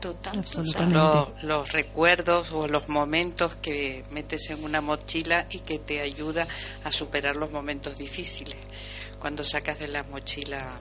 Total, 0.00 0.38
Absolutamente. 0.38 0.96
Los, 0.96 1.42
los 1.42 1.72
recuerdos 1.72 2.50
o 2.52 2.68
los 2.68 2.88
momentos 2.88 3.54
que 3.56 4.04
metes 4.10 4.50
en 4.50 4.62
una 4.64 4.80
mochila 4.82 5.46
y 5.50 5.60
que 5.60 5.78
te 5.78 6.00
ayuda 6.00 6.46
a 6.82 6.92
superar 6.92 7.36
los 7.36 7.50
momentos 7.50 7.96
difíciles. 7.96 8.56
Cuando 9.18 9.44
sacas 9.44 9.78
de 9.78 9.88
la 9.88 10.02
mochila 10.02 10.78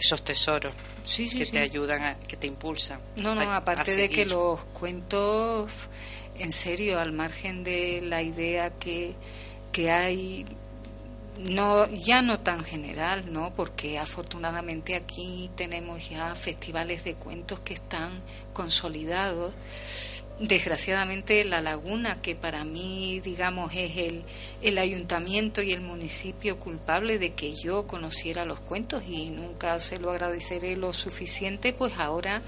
esos 0.00 0.22
tesoros 0.24 0.72
Sí, 1.04 1.28
sí, 1.28 1.38
que 1.38 1.46
sí. 1.46 1.52
te 1.52 1.58
ayudan, 1.60 2.02
a, 2.02 2.14
que 2.18 2.36
te 2.36 2.46
impulsan. 2.46 3.00
No, 3.16 3.34
no, 3.34 3.40
a- 3.42 3.56
aparte 3.56 3.92
a 3.92 3.96
de 3.96 4.08
que 4.08 4.26
los 4.26 4.60
cuentos, 4.72 5.72
en 6.38 6.52
serio, 6.52 6.98
al 7.00 7.12
margen 7.12 7.64
de 7.64 8.00
la 8.02 8.22
idea 8.22 8.70
que, 8.70 9.14
que 9.72 9.90
hay, 9.90 10.44
no 11.38 11.86
ya 11.88 12.20
no 12.20 12.40
tan 12.40 12.64
general, 12.64 13.32
¿no? 13.32 13.54
Porque 13.54 13.98
afortunadamente 13.98 14.94
aquí 14.94 15.50
tenemos 15.56 16.08
ya 16.10 16.34
festivales 16.34 17.04
de 17.04 17.14
cuentos 17.14 17.60
que 17.60 17.74
están 17.74 18.10
consolidados. 18.52 19.54
Desgraciadamente 20.40 21.44
La 21.44 21.60
Laguna, 21.60 22.22
que 22.22 22.34
para 22.34 22.64
mí, 22.64 23.20
digamos, 23.20 23.72
es 23.74 23.94
el, 23.98 24.22
el 24.62 24.78
ayuntamiento 24.78 25.60
y 25.60 25.72
el 25.72 25.82
municipio 25.82 26.58
culpable 26.58 27.18
de 27.18 27.34
que 27.34 27.54
yo 27.54 27.86
conociera 27.86 28.46
los 28.46 28.58
cuentos 28.58 29.02
y 29.06 29.28
nunca 29.28 29.78
se 29.80 29.98
lo 29.98 30.10
agradeceré 30.10 30.76
lo 30.76 30.94
suficiente, 30.94 31.74
pues 31.74 31.92
ahora 31.98 32.40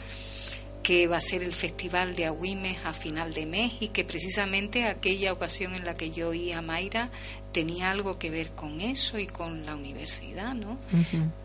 que 0.83 1.07
va 1.07 1.19
a 1.19 1.21
ser 1.21 1.43
el 1.43 1.53
Festival 1.53 2.17
de 2.17 2.27
Agüimes 2.27 2.79
a 2.85 2.93
final 2.93 3.35
de 3.35 3.47
mes 3.47 3.73
y 3.81 3.89
que 3.89 4.05
precisamente 4.05 4.85
aquella 4.85 5.33
ocasión 5.33 5.75
en 5.75 5.85
la 5.85 5.95
que 5.95 6.11
yo 6.11 6.31
oí 6.31 6.53
a 6.53 6.63
Mayra 6.63 7.11
tenía 7.53 7.91
algo 7.91 8.19
que 8.19 8.31
ver 8.31 8.51
con 8.51 8.81
eso 8.81 9.19
y 9.19 9.27
con 9.27 9.65
la 9.65 9.77
universidad, 9.77 10.55
¿no? 10.55 10.79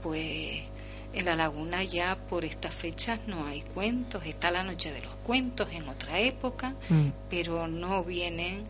Pues 0.01 0.63
en 1.13 1.25
la 1.25 1.35
laguna 1.35 1.83
ya 1.83 2.17
por 2.29 2.45
estas 2.45 2.73
fechas 2.75 3.19
no 3.27 3.45
hay 3.47 3.61
cuentos, 3.61 4.23
está 4.25 4.51
la 4.51 4.63
noche 4.63 4.91
de 4.91 5.01
los 5.01 5.13
cuentos 5.15 5.67
en 5.71 5.87
otra 5.89 6.19
época, 6.19 6.75
Mm. 6.89 7.07
pero 7.29 7.67
no 7.67 8.03
vienen 8.03 8.63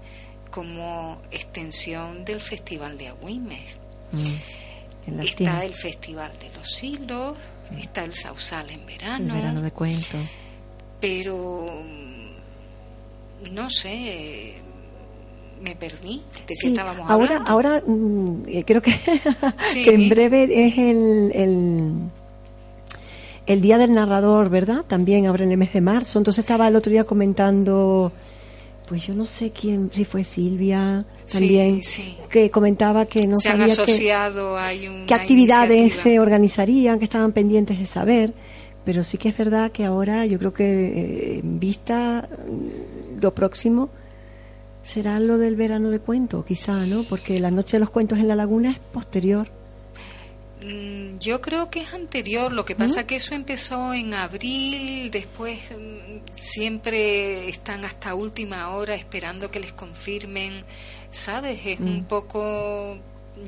como 0.51 1.21
extensión 1.31 2.23
del 2.25 2.39
Festival 2.39 2.97
de 2.97 3.09
Agüimes. 3.09 3.79
Mm. 4.11 5.19
Está 5.21 5.63
el 5.65 5.73
Festival 5.75 6.31
de 6.39 6.49
los 6.57 6.83
Hilos, 6.83 7.37
está 7.79 8.03
el 8.03 8.13
Sausal 8.13 8.69
en 8.69 8.79
el 8.81 8.85
verano, 8.85 9.33
verano 9.33 9.61
de 9.61 9.71
cuentos. 9.71 10.19
pero 11.01 11.65
mm, 11.83 13.53
no 13.53 13.69
sé, 13.69 14.55
me 15.61 15.75
perdí 15.75 16.21
de 16.39 16.45
qué 16.45 16.55
Sí, 16.55 16.67
estábamos 16.67 17.09
ahora, 17.09 17.37
hablando. 17.37 17.51
ahora 17.51 17.83
mm, 17.85 18.43
eh, 18.47 18.63
creo 18.65 18.81
que, 18.81 18.91
Sí. 19.71 19.83
que 19.83 19.93
en 19.93 20.09
breve 20.09 20.43
es 20.67 20.77
el, 20.77 21.31
el, 21.33 21.93
el 23.47 23.61
Día 23.61 23.77
del 23.77 23.93
Narrador, 23.93 24.49
¿verdad? 24.49 24.83
También 24.85 25.25
ahora 25.25 25.45
en 25.45 25.51
el 25.51 25.57
mes 25.57 25.73
de 25.73 25.81
marzo. 25.81 26.19
Entonces 26.19 26.43
estaba 26.43 26.67
el 26.67 26.75
otro 26.75 26.91
día 26.91 27.05
comentando, 27.05 28.11
pues 28.87 29.07
yo 29.07 29.15
no 29.15 29.25
sé 29.25 29.51
quién, 29.51 29.89
si 29.91 30.05
fue 30.05 30.23
Silvia 30.23 31.05
también, 31.31 31.83
sí. 31.83 32.17
que 32.29 32.51
comentaba 32.51 33.05
que 33.05 33.25
no 33.25 33.37
se 33.37 33.49
sabía 33.49 33.65
qué, 33.65 33.71
asociado, 33.71 34.57
hay 34.57 34.87
una 34.87 35.05
qué 35.05 35.13
actividades 35.13 35.79
iniciativa. 35.79 36.03
se 36.03 36.19
organizarían, 36.19 36.99
que 36.99 37.05
estaban 37.05 37.31
pendientes 37.31 37.79
de 37.79 37.85
saber. 37.85 38.33
Pero 38.83 39.03
sí 39.03 39.17
que 39.17 39.29
es 39.29 39.37
verdad 39.37 39.71
que 39.71 39.83
ahora 39.83 40.25
yo 40.25 40.37
creo 40.39 40.53
que 40.53 40.63
eh, 40.63 41.39
en 41.39 41.59
vista 41.59 42.29
mm, 42.29 43.21
lo 43.21 43.33
próximo 43.33 43.89
será 44.83 45.19
lo 45.19 45.37
del 45.37 45.55
verano 45.55 45.89
de 45.89 45.99
cuento, 45.99 46.45
quizá, 46.45 46.85
¿no? 46.85 47.03
Porque 47.03 47.39
la 47.39 47.51
noche 47.51 47.75
de 47.75 47.79
los 47.81 47.89
cuentos 47.89 48.19
en 48.19 48.27
la 48.27 48.35
laguna 48.35 48.71
es 48.71 48.79
posterior. 48.79 49.49
Mm, 50.61 51.19
Yo 51.19 51.39
creo 51.41 51.69
que 51.69 51.81
es 51.81 51.93
anterior, 51.93 52.51
lo 52.51 52.65
que 52.65 52.75
pasa 52.75 53.05
que 53.05 53.15
eso 53.17 53.35
empezó 53.35 53.93
en 53.93 54.13
abril, 54.13 55.09
después 55.11 55.59
mm, 55.71 56.31
siempre 56.31 57.47
están 57.49 57.85
hasta 57.85 58.15
última 58.15 58.69
hora 58.75 58.95
esperando 58.95 59.51
que 59.51 59.59
les 59.59 59.73
confirmen, 59.73 60.63
¿sabes? 61.11 61.59
Es 61.65 61.79
un 61.79 62.05
poco... 62.05 62.97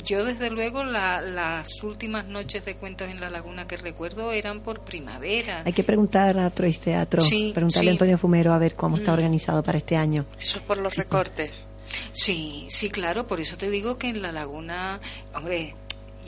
Yo 0.06 0.24
desde 0.24 0.52
luego 0.52 0.84
la- 0.84 1.20
las 1.22 1.82
últimas 1.82 2.26
noches 2.26 2.64
de 2.64 2.76
cuentos 2.76 3.10
en 3.10 3.20
la 3.20 3.32
laguna 3.32 3.66
que 3.66 3.76
recuerdo 3.76 4.32
eran 4.32 4.60
por 4.60 4.82
primavera. 4.82 5.64
Hay 5.66 5.74
que 5.74 5.84
preguntar 5.84 6.38
a 6.38 6.48
Troyes 6.52 6.80
Teatro, 6.80 7.24
Sí, 7.24 7.50
preguntarle 7.56 7.90
a. 7.90 7.94
Antonio 7.94 8.18
Fumero 8.20 8.54
a 8.54 8.60
ver 8.60 8.76
cómo 8.76 8.98
está 8.98 9.10
Mm. 9.12 9.16
organizado 9.16 9.64
para 9.64 9.80
este 9.80 9.96
año. 9.98 10.26
Eso 10.40 10.60
es 10.60 10.64
por 10.64 10.78
los 10.78 10.96
recortes. 10.96 11.52
Sí, 12.12 12.68
sí, 12.70 12.92
claro, 12.92 13.26
por 13.26 13.40
eso 13.42 13.58
te 13.58 13.72
digo 13.72 13.98
que 13.98 14.10
en 14.10 14.22
la 14.22 14.32
laguna, 14.32 15.00
hombre, 15.34 15.74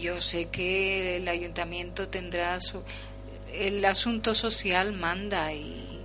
yo 0.02 0.20
sé 0.20 0.48
que 0.48 1.18
el 1.18 1.28
ayuntamiento 1.28 2.10
tendrá 2.10 2.60
su... 2.60 2.82
El 3.54 3.84
asunto 3.86 4.34
social 4.34 4.94
manda 4.94 5.54
y 5.54 6.02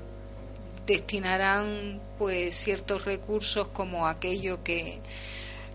destinarán 0.86 2.00
pues 2.18 2.54
ciertos 2.54 3.04
recursos 3.04 3.68
como 3.68 4.06
aquello 4.06 4.62
que, 4.62 5.00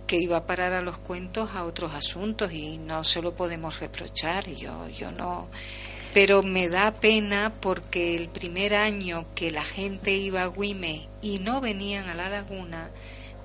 que 0.08 0.18
iba 0.18 0.38
a 0.38 0.46
parar 0.46 0.74
a 0.74 0.82
los 0.82 0.98
cuentos 0.98 1.52
a 1.56 1.66
otros 1.66 1.94
asuntos 1.94 2.52
y 2.52 2.78
no 2.78 3.04
se 3.04 3.22
lo 3.22 3.34
podemos 3.34 3.80
reprochar, 3.80 4.50
yo, 4.50 4.88
yo 4.90 5.12
no... 5.12 5.50
Pero 6.14 6.44
me 6.44 6.68
da 6.68 6.92
pena 6.92 7.54
porque 7.62 8.18
el 8.18 8.28
primer 8.28 8.76
año 8.76 9.26
que 9.34 9.50
la 9.50 9.64
gente 9.64 10.14
iba 10.14 10.44
a 10.44 10.50
Guime 10.50 11.08
y 11.22 11.40
no 11.40 11.62
venían 11.62 12.10
a 12.10 12.16
la 12.16 12.28
laguna, 12.28 12.92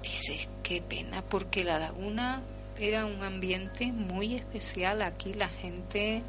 dices, 0.03 0.49
qué 0.65 0.83
pena, 0.83 1.23
porque 1.23 1.63
la 1.63 1.79
laguna 1.79 2.43
era 2.79 3.07
un 3.07 3.23
ambiente 3.23 3.93
muy 3.93 4.35
especial. 4.35 5.03
Aquí 5.03 5.35
la 5.35 5.49
gente 5.49 6.23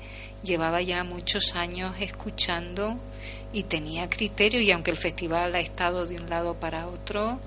llevaba 0.44 0.82
ya 0.82 1.04
muchos 1.04 1.56
años 1.56 1.92
escuchando 2.00 2.98
y 3.54 3.64
tenía 3.64 4.10
criterio 4.10 4.62
y 4.62 4.72
aunque 4.72 4.92
el 4.92 4.98
festival 4.98 5.56
ha 5.56 5.60
estado 5.60 6.06
de 6.06 6.16
un 6.16 6.30
lado 6.30 6.56
para 6.56 6.88
otro, 6.88 7.40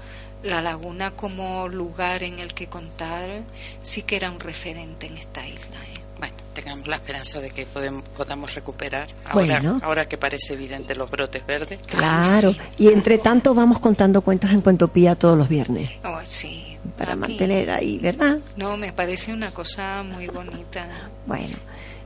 la 0.43 0.63
laguna 0.63 1.11
como 1.11 1.69
lugar 1.69 2.23
en 2.23 2.39
el 2.39 2.55
que 2.55 2.67
contar 2.67 3.29
sí 3.83 4.03
que 4.03 4.17
era 4.17 4.31
un 4.31 4.41
referente 4.41 5.07
en 5.07 5.19
esta 5.19 5.47
isla. 5.47 5.77
¿eh? 5.89 6.01
Bueno, 6.19 6.35
tengamos 6.55 6.87
la 6.87 6.97
esperanza 6.97 7.41
de 7.41 7.51
que 7.51 7.67
podem- 7.67 8.03
podamos 8.17 8.55
recuperar 8.55 9.09
ahora, 9.25 9.61
Bueno. 9.61 9.81
ahora 9.83 10.09
que 10.09 10.17
parece 10.19 10.55
evidente 10.55 10.95
los 10.95 11.11
brotes 11.11 11.47
verdes. 11.47 11.79
Claro, 11.87 12.53
sí. 12.53 12.59
y 12.79 12.89
entre 12.89 13.19
tanto 13.19 13.55
vamos 13.55 13.79
contando 13.81 14.23
cuentos 14.23 14.51
en 14.51 14.61
Cuentopía 14.63 15.15
todos 15.15 15.37
los 15.37 15.49
viernes, 15.49 15.91
Oh, 16.05 16.21
sí, 16.25 16.70
para 16.97 17.13
aquí. 17.13 17.21
mantener 17.21 17.71
ahí, 17.71 17.99
¿verdad? 17.99 18.39
No, 18.57 18.77
me 18.77 18.93
parece 18.93 19.33
una 19.33 19.51
cosa 19.51 20.03
muy 20.03 20.27
bonita. 20.27 20.87
Bueno, 21.27 21.57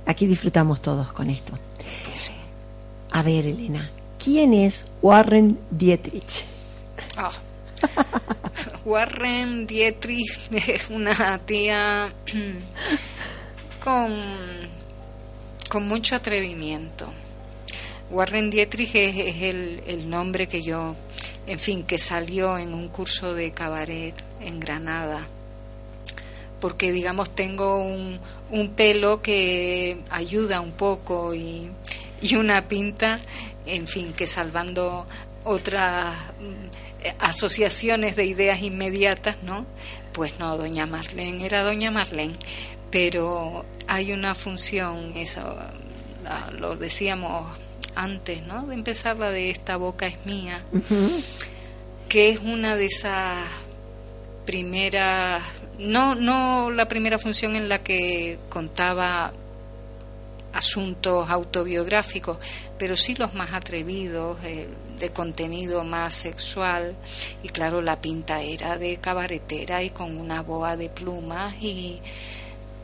aquí 0.06 0.26
disfrutamos 0.26 0.82
todos 0.82 1.12
con 1.12 1.30
esto. 1.30 1.52
Pues 2.04 2.18
sí. 2.18 2.32
A 3.10 3.22
ver, 3.22 3.46
Elena, 3.46 3.90
¿quién 4.22 4.54
es 4.54 4.86
Warren 5.02 5.58
Dietrich? 5.70 6.44
Ah. 7.16 7.30
Warren 8.84 9.66
Dietrich 9.66 10.52
es 10.52 10.90
una 10.90 11.38
tía 11.38 12.12
con, 13.84 14.12
con 15.68 15.88
mucho 15.88 16.16
atrevimiento. 16.16 17.12
Warren 18.10 18.50
Dietrich 18.50 18.94
es, 18.94 19.42
el, 19.42 19.82
el, 19.86 20.08
nombre 20.08 20.46
que 20.46 20.62
yo, 20.62 20.94
en 21.46 21.58
fin, 21.58 21.84
que 21.84 21.98
salió 21.98 22.58
en 22.58 22.74
un 22.74 22.88
curso 22.88 23.34
de 23.34 23.50
cabaret 23.52 24.14
en 24.44 24.60
Granada. 24.60 25.26
Porque, 26.60 26.92
digamos, 26.92 27.34
tengo 27.34 27.78
un, 27.78 28.18
un 28.50 28.70
pelo 28.70 29.20
que 29.20 29.98
ayuda 30.10 30.60
un 30.60 30.72
poco 30.72 31.34
y, 31.34 31.70
y 32.22 32.36
una 32.36 32.68
pinta, 32.68 33.18
en 33.66 33.86
fin, 33.86 34.12
que 34.12 34.26
salvando 34.26 35.06
otras 35.44 36.14
mm, 36.40 37.14
asociaciones 37.18 38.16
de 38.16 38.24
ideas 38.24 38.62
inmediatas, 38.62 39.42
¿no? 39.42 39.66
Pues 40.12 40.38
no, 40.38 40.56
doña 40.56 40.86
Marlene 40.86 41.44
era 41.44 41.62
doña 41.62 41.90
Marlene, 41.90 42.34
pero 42.90 43.64
hay 43.86 44.12
una 44.12 44.34
función, 44.34 45.12
eso 45.16 45.56
lo 46.58 46.76
decíamos 46.76 47.44
antes, 47.94 48.42
¿no? 48.46 48.66
De 48.66 48.74
empezar 48.74 49.18
la 49.18 49.30
de 49.30 49.50
esta 49.50 49.76
boca 49.76 50.06
es 50.06 50.24
mía, 50.24 50.64
que 52.08 52.30
es 52.30 52.40
una 52.40 52.76
de 52.76 52.86
esas 52.86 53.36
primeras, 54.44 55.42
no, 55.78 56.14
no 56.14 56.70
la 56.70 56.86
primera 56.86 57.18
función 57.18 57.56
en 57.56 57.68
la 57.68 57.82
que 57.82 58.38
contaba 58.48 59.32
asuntos 60.52 61.28
autobiográficos, 61.28 62.38
pero 62.78 62.94
sí 62.96 63.14
los 63.16 63.34
más 63.34 63.52
atrevidos, 63.52 64.38
eh, 64.44 64.68
de 64.98 65.10
contenido 65.10 65.84
más 65.84 66.14
sexual. 66.14 66.94
Y 67.42 67.48
claro, 67.48 67.80
la 67.80 68.00
pinta 68.00 68.40
era 68.40 68.78
de 68.78 68.96
cabaretera 68.98 69.82
y 69.82 69.90
con 69.90 70.16
una 70.16 70.42
boa 70.42 70.76
de 70.76 70.88
plumas 70.88 71.54
y, 71.60 72.00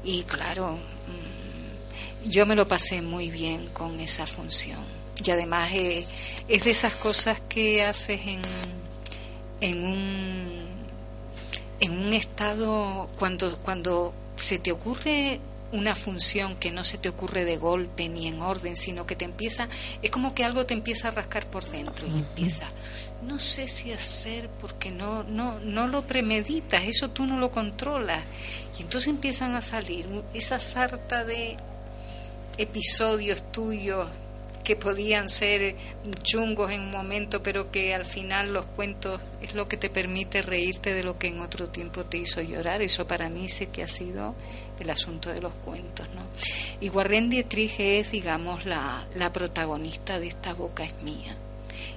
y 0.05 0.25
claro, 0.25 0.73
mm, 0.73 2.29
yo 2.29 2.45
me 2.45 2.57
lo 2.57 2.67
pasé 2.67 3.03
muy 3.03 3.31
bien 3.31 3.69
con 3.73 4.01
esa 4.01 4.27
función. 4.27 4.81
Y 5.25 5.31
además 5.31 5.71
eh, 5.73 6.05
es 6.49 6.65
de 6.65 6.71
esas 6.71 6.95
cosas 6.95 7.41
que 7.49 7.85
haces 7.85 8.21
en, 8.27 8.41
en 9.61 9.85
un 9.85 10.40
en 11.81 11.93
un 11.93 12.13
estado 12.13 13.09
cuando 13.19 13.57
cuando 13.59 14.15
se 14.37 14.59
te 14.59 14.73
ocurre 14.73 15.41
una 15.73 15.95
función 15.95 16.57
que 16.57 16.73
no 16.73 16.85
se 16.85 16.99
te 16.99 17.09
ocurre 17.09 17.45
de 17.45 17.57
golpe 17.57 18.09
ni 18.09 18.27
en 18.27 18.43
orden, 18.43 18.77
sino 18.77 19.07
que 19.07 19.15
te 19.15 19.25
empieza, 19.25 19.69
es 20.03 20.11
como 20.11 20.35
que 20.35 20.45
algo 20.45 20.67
te 20.67 20.75
empieza 20.75 21.09
a 21.09 21.11
rascar 21.13 21.47
por 21.47 21.65
dentro 21.65 22.09
y 22.09 22.11
empieza, 22.11 22.65
no 23.23 23.39
sé 23.39 23.69
si 23.69 23.93
hacer 23.93 24.49
porque 24.61 24.91
no, 24.91 25.23
no, 25.25 25.61
no 25.61 25.87
lo 25.87 26.07
premeditas, 26.07 26.85
eso 26.85 27.11
tú 27.11 27.25
no 27.27 27.39
lo 27.39 27.51
controlas. 27.51 28.21
Y 28.79 28.83
entonces 28.83 29.09
empiezan 29.09 29.55
a 29.55 29.61
salir 29.61 30.09
esa 30.35 30.59
sarta 30.59 31.25
de 31.25 31.57
episodios 32.59 33.53
tuyos 33.53 34.09
que 34.65 34.77
podían 34.77 35.29
ser 35.29 35.77
chungos 36.23 36.71
en 36.71 36.83
un 36.83 36.91
momento, 36.91 37.43
pero 37.43 37.71
que 37.71 37.95
al 37.95 38.05
final 38.05 38.53
los 38.53 38.67
cuentos 38.67 39.21
es 39.41 39.55
lo 39.55 39.69
que 39.69 39.77
te 39.77 39.91
permite 39.91 40.43
reírte 40.43 40.95
de 40.95 41.03
lo 41.03 41.19
que 41.19 41.29
en 41.29 41.41
otro 41.41 41.69
tiempo 41.69 42.05
te 42.05 42.19
hizo 42.19 42.41
llorar. 42.41 42.83
Eso 42.83 43.07
para 43.07 43.29
mí 43.29 43.49
sí 43.49 43.67
que 43.67 43.83
ha 43.83 43.89
sido 43.89 44.35
el 44.79 44.91
asunto 44.91 45.31
de 45.31 45.41
los 45.41 45.53
cuentos. 45.65 46.07
¿no? 46.15 46.23
Y 46.81 46.89
Warren 46.91 47.31
Dietrich 47.31 47.81
es, 47.81 48.13
digamos, 48.13 48.67
la, 48.67 49.07
la 49.15 49.33
protagonista 49.33 50.21
de 50.21 50.29
esta 50.29 50.55
boca 50.55 50.85
es 50.85 50.95
mía. 51.03 51.37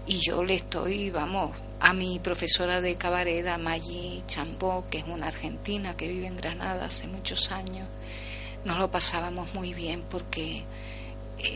Y 0.07 0.19
yo 0.19 0.43
le 0.43 0.55
estoy, 0.55 1.09
vamos, 1.09 1.51
a 1.79 1.93
mi 1.93 2.19
profesora 2.19 2.79
de 2.79 2.95
cabaret, 2.95 3.45
a 3.47 3.57
Maggie 3.57 4.21
Chambó, 4.25 4.85
que 4.89 4.99
es 4.99 5.05
una 5.05 5.27
argentina 5.27 5.97
que 5.97 6.07
vive 6.07 6.27
en 6.27 6.37
Granada 6.37 6.85
hace 6.85 7.07
muchos 7.07 7.51
años, 7.51 7.87
nos 8.63 8.79
lo 8.79 8.89
pasábamos 8.89 9.53
muy 9.53 9.73
bien 9.73 10.03
porque 10.09 10.63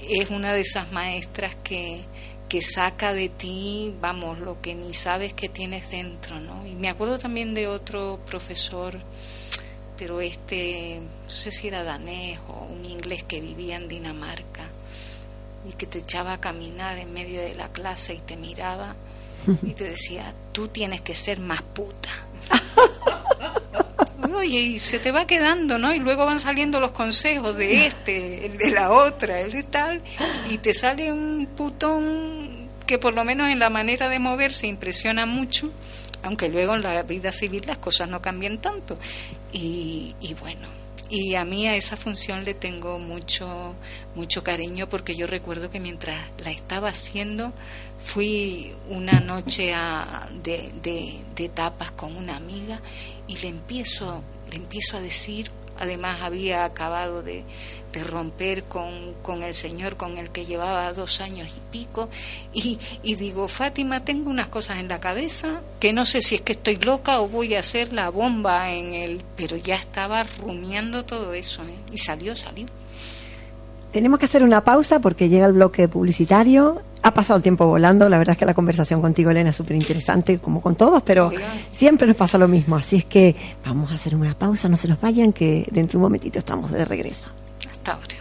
es 0.10 0.30
una 0.30 0.54
de 0.54 0.62
esas 0.62 0.92
maestras 0.92 1.56
que, 1.64 2.02
que 2.50 2.62
saca 2.62 3.14
de 3.14 3.30
ti, 3.30 3.94
vamos, 4.02 4.40
lo 4.40 4.62
que 4.62 4.76
ni 4.76 4.94
sabes 4.94 5.34
que 5.34 5.50
tienes 5.50 5.90
dentro, 5.90 6.40
¿no? 6.40 6.66
Y 6.66 6.76
me 6.76 6.90
acuerdo 6.90 7.18
también 7.20 7.54
de 7.54 7.68
otro 7.68 8.20
profesor 8.26 9.00
pero 9.98 10.22
este, 10.22 11.02
no 11.02 11.30
sé 11.30 11.52
si 11.52 11.68
era 11.68 11.84
danés 11.84 12.40
o 12.48 12.66
un 12.66 12.86
inglés 12.86 13.24
que 13.24 13.42
vivía 13.42 13.76
en 13.76 13.88
Dinamarca 13.88 14.64
y 15.68 15.74
que 15.74 15.88
te 15.88 16.00
echaba 16.00 16.34
a 16.34 16.40
caminar 16.40 16.98
en 17.00 17.12
medio 17.12 17.42
de 17.42 17.56
la 17.56 17.70
clase 17.70 18.14
y 18.14 18.20
te 18.20 18.38
miraba 18.38 18.96
y 19.64 19.74
te 19.74 19.86
decía, 19.86 20.34
tú 20.52 20.68
tienes 20.68 21.02
que 21.02 21.16
ser 21.16 21.40
más 21.40 21.62
puta. 21.62 22.10
Oye, 24.36 24.60
y 24.60 24.80
se 24.80 25.00
te 25.00 25.12
va 25.12 25.26
quedando, 25.26 25.78
¿no? 25.78 25.94
Y 25.94 26.00
luego 26.00 26.26
van 26.26 26.40
saliendo 26.40 26.80
los 26.80 26.92
consejos 26.92 27.56
de 27.58 27.88
este, 27.88 28.46
el 28.46 28.58
de 28.58 28.72
la 28.72 28.92
otra, 28.92 29.40
el 29.42 29.52
de 29.52 29.64
tal, 29.64 30.02
y 30.50 30.58
te 30.58 30.74
sale 30.74 31.12
un 31.12 31.48
putón 31.56 32.68
que 32.86 32.98
por 32.98 33.14
lo 33.14 33.24
menos 33.24 33.50
en 33.50 33.60
la 33.60 33.70
manera 33.70 34.08
de 34.10 34.20
moverse 34.20 34.66
impresiona 34.66 35.26
mucho 35.26 35.72
aunque 36.24 36.50
luego 36.50 36.76
en 36.76 36.84
la 36.84 37.04
vida 37.04 37.32
civil 37.32 37.64
las 37.66 37.78
cosas 37.78 38.10
no 38.10 38.22
cambian 38.22 38.60
tanto. 38.60 38.98
Y, 39.52 40.14
bueno, 40.40 40.68
y 41.10 41.36
a 41.36 41.46
mí 41.46 41.68
a 41.68 41.76
esa 41.76 41.96
función 41.96 42.44
le 42.44 42.54
tengo 42.54 43.00
mucho 43.00 43.76
mucho 44.16 44.44
cariño 44.44 44.90
porque 44.90 45.16
yo 45.16 45.28
recuerdo 45.28 45.70
que 45.70 45.80
mientras 45.80 46.20
la 46.44 46.52
estaba 46.52 46.90
haciendo 46.90 47.54
fui 48.00 48.74
una 48.90 49.20
noche 49.20 49.74
a, 49.74 50.28
de, 50.44 50.72
de, 50.82 51.16
de 51.36 51.50
tapas 51.50 51.92
con 51.92 52.16
una 52.16 52.36
amiga 52.36 52.82
y 53.28 53.38
le 53.38 53.48
empiezo 53.50 54.24
le 54.50 54.58
empiezo 54.58 54.98
a 54.98 55.02
decir 55.02 55.52
además 55.80 56.20
había 56.22 56.66
acabado 56.66 57.24
de, 57.24 57.44
romper 58.12 58.66
con, 58.66 59.16
con, 59.24 59.42
el 59.42 59.56
señor 59.56 59.98
con 59.98 60.20
el 60.20 60.30
que 60.30 60.46
llevaba 60.46 60.94
dos 60.94 61.20
años 61.20 61.50
y 61.50 61.72
pico 61.72 62.10
y, 62.54 62.78
y, 63.02 63.16
digo, 63.16 63.48
Fátima, 63.48 64.06
tengo 64.06 64.30
unas 64.30 64.50
cosas 64.50 64.78
en 64.78 64.88
la 64.88 65.00
cabeza 65.00 65.62
que 65.80 65.94
no 65.94 66.06
sé 66.06 66.22
si 66.22 66.36
es 66.36 66.42
que 66.42 66.52
estoy 66.52 66.76
loca 66.76 67.22
o 67.22 67.28
voy 67.28 67.56
a 67.56 67.62
hacer 67.62 67.94
la 67.94 68.12
bomba 68.12 68.72
en 68.72 68.94
el... 68.94 69.22
pero 69.36 69.58
ya 69.58 69.78
estaba 69.78 70.22
rumiando 70.22 71.06
todo 71.06 71.34
eso 71.34 71.64
¿eh? 71.64 71.74
y 71.92 71.98
salió, 71.98 72.36
salió. 72.36 72.68
Tenemos 73.92 74.20
que 74.20 74.26
hacer 74.26 74.44
una 74.44 74.64
pausa 74.64 75.00
porque 75.00 75.28
llega 75.28 75.48
el 75.48 75.54
bloque 75.54 75.88
publicitario. 75.88 76.84
Ha 77.08 77.14
pasado 77.14 77.38
el 77.38 77.44
tiempo 77.44 77.66
volando. 77.66 78.10
La 78.10 78.18
verdad 78.18 78.34
es 78.34 78.38
que 78.38 78.46
la 78.46 78.54
conversación 78.54 79.00
contigo, 79.00 79.32
Elena, 79.32 79.52
es 79.52 79.56
súper 79.56 79.78
interesante, 79.78 80.40
como 80.40 80.62
con 80.62 80.76
todos, 80.76 81.02
pero 81.04 81.32
siempre 81.72 82.06
nos 82.06 82.18
pasa 82.18 82.38
lo 82.38 82.50
mismo. 82.50 82.76
Así 82.76 82.98
es 82.98 83.06
que 83.06 83.34
vamos 83.66 83.92
a 83.92 83.96
hacer 83.96 84.14
una 84.14 84.38
pausa. 84.38 84.68
No 84.68 84.76
se 84.76 84.90
nos 84.90 85.00
vayan, 85.00 85.32
que 85.32 85.66
dentro 85.72 85.94
de 85.94 85.98
un 86.00 86.04
momentito 86.04 86.38
estamos 86.40 86.70
de 86.70 86.84
regreso. 86.84 87.30
Hasta 87.72 87.94
ahora. 87.94 88.18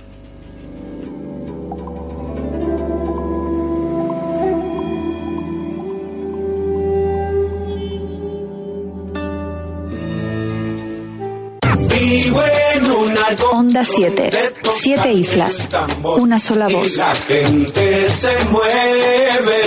Onda 13.52 13.82
7. 13.84 14.30
Siete 14.62 15.12
islas. 15.12 15.68
Una 16.02 16.38
sola 16.38 16.68
voz. 16.68 16.96
La 16.96 17.14
gente 17.14 18.08
se 18.10 18.44
mueve. 18.50 19.62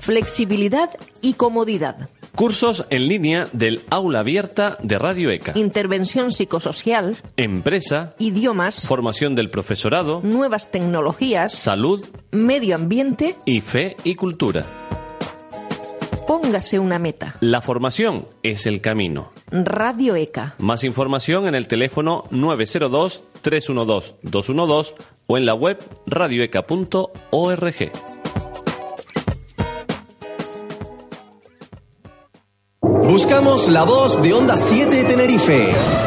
Flexibilidad 0.00 0.90
y 1.20 1.34
comodidad. 1.34 2.08
Cursos 2.34 2.84
en 2.90 3.08
línea 3.08 3.48
del 3.52 3.80
aula 3.88 4.20
abierta 4.20 4.76
de 4.82 4.98
Radio 4.98 5.30
ECA. 5.30 5.52
Intervención 5.54 6.32
psicosocial. 6.32 7.16
Empresa. 7.38 8.14
Idiomas. 8.18 8.86
Formación 8.86 9.34
del 9.34 9.50
profesorado. 9.50 10.20
Nuevas 10.22 10.70
tecnologías. 10.70 11.54
Salud. 11.54 12.04
Medio 12.30 12.74
ambiente. 12.74 13.36
Y 13.46 13.62
fe 13.62 13.96
y 14.04 14.16
cultura. 14.16 14.85
Póngase 16.26 16.78
una 16.78 16.98
meta. 16.98 17.36
La 17.40 17.60
formación 17.60 18.24
es 18.42 18.64
el 18.66 18.80
camino. 18.80 19.30
Radio 19.50 20.16
ECA. 20.16 20.54
Más 20.58 20.82
información 20.84 21.46
en 21.48 21.54
el 21.54 21.68
teléfono 21.68 22.24
902-312-212 22.30 24.94
o 25.26 25.36
en 25.36 25.44
la 25.46 25.54
web 25.54 25.78
radioeca.org. 26.06 27.92
Buscamos 33.02 33.68
la 33.68 33.84
voz 33.84 34.22
de 34.22 34.32
Onda 34.32 34.56
7 34.56 35.04
Tenerife. 35.04 36.05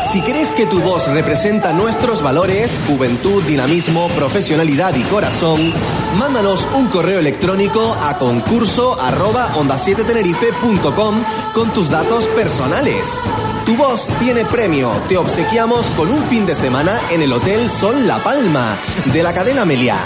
Si 0.00 0.20
crees 0.20 0.52
que 0.52 0.66
tu 0.66 0.80
voz 0.80 1.08
representa 1.08 1.72
nuestros 1.72 2.22
valores, 2.22 2.78
juventud, 2.86 3.42
dinamismo, 3.44 4.08
profesionalidad 4.10 4.94
y 4.94 5.00
corazón, 5.04 5.72
mándanos 6.18 6.68
un 6.74 6.88
correo 6.88 7.18
electrónico 7.18 7.96
a 8.02 8.18
concurso 8.18 9.00
arroba 9.00 9.56
onda 9.56 9.78
7 9.78 10.04
tenerife.com 10.04 11.24
con 11.54 11.70
tus 11.70 11.88
datos 11.88 12.26
personales. 12.28 13.18
Tu 13.64 13.74
voz 13.76 14.10
tiene 14.20 14.44
premio. 14.44 14.90
Te 15.08 15.16
obsequiamos 15.16 15.86
con 15.96 16.10
un 16.10 16.22
fin 16.24 16.44
de 16.46 16.54
semana 16.54 17.00
en 17.10 17.22
el 17.22 17.32
Hotel 17.32 17.70
Sol 17.70 18.06
La 18.06 18.18
Palma 18.18 18.76
de 19.12 19.22
la 19.22 19.32
cadena 19.32 19.64
Meliá. 19.64 19.96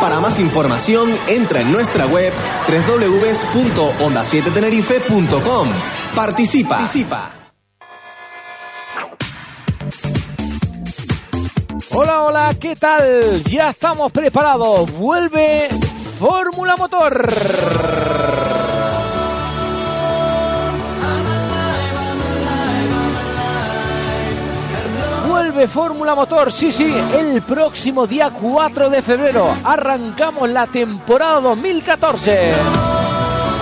Para 0.00 0.20
más 0.20 0.38
información, 0.38 1.10
entra 1.28 1.60
en 1.60 1.72
nuestra 1.72 2.06
web 2.06 2.32
www.onda7tenerife.com. 2.68 5.68
Participa. 6.14 6.76
Participa. 6.76 7.39
Hola, 11.92 12.22
hola, 12.22 12.54
¿qué 12.60 12.76
tal? 12.76 13.42
Ya 13.44 13.70
estamos 13.70 14.12
preparados. 14.12 14.92
Vuelve 14.92 15.68
Fórmula 16.20 16.76
Motor. 16.76 17.28
Vuelve 25.28 25.66
Fórmula 25.66 26.14
Motor, 26.14 26.52
sí, 26.52 26.70
sí, 26.70 26.94
el 27.18 27.42
próximo 27.42 28.06
día 28.06 28.30
4 28.30 28.88
de 28.88 29.02
febrero 29.02 29.48
arrancamos 29.64 30.48
la 30.48 30.68
temporada 30.68 31.40
2014. 31.40 32.52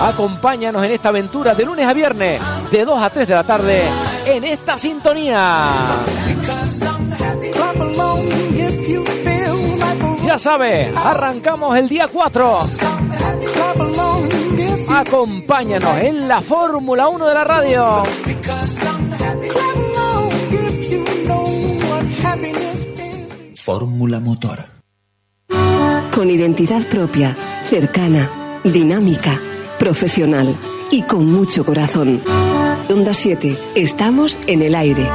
Acompáñanos 0.03 0.83
en 0.83 0.91
esta 0.91 1.09
aventura 1.09 1.55
de 1.55 1.65
lunes 1.65 1.87
a 1.87 1.93
viernes, 1.93 2.39
de 2.69 2.85
2 2.85 3.01
a 3.01 3.09
3 3.09 3.27
de 3.27 3.33
la 3.33 3.43
tarde, 3.43 3.83
en 4.25 4.43
esta 4.43 4.77
sintonía. 4.77 5.97
Ya 10.29 10.37
sabes, 10.37 10.95
arrancamos 10.95 11.75
el 11.75 11.89
día 11.89 12.07
4. 12.07 12.59
Acompáñanos 14.89 15.99
en 16.01 16.27
la 16.27 16.39
Fórmula 16.43 17.07
1 17.07 17.25
de 17.25 17.33
la 17.33 17.43
radio. 17.43 18.03
Fórmula 23.55 24.19
Motor. 24.19 24.65
Con 26.13 26.29
identidad 26.29 26.85
propia, 26.85 27.35
cercana, 27.71 28.29
dinámica, 28.63 29.41
profesional 29.79 30.55
y 30.91 31.01
con 31.01 31.25
mucho 31.25 31.65
corazón. 31.65 32.21
Onda 32.87 33.15
7, 33.15 33.57
estamos 33.73 34.37
en 34.45 34.61
el 34.61 34.75
aire. 34.75 35.09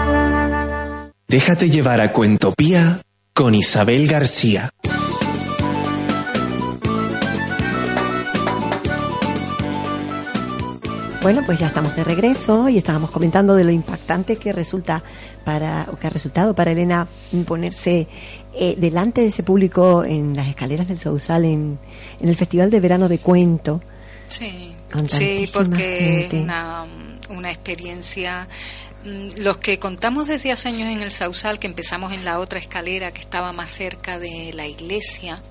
Déjate 1.29 1.70
llevar 1.70 2.00
a 2.00 2.11
Cuentopía 2.11 2.98
con 3.33 3.55
Isabel 3.55 4.09
García. 4.09 4.70
Bueno, 11.24 11.40
pues 11.46 11.58
ya 11.58 11.68
estamos 11.68 11.96
de 11.96 12.04
regreso 12.04 12.68
y 12.68 12.76
estábamos 12.76 13.10
comentando 13.10 13.54
de 13.54 13.64
lo 13.64 13.70
impactante 13.72 14.37
que 14.37 14.52
resulta 14.52 15.02
para, 15.42 15.87
o 15.90 15.96
que 15.96 16.06
ha 16.06 16.10
resultado 16.10 16.54
para 16.54 16.72
Elena 16.72 17.08
ponerse 17.46 18.06
eh, 18.52 18.74
delante 18.76 19.22
de 19.22 19.28
ese 19.28 19.42
público 19.42 20.04
en 20.04 20.37
las 20.37 20.48
escaleras 20.48 20.87
del 20.87 20.98
Sausal 20.98 21.46
en, 21.46 21.78
en 22.20 22.28
el 22.28 22.37
Festival 22.37 22.70
de 22.70 22.78
Verano 22.78 23.08
de 23.08 23.20
Cuento. 23.20 23.80
Sí, 24.28 24.74
sí, 25.06 25.48
porque 25.50 26.28
gente. 26.28 26.42
una, 26.42 26.84
una 27.30 27.50
experiencia. 27.50 28.46
Mm, 29.04 29.42
Los 29.42 29.58
que 29.58 29.78
contamos 29.78 30.26
desde 30.26 30.52
hace 30.52 30.68
años 30.68 30.88
en 30.88 31.02
el 31.02 31.12
Sausal, 31.12 31.58
que 31.58 31.66
empezamos 31.66 32.12
en 32.12 32.24
la 32.24 32.40
otra 32.40 32.58
escalera 32.58 33.12
que 33.12 33.20
estaba 33.20 33.52
más 33.52 33.70
cerca 33.70 34.18
de 34.18 34.52
la 34.54 34.66
iglesia, 34.66 35.42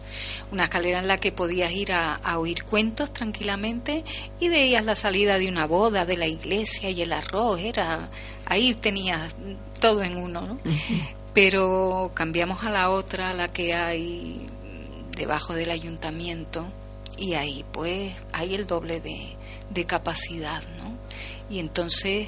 una 0.52 0.66
escalera 0.66 1.00
en 1.00 1.08
la 1.08 1.18
que 1.18 1.32
podías 1.32 1.72
ir 1.72 1.92
a, 1.92 2.16
a 2.16 2.40
oír 2.40 2.64
cuentos 2.64 3.14
tranquilamente 3.14 4.04
y 4.40 4.50
veías 4.50 4.84
la 4.84 4.96
salida 4.96 5.38
de 5.38 5.48
una 5.48 5.66
boda 5.66 6.06
de 6.06 6.18
la 6.18 6.28
iglesia 6.28 6.90
y 6.90 7.02
el 7.02 7.14
arroz, 7.14 7.60
era 7.60 8.10
ahí 8.46 8.74
tenías 8.74 9.34
todo 9.80 10.04
en 10.04 10.18
uno, 10.18 10.42
¿no? 10.42 10.60
Pero 11.34 12.12
cambiamos 12.14 12.64
a 12.64 12.70
la 12.70 12.90
otra, 12.92 13.32
a 13.32 13.34
la 13.34 13.48
que 13.48 13.74
hay 13.74 14.48
debajo 15.18 15.54
del 15.54 15.72
ayuntamiento 15.72 16.66
y 17.18 17.34
ahí 17.34 17.66
pues 17.72 18.14
hay 18.32 18.56
el 18.56 18.68
doble 18.68 19.00
de, 19.00 19.36
de 19.70 19.86
capacidad, 19.86 20.62
¿no? 20.78 20.98
Y 21.50 21.60
entonces 21.60 22.28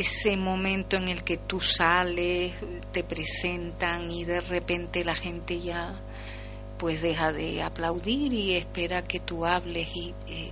ese 0.00 0.36
momento 0.36 0.96
en 0.96 1.08
el 1.08 1.24
que 1.24 1.36
tú 1.36 1.60
sales, 1.60 2.52
te 2.92 3.02
presentan 3.04 4.10
y 4.10 4.24
de 4.24 4.40
repente 4.40 5.04
la 5.04 5.14
gente 5.14 5.60
ya 5.60 5.94
pues 6.78 7.02
deja 7.02 7.32
de 7.32 7.62
aplaudir 7.62 8.32
y 8.32 8.54
espera 8.54 9.02
que 9.02 9.18
tú 9.20 9.44
hables 9.44 9.88
y 9.96 10.14
eh, 10.28 10.50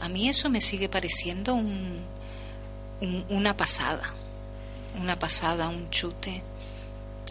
a 0.00 0.08
mí 0.08 0.28
eso 0.28 0.48
me 0.48 0.60
sigue 0.60 0.88
pareciendo 0.88 1.54
un, 1.54 1.98
un- 3.00 3.24
una 3.28 3.56
pasada, 3.56 4.14
una 5.00 5.18
pasada, 5.18 5.68
un 5.68 5.90
chute. 5.90 6.42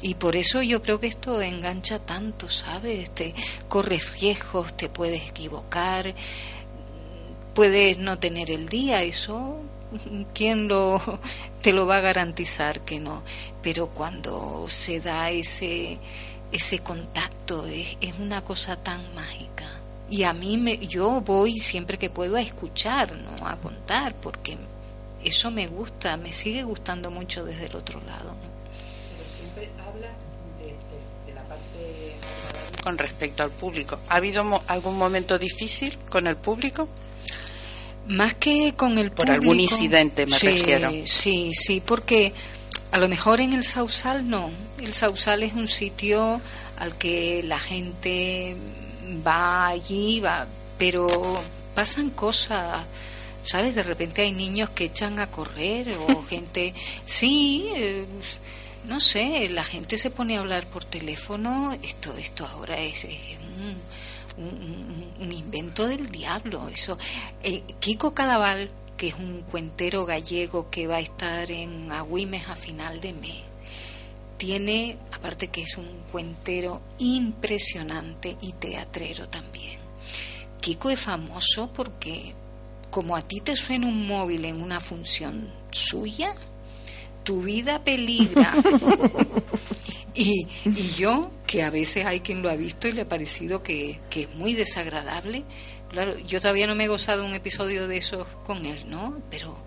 Y 0.02 0.16
por 0.16 0.36
eso 0.36 0.62
yo 0.62 0.82
creo 0.82 1.00
que 1.00 1.08
esto 1.08 1.42
engancha 1.42 2.00
tanto, 2.00 2.50
¿sabes? 2.50 3.10
Te 3.12 3.34
corres 3.70 4.20
riesgos, 4.20 4.76
te 4.76 4.90
puedes 4.90 5.30
equivocar, 5.30 6.14
puedes 7.54 7.98
no 8.00 8.20
tener 8.20 8.52
el 8.52 8.68
día, 8.68 9.04
eso 9.04 9.58
quién 10.34 10.68
lo 10.68 11.00
te 11.62 11.72
lo 11.74 11.86
va 11.86 11.98
a 11.98 12.02
garantizar 12.02 12.82
que 12.82 13.00
no, 13.00 13.24
pero 13.62 13.88
cuando 13.88 14.66
se 14.68 15.00
da 15.00 15.30
ese 15.32 16.00
ese 16.52 16.80
contacto 16.80 17.66
es, 17.66 17.98
es 18.02 18.20
una 18.20 18.44
cosa 18.44 18.76
tan 18.76 19.02
mágica. 19.16 19.66
Y 20.10 20.24
a 20.24 20.34
mí 20.34 20.58
me 20.58 20.78
yo 20.78 21.22
voy 21.22 21.58
siempre 21.58 21.98
que 21.98 22.10
puedo 22.12 22.36
a 22.38 22.42
escuchar, 22.42 23.16
no 23.16 23.48
a 23.48 23.56
contar, 23.58 24.14
porque 24.16 24.58
eso 25.24 25.50
me 25.50 25.66
gusta, 25.68 26.16
me 26.18 26.32
sigue 26.32 26.62
gustando 26.64 27.10
mucho 27.10 27.44
desde 27.44 27.66
el 27.68 27.76
otro 27.76 28.00
lado. 28.02 28.36
¿no? 28.36 28.54
Con 32.84 32.98
respecto 32.98 33.44
al 33.44 33.50
público, 33.52 33.98
¿ha 34.10 34.16
habido 34.18 34.44
mo- 34.44 34.62
algún 34.68 34.98
momento 34.98 35.40
difícil 35.40 35.98
con 36.10 36.28
el 36.28 36.36
público? 36.36 36.88
Más 38.08 38.34
que 38.36 38.74
con 38.76 38.98
el 38.98 39.12
Por 39.12 39.26
público. 39.28 39.42
algún 39.44 39.60
incidente 39.60 40.26
me 40.26 40.38
Sí, 40.38 40.48
refiero. 40.48 40.92
Sí, 41.06 41.52
sí, 41.54 41.82
porque 41.86 42.34
a 42.92 42.98
lo 42.98 43.08
mejor 43.08 43.40
en 43.42 43.54
el 43.54 43.64
Sausal 43.64 44.30
no. 44.30 44.52
El 44.82 44.94
Sausal 44.94 45.44
es 45.44 45.54
un 45.54 45.68
sitio 45.68 46.42
al 46.80 46.96
que 46.98 47.42
la 47.44 47.60
gente 47.60 48.56
va 49.26 49.68
allí, 49.68 50.20
va, 50.20 50.46
pero 50.78 51.08
pasan 51.76 52.10
cosas. 52.10 52.80
¿Sabes? 53.46 53.76
De 53.76 53.84
repente 53.84 54.22
hay 54.22 54.32
niños 54.32 54.70
que 54.70 54.86
echan 54.86 55.20
a 55.20 55.28
correr 55.28 55.94
o 56.08 56.24
gente. 56.30 56.74
Sí, 57.06 57.68
eh, 57.76 58.06
no 58.86 59.00
sé, 59.00 59.48
la 59.50 59.64
gente 59.64 59.98
se 59.98 60.10
pone 60.12 60.36
a 60.38 60.42
hablar 60.42 60.66
por 60.68 60.84
teléfono. 60.86 61.78
Esto, 61.84 62.16
esto 62.18 62.46
ahora 62.46 62.78
es, 62.80 63.04
es 63.06 63.12
un, 63.58 63.76
un- 64.38 65.32
invento 65.32 65.88
del 65.88 66.10
diablo. 66.10 66.68
Eso. 66.70 66.98
Eh, 67.44 67.64
Kiko 67.80 68.14
Cadaval, 68.14 68.70
que 68.98 69.08
es 69.10 69.16
un 69.16 69.42
cuentero 69.50 70.06
gallego 70.06 70.70
que 70.70 70.88
va 70.88 70.98
a 70.98 71.02
estar 71.02 71.50
en 71.52 71.92
Agüimes 71.92 72.48
a 72.48 72.56
final 72.56 73.00
de 73.02 73.14
mes, 73.14 73.42
tiene, 74.38 74.98
aparte 75.12 75.48
que 75.48 75.62
es 75.64 75.78
un 75.78 75.88
cuentero 76.12 76.82
impresionante 77.00 78.38
y 78.42 78.52
teatrero 78.54 79.28
también. 79.30 79.80
Kiko 80.62 80.90
es 80.90 81.00
famoso 81.00 81.72
porque 81.74 82.34
como 82.90 83.16
a 83.16 83.22
ti 83.22 83.40
te 83.42 83.56
suena 83.56 83.88
un 83.88 84.06
móvil 84.08 84.46
en 84.46 84.62
una 84.62 84.80
función 84.80 85.52
suya, 85.72 86.34
tu 87.24 87.42
vida 87.44 87.84
peligra. 87.84 88.54
y, 90.16 90.48
y 90.66 90.90
yo, 90.98 91.32
que 91.48 91.64
a 91.64 91.70
veces 91.70 92.06
hay 92.06 92.20
quien 92.20 92.42
lo 92.42 92.50
ha 92.50 92.56
visto 92.56 92.88
y 92.88 92.92
le 92.92 93.02
ha 93.02 93.08
parecido 93.08 93.64
que, 93.64 94.00
que 94.10 94.24
es 94.24 94.36
muy 94.36 94.54
desagradable, 94.54 95.44
claro, 95.90 96.18
yo 96.20 96.40
todavía 96.40 96.68
no 96.68 96.76
me 96.76 96.86
he 96.86 96.88
gozado 96.88 97.26
un 97.26 97.34
episodio 97.34 97.88
de 97.88 97.98
esos 97.98 98.28
con 98.44 98.66
él, 98.66 98.90
¿no? 98.90 99.22
Pero 99.30 99.58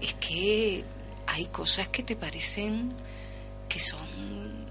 es 0.00 0.14
que 0.14 0.84
hay 1.26 1.46
cosas 1.46 1.88
que 1.88 2.02
te 2.02 2.16
parecen 2.16 2.92
que 3.68 3.80
son 3.80 4.66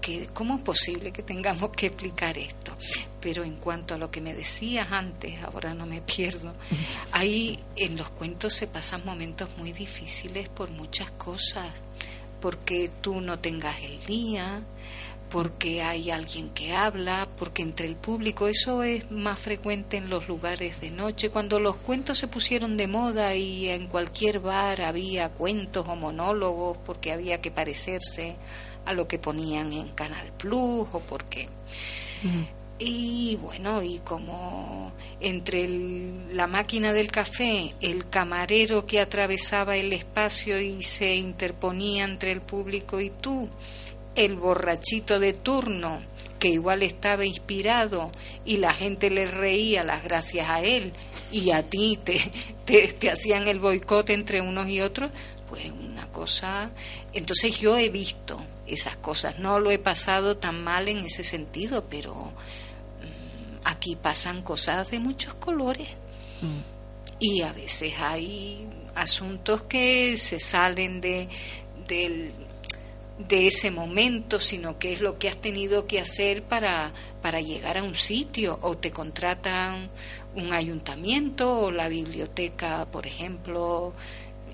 que 0.00 0.26
cómo 0.32 0.56
es 0.56 0.60
posible 0.60 1.12
que 1.12 1.22
tengamos 1.22 1.70
que 1.70 1.86
explicar 1.86 2.36
esto 2.38 2.76
pero 3.20 3.42
en 3.42 3.56
cuanto 3.56 3.94
a 3.94 3.98
lo 3.98 4.10
que 4.10 4.20
me 4.20 4.34
decías 4.34 4.92
antes 4.92 5.42
ahora 5.42 5.74
no 5.74 5.86
me 5.86 6.02
pierdo 6.02 6.54
ahí 7.10 7.58
en 7.76 7.96
los 7.96 8.10
cuentos 8.10 8.54
se 8.54 8.66
pasan 8.66 9.02
momentos 9.04 9.48
muy 9.56 9.72
difíciles 9.72 10.48
por 10.48 10.70
muchas 10.70 11.10
cosas 11.12 11.66
porque 12.44 12.90
tú 13.00 13.22
no 13.22 13.38
tengas 13.38 13.80
el 13.80 14.04
día 14.04 14.60
porque 15.30 15.82
hay 15.82 16.10
alguien 16.10 16.50
que 16.50 16.74
habla, 16.74 17.26
porque 17.38 17.62
entre 17.62 17.86
el 17.86 17.96
público, 17.96 18.48
eso 18.48 18.82
es 18.82 19.10
más 19.10 19.40
frecuente 19.40 19.96
en 19.96 20.10
los 20.10 20.28
lugares 20.28 20.78
de 20.82 20.90
noche, 20.90 21.30
cuando 21.30 21.58
los 21.58 21.76
cuentos 21.76 22.18
se 22.18 22.28
pusieron 22.28 22.76
de 22.76 22.86
moda 22.86 23.34
y 23.34 23.70
en 23.70 23.86
cualquier 23.86 24.40
bar 24.40 24.82
había 24.82 25.30
cuentos 25.30 25.88
o 25.88 25.96
monólogos 25.96 26.76
porque 26.84 27.12
había 27.12 27.40
que 27.40 27.50
parecerse 27.50 28.36
a 28.84 28.92
lo 28.92 29.08
que 29.08 29.18
ponían 29.18 29.72
en 29.72 29.88
Canal 29.88 30.30
Plus 30.36 30.86
o 30.92 31.00
porque... 31.08 31.48
Y 32.78 33.36
bueno, 33.40 33.82
y 33.82 34.00
como 34.00 34.92
entre 35.20 35.64
el- 35.64 36.36
la 36.36 36.46
máquina 36.48 36.92
del 36.92 37.10
café, 37.10 37.74
el 37.80 38.08
camarero 38.08 38.84
que 38.84 39.00
atravesaba 39.00 39.76
el 39.76 39.92
espacio 39.92 40.60
y 40.60 40.82
se 40.82 41.14
interponía 41.14 42.04
entre 42.04 42.32
el 42.32 42.40
público 42.40 43.00
y 43.00 43.10
tú, 43.10 43.48
el 44.16 44.36
borrachito 44.36 45.20
de 45.20 45.32
turno 45.34 46.02
que 46.40 46.48
igual 46.48 46.82
estaba 46.82 47.24
inspirado 47.24 48.10
y 48.44 48.56
la 48.58 48.74
gente 48.74 49.08
le 49.08 49.24
reía 49.26 49.82
las 49.84 50.02
gracias 50.04 50.50
a 50.50 50.60
él 50.60 50.92
y 51.32 51.52
a 51.52 51.62
ti 51.62 51.98
te, 52.04 52.20
te, 52.64 52.88
te 52.88 53.10
hacían 53.10 53.46
el 53.48 53.60
boicot 53.60 54.10
entre 54.10 54.40
unos 54.40 54.68
y 54.68 54.80
otros, 54.80 55.10
pues 55.48 55.70
una 55.70 56.06
cosa... 56.10 56.70
Entonces 57.12 57.58
yo 57.60 57.78
he 57.78 57.88
visto 57.88 58.44
esas 58.66 58.96
cosas. 58.96 59.38
No 59.38 59.58
lo 59.60 59.70
he 59.70 59.78
pasado 59.78 60.36
tan 60.36 60.62
mal 60.62 60.88
en 60.88 61.04
ese 61.06 61.22
sentido, 61.24 61.84
pero 61.88 62.32
aquí 63.64 63.96
pasan 63.96 64.42
cosas 64.42 64.90
de 64.90 65.00
muchos 65.00 65.34
colores. 65.34 65.88
Y 67.18 67.42
a 67.42 67.52
veces 67.52 67.94
hay 68.00 68.68
asuntos 68.94 69.62
que 69.62 70.16
se 70.18 70.38
salen 70.40 71.00
de, 71.00 71.28
del, 71.88 72.32
de 73.18 73.46
ese 73.46 73.70
momento, 73.70 74.40
sino 74.40 74.78
que 74.78 74.92
es 74.92 75.00
lo 75.00 75.18
que 75.18 75.28
has 75.28 75.36
tenido 75.36 75.86
que 75.86 76.00
hacer 76.00 76.42
para, 76.42 76.92
para 77.22 77.40
llegar 77.40 77.78
a 77.78 77.82
un 77.82 77.94
sitio 77.94 78.58
o 78.62 78.76
te 78.76 78.90
contratan 78.90 79.90
un 80.34 80.52
ayuntamiento 80.52 81.60
o 81.60 81.70
la 81.70 81.88
biblioteca, 81.88 82.86
por 82.90 83.06
ejemplo, 83.06 83.92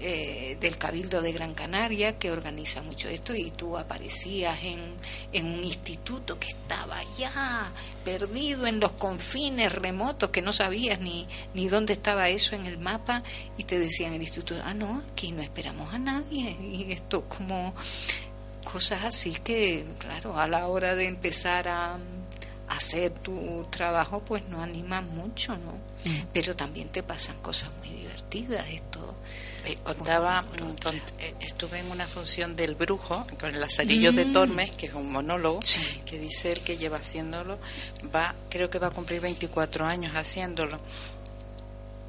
eh, 0.01 0.57
del 0.61 0.79
Cabildo 0.79 1.23
de 1.23 1.33
Gran 1.33 1.55
Canaria, 1.55 2.19
que 2.19 2.31
organiza 2.31 2.83
mucho 2.83 3.09
esto, 3.09 3.35
y 3.35 3.51
tú 3.51 3.77
aparecías 3.77 4.59
en, 4.63 4.81
en 5.33 5.47
un 5.47 5.63
instituto 5.63 6.39
que 6.39 6.49
estaba 6.49 6.97
ya 7.19 7.71
perdido 8.05 8.67
en 8.67 8.81
los 8.81 8.93
confines 8.93 9.73
remotos, 9.73 10.31
que 10.31 10.43
no 10.43 10.53
sabías 10.53 11.01
ni, 11.01 11.27
ni 11.55 11.69
dónde 11.69 11.93
estaba 11.93 12.29
eso 12.29 12.57
en 12.57 12.67
el 12.67 12.79
mapa, 12.79 13.23
y 13.59 13.65
te 13.65 13.79
decían 13.79 14.15
el 14.15 14.23
instituto, 14.23 14.61
ah, 14.65 14.75
no, 14.75 15.03
aquí 15.13 15.33
no 15.33 15.43
esperamos 15.43 15.93
a 15.93 15.99
nadie, 15.99 16.57
y 16.61 16.93
esto 16.93 17.29
como 17.29 17.75
cosas 18.65 19.05
así 19.05 19.33
que, 19.33 19.85
claro, 19.99 20.39
a 20.39 20.47
la 20.47 20.67
hora 20.69 20.95
de 20.95 21.07
empezar 21.07 21.69
a, 21.69 21.99
hacer 22.71 23.11
tu 23.11 23.67
trabajo, 23.69 24.21
pues 24.21 24.45
no 24.49 24.63
animan 24.63 25.13
mucho, 25.15 25.57
¿no? 25.57 25.90
Mm. 26.05 26.27
Pero 26.33 26.57
también 26.57 26.89
te 26.89 27.03
pasan 27.03 27.41
cosas 27.41 27.71
muy 27.79 27.89
divertidas. 27.91 28.65
Esto. 28.71 29.15
Eh, 29.67 29.77
contaba, 29.85 30.43
eh, 31.19 31.35
estuve 31.41 31.81
en 31.81 31.91
una 31.91 32.07
función 32.07 32.57
del 32.57 32.75
brujo 32.75 33.27
con 33.39 33.55
el 33.55 33.61
Lazarillo 33.61 34.11
de 34.11 34.25
mm. 34.25 34.33
Tormes, 34.33 34.71
que 34.71 34.87
es 34.87 34.95
un 34.95 35.13
monólogo, 35.13 35.61
que 36.07 36.19
dice 36.19 36.53
él 36.53 36.61
que 36.61 36.79
lleva 36.79 36.97
haciéndolo, 36.97 37.59
va, 38.15 38.35
creo 38.49 38.71
que 38.71 38.79
va 38.79 38.87
a 38.87 38.91
cumplir 38.91 39.21
24 39.21 39.85
años 39.85 40.17
haciéndolo 40.17 40.81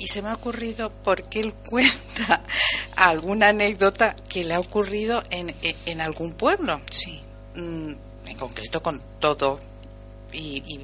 y 0.02 0.08
se 0.08 0.24
me 0.24 0.30
ha 0.30 0.34
ocurrido 0.34 0.92
porque 1.04 1.39
él 1.39 1.54
cuenta 1.70 2.44
alguna 2.96 3.50
anécdota 3.50 4.16
que 4.28 4.44
le 4.44 4.56
ha 4.56 4.60
ocurrido 4.60 5.24
en, 5.30 5.56
en, 5.86 6.02
algún 6.02 6.34
pueblo. 6.34 6.82
Sí. 6.89 7.22
Mm, 7.56 7.92
en 8.26 8.38
concreto 8.38 8.82
con 8.82 9.02
todo. 9.20 9.60
Y, 10.34 10.80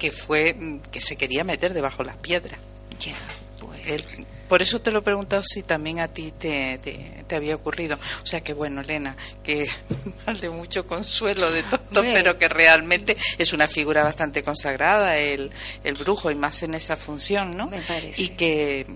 que 0.00 0.10
fue 0.10 0.54
mm, 0.54 0.80
que 0.90 1.00
se 1.00 1.14
quería 1.14 1.44
meter 1.44 1.72
debajo 1.72 1.98
de 1.98 2.06
las 2.06 2.16
piedras. 2.16 2.58
Ya, 2.98 3.14
pues. 3.60 3.80
Él 3.86 4.26
por 4.50 4.62
eso 4.62 4.80
te 4.80 4.90
lo 4.90 4.98
he 4.98 5.02
preguntado 5.02 5.44
si 5.44 5.62
también 5.62 6.00
a 6.00 6.08
ti 6.08 6.32
te, 6.36 6.78
te, 6.78 7.36
había 7.36 7.54
ocurrido. 7.54 7.96
O 8.20 8.26
sea 8.26 8.40
que 8.40 8.52
bueno, 8.52 8.80
Elena, 8.80 9.16
que 9.44 9.64
mal 10.26 10.40
de 10.40 10.50
mucho 10.50 10.88
consuelo 10.88 11.52
de 11.52 11.62
todo, 11.62 12.02
pero 12.02 12.36
que 12.36 12.48
realmente 12.48 13.16
es 13.38 13.52
una 13.52 13.68
figura 13.68 14.02
bastante 14.02 14.42
consagrada 14.42 15.18
el, 15.18 15.52
el 15.84 15.94
brujo 15.94 16.32
y 16.32 16.34
más 16.34 16.64
en 16.64 16.74
esa 16.74 16.96
función, 16.96 17.56
¿no? 17.56 17.68
Me 17.68 17.80
parece. 17.80 18.22
Y 18.22 18.28
que 18.30 18.86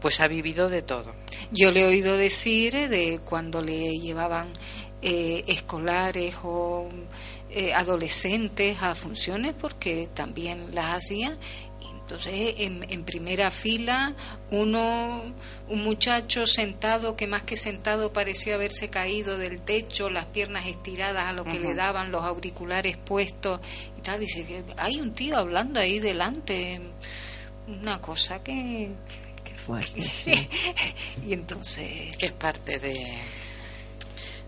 pues 0.00 0.18
ha 0.18 0.26
vivido 0.26 0.68
de 0.68 0.82
todo. 0.82 1.14
Yo 1.52 1.70
le 1.70 1.82
he 1.82 1.84
oído 1.84 2.16
decir 2.16 2.88
de 2.88 3.20
cuando 3.24 3.62
le 3.62 4.00
llevaban 4.00 4.48
eh, 5.00 5.44
escolares 5.46 6.34
o 6.42 6.88
eh, 7.54 7.72
adolescentes 7.74 8.76
a 8.80 8.94
funciones 8.94 9.54
porque 9.54 10.08
también 10.12 10.74
las 10.74 10.94
hacía 10.94 11.38
entonces, 12.04 12.56
en, 12.58 13.04
primera 13.04 13.50
fila, 13.50 14.14
uno, 14.50 15.22
un 15.68 15.82
muchacho 15.82 16.46
sentado 16.46 17.16
que 17.16 17.26
más 17.26 17.44
que 17.44 17.56
sentado 17.56 18.12
pareció 18.12 18.54
haberse 18.54 18.90
caído 18.90 19.38
del 19.38 19.62
techo, 19.62 20.10
las 20.10 20.26
piernas 20.26 20.66
estiradas 20.66 21.24
a 21.24 21.32
lo 21.32 21.44
que 21.44 21.58
le 21.58 21.72
daban, 21.74 22.12
los 22.12 22.22
auriculares 22.22 22.98
puestos 22.98 23.58
y 23.96 24.02
tal. 24.02 24.20
Dice 24.20 24.44
que 24.44 24.62
hay 24.76 25.00
un 25.00 25.14
tío 25.14 25.38
hablando 25.38 25.80
ahí 25.80 25.98
delante, 25.98 26.78
una 27.68 27.98
cosa 28.02 28.42
que. 28.42 28.90
Qué 29.42 29.54
fuerte. 29.54 30.02
y 31.26 31.32
entonces. 31.32 32.14
Que 32.18 32.26
es 32.26 32.32
parte 32.32 32.78
de, 32.80 33.02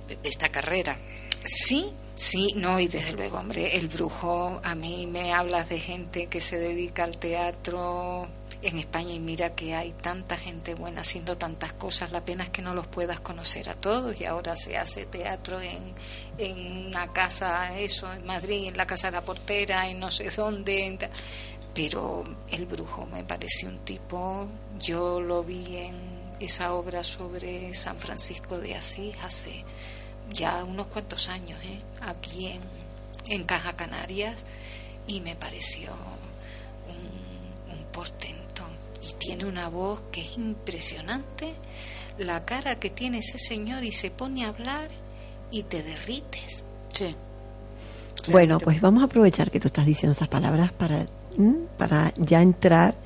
de 0.09 0.19
esta 0.29 0.51
carrera. 0.51 0.99
Sí, 1.47 1.91
Sí, 2.17 2.55
no, 2.57 2.81
y 2.81 2.89
desde 2.89 3.13
luego, 3.13 3.37
hombre, 3.37 3.77
el 3.77 3.89
brujo, 3.89 4.59
a 4.65 4.75
mí 4.75 5.07
me 5.07 5.35
hablas 5.35 5.69
de 5.69 5.79
gente 5.79 6.29
que 6.29 6.41
se 6.41 6.59
dedica 6.59 7.05
al 7.05 7.19
teatro 7.19 8.27
en 8.63 8.79
España 8.79 9.13
y 9.13 9.21
mira 9.21 9.55
que 9.55 9.75
hay 9.75 9.93
tanta 9.93 10.39
gente 10.39 10.75
buena 10.75 11.03
haciendo 11.03 11.37
tantas 11.37 11.75
cosas, 11.75 12.13
la 12.13 12.25
pena 12.25 12.45
es 12.45 12.51
que 12.51 12.63
no 12.63 12.73
los 12.73 12.87
puedas 12.87 13.21
conocer 13.21 13.69
a 13.69 13.75
todos 13.75 14.19
y 14.19 14.25
ahora 14.25 14.57
se 14.57 14.79
hace 14.79 15.05
teatro 15.05 15.61
en, 15.61 15.93
en 16.39 16.87
una 16.87 17.13
casa, 17.13 17.79
eso, 17.79 18.11
en 18.11 18.25
Madrid, 18.25 18.69
en 18.69 18.79
la 18.79 18.87
Casa 18.87 19.09
de 19.09 19.13
la 19.13 19.23
Portera, 19.23 19.87
en 19.87 20.01
no 20.01 20.11
sé 20.11 20.31
dónde, 20.31 20.99
pero 21.75 22.25
el 22.51 22.65
brujo 22.65 23.05
me 23.05 23.25
parece 23.25 23.67
un 23.67 23.81
tipo, 23.81 24.49
yo 24.81 25.21
lo 25.21 25.45
vi 25.45 25.77
en 25.77 25.97
esa 26.41 26.73
obra 26.73 27.05
sobre 27.05 27.75
San 27.75 27.99
Francisco 27.99 28.59
de 28.59 28.75
Asís 28.75 29.15
hace 29.23 29.67
ya 30.33 30.65
unos 30.65 30.87
cuantos 30.89 31.29
años, 31.29 31.59
¿eh? 31.65 31.81
aquí 32.03 32.47
en, 32.47 32.61
en 33.29 33.45
Caja 33.45 33.75
Canarias, 33.77 34.45
y 35.07 35.21
me 35.21 35.37
pareció 35.37 35.91
un, 36.89 37.85
portento. 37.93 38.63
Y 39.03 39.15
tiene 39.15 39.47
una 39.47 39.71
voz 39.71 40.03
que 40.13 40.21
es 40.21 40.37
impresionante, 40.37 41.55
la 42.19 42.45
cara 42.45 42.79
que 42.79 42.91
tiene 42.91 43.19
ese 43.19 43.39
señor 43.39 43.85
y 43.85 43.93
se 43.93 44.11
pone 44.11 44.45
a 44.45 44.49
hablar 44.49 44.91
y 45.51 45.63
te 45.63 45.83
derrites. 45.83 46.65
Sí. 46.93 47.15
Bueno, 48.31 48.59
pues 48.59 48.83
vamos 48.83 49.03
a 49.03 49.07
aprovechar 49.07 49.51
que 49.51 49.61
tú 49.61 49.69
estás 49.69 49.87
diciendo 49.87 50.13
esas 50.13 50.29
palabras 50.29 50.73
para, 50.73 51.07
para 51.79 52.13
ya 52.17 52.43
entrar 52.43 52.97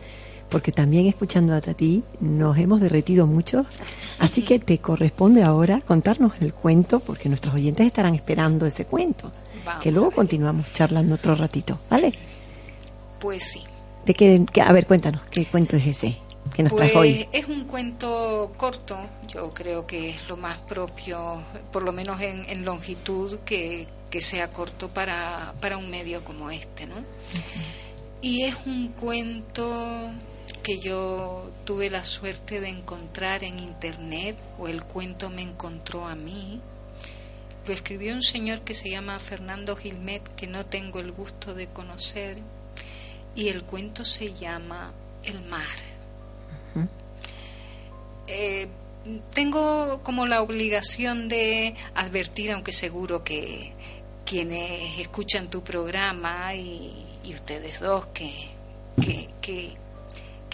porque 0.51 0.73
también 0.73 1.07
escuchando 1.07 1.55
a 1.55 1.61
ti 1.61 2.03
nos 2.21 2.59
hemos 2.59 2.81
derretido 2.81 3.27
mucho. 3.27 3.65
Así 4.19 4.43
que 4.43 4.59
te 4.59 4.79
corresponde 4.79 5.43
ahora 5.43 5.81
contarnos 5.81 6.33
el 6.41 6.53
cuento, 6.53 7.01
porque 7.01 7.29
nuestros 7.29 7.55
oyentes 7.55 7.87
estarán 7.87 8.15
esperando 8.15 8.67
ese 8.67 8.85
cuento. 8.85 9.31
que 9.83 9.93
luego 9.93 10.11
continuamos 10.11 10.73
charlando 10.73 11.15
otro 11.15 11.35
ratito, 11.35 11.79
¿vale? 11.89 12.13
Pues 13.21 13.45
sí. 13.45 13.63
¿De 14.05 14.15
qué, 14.15 14.45
a 14.63 14.73
ver, 14.73 14.87
cuéntanos, 14.87 15.23
¿qué 15.31 15.45
cuento 15.45 15.77
es 15.77 15.87
ese 15.87 16.17
que 16.55 16.63
nos 16.63 16.75
traes 16.75 16.97
hoy? 16.97 17.29
Pues 17.31 17.45
es 17.45 17.49
un 17.49 17.65
cuento 17.65 18.53
corto, 18.57 18.99
yo 19.29 19.53
creo 19.53 19.87
que 19.87 20.11
es 20.11 20.29
lo 20.29 20.37
más 20.37 20.59
propio, 20.59 21.43
por 21.71 21.83
lo 21.83 21.93
menos 21.93 22.21
en, 22.21 22.65
longitud, 22.65 23.39
que, 23.45 23.87
sea 24.19 24.51
corto 24.51 24.89
para, 24.89 25.55
para 25.61 25.77
un 25.77 25.91
medio 25.91 26.25
como 26.25 26.51
este, 26.51 26.87
¿no? 26.87 26.97
Y 28.23 28.43
es 28.43 28.57
un 28.67 28.89
cuento 28.89 30.11
que 30.61 30.79
yo 30.79 31.51
tuve 31.65 31.91
la 31.91 32.05
suerte 32.05 32.61
de 32.61 32.69
encontrar 32.69 33.45
en 33.45 33.59
internet 33.59 34.37
o 34.59 34.69
el 34.69 34.85
cuento 34.85 35.31
me 35.31 35.43
encontró 35.43 36.07
a 36.07 36.15
mí. 36.15 36.61
Lo 37.67 37.73
escribió 37.75 38.15
un 38.15 38.23
señor 38.23 38.63
que 38.63 38.75
se 38.75 38.91
llama 38.91 39.19
Fernando 39.19 39.77
Gilmet, 39.77 40.27
que 40.35 40.47
no 40.47 40.67
tengo 40.67 41.01
el 41.01 41.13
gusto 41.13 41.55
de 41.55 41.69
conocer, 41.69 42.39
y 43.35 43.49
el 43.49 43.65
cuento 43.65 44.05
se 44.05 44.33
llama 44.33 44.93
El 45.25 45.43
mar. 45.43 45.67
Eh, 48.27 48.69
tengo 49.33 50.03
como 50.03 50.27
la 50.27 50.41
obligación 50.41 51.29
de 51.29 51.75
advertir, 51.95 52.53
aunque 52.53 52.73
seguro 52.73 53.25
que 53.25 53.73
quienes 54.25 55.01
escuchan 55.01 55.51
tu 55.51 55.65
programa 55.65 56.55
y, 56.55 57.07
ustedes 57.35 57.81
dos, 57.81 58.07
que, 58.09 58.51
que 59.01 59.29
que 59.41 59.75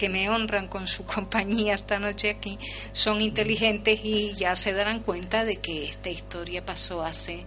me 0.09 0.29
honran 0.29 0.67
con 0.67 0.87
su 0.87 1.03
compañía 1.15 1.75
esta 1.75 1.99
noche 1.99 2.29
aquí 2.29 2.57
son 2.91 3.21
inteligentes 3.21 3.99
y 4.03 4.33
ya 4.35 4.55
se 4.55 4.73
darán 4.73 4.99
cuenta 5.01 5.45
de 5.45 5.57
que 5.57 5.89
esta 5.89 6.09
historia 6.09 6.65
pasó 6.65 7.03
hace 7.03 7.45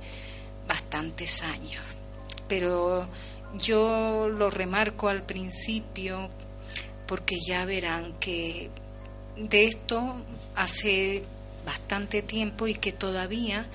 bastantes 0.66 1.42
años. 1.42 1.84
Pero 2.48 3.08
yo 3.58 4.28
lo 4.28 4.50
remarco 4.50 5.08
al 5.08 5.22
principio 5.22 6.30
porque 7.06 7.38
ya 7.40 7.64
verán 7.64 8.14
que 8.20 8.70
de 9.36 9.64
esto 9.64 10.16
hace 10.54 11.22
bastante 11.64 12.22
tiempo 12.22 12.66
y 12.66 12.74
que 12.74 12.92
todavía 12.92 13.66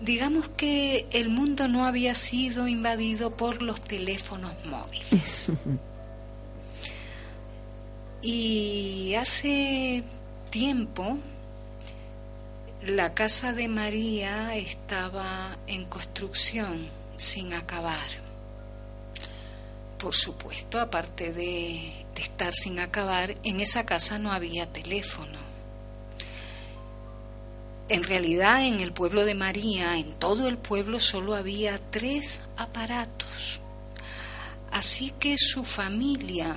digamos 0.00 0.48
que 0.48 1.06
el 1.10 1.28
mundo 1.28 1.68
no 1.68 1.86
había 1.86 2.14
sido 2.14 2.68
invadido 2.68 3.36
por 3.36 3.62
los 3.62 3.80
teléfonos 3.80 4.52
móviles. 4.66 5.50
Y 8.22 9.14
hace 9.14 10.02
tiempo 10.50 11.18
la 12.82 13.14
casa 13.14 13.52
de 13.52 13.68
María 13.68 14.54
estaba 14.54 15.56
en 15.66 15.86
construcción 15.86 16.88
sin 17.16 17.52
acabar. 17.52 18.06
Por 19.98 20.14
supuesto, 20.14 20.78
aparte 20.80 21.32
de, 21.32 22.04
estar 22.16 22.54
sin 22.54 22.78
acabar, 22.78 23.34
en 23.44 23.60
esa 23.60 23.86
casa 23.86 24.18
no 24.18 24.32
había 24.32 24.72
teléfono. 24.72 25.38
en 27.88 28.02
realidad 28.02 28.66
en 28.66 28.80
el 28.80 28.92
pueblo 28.92 29.24
de 29.24 29.34
María, 29.34 29.96
en 29.96 30.12
todo 30.14 30.48
el 30.48 30.58
pueblo 30.58 30.98
solo 30.98 31.34
había 31.36 31.80
tres 31.90 32.42
aparatos. 32.56 33.60
Así 34.72 35.12
que 35.12 35.36
su 35.38 35.64
familia, 35.64 36.56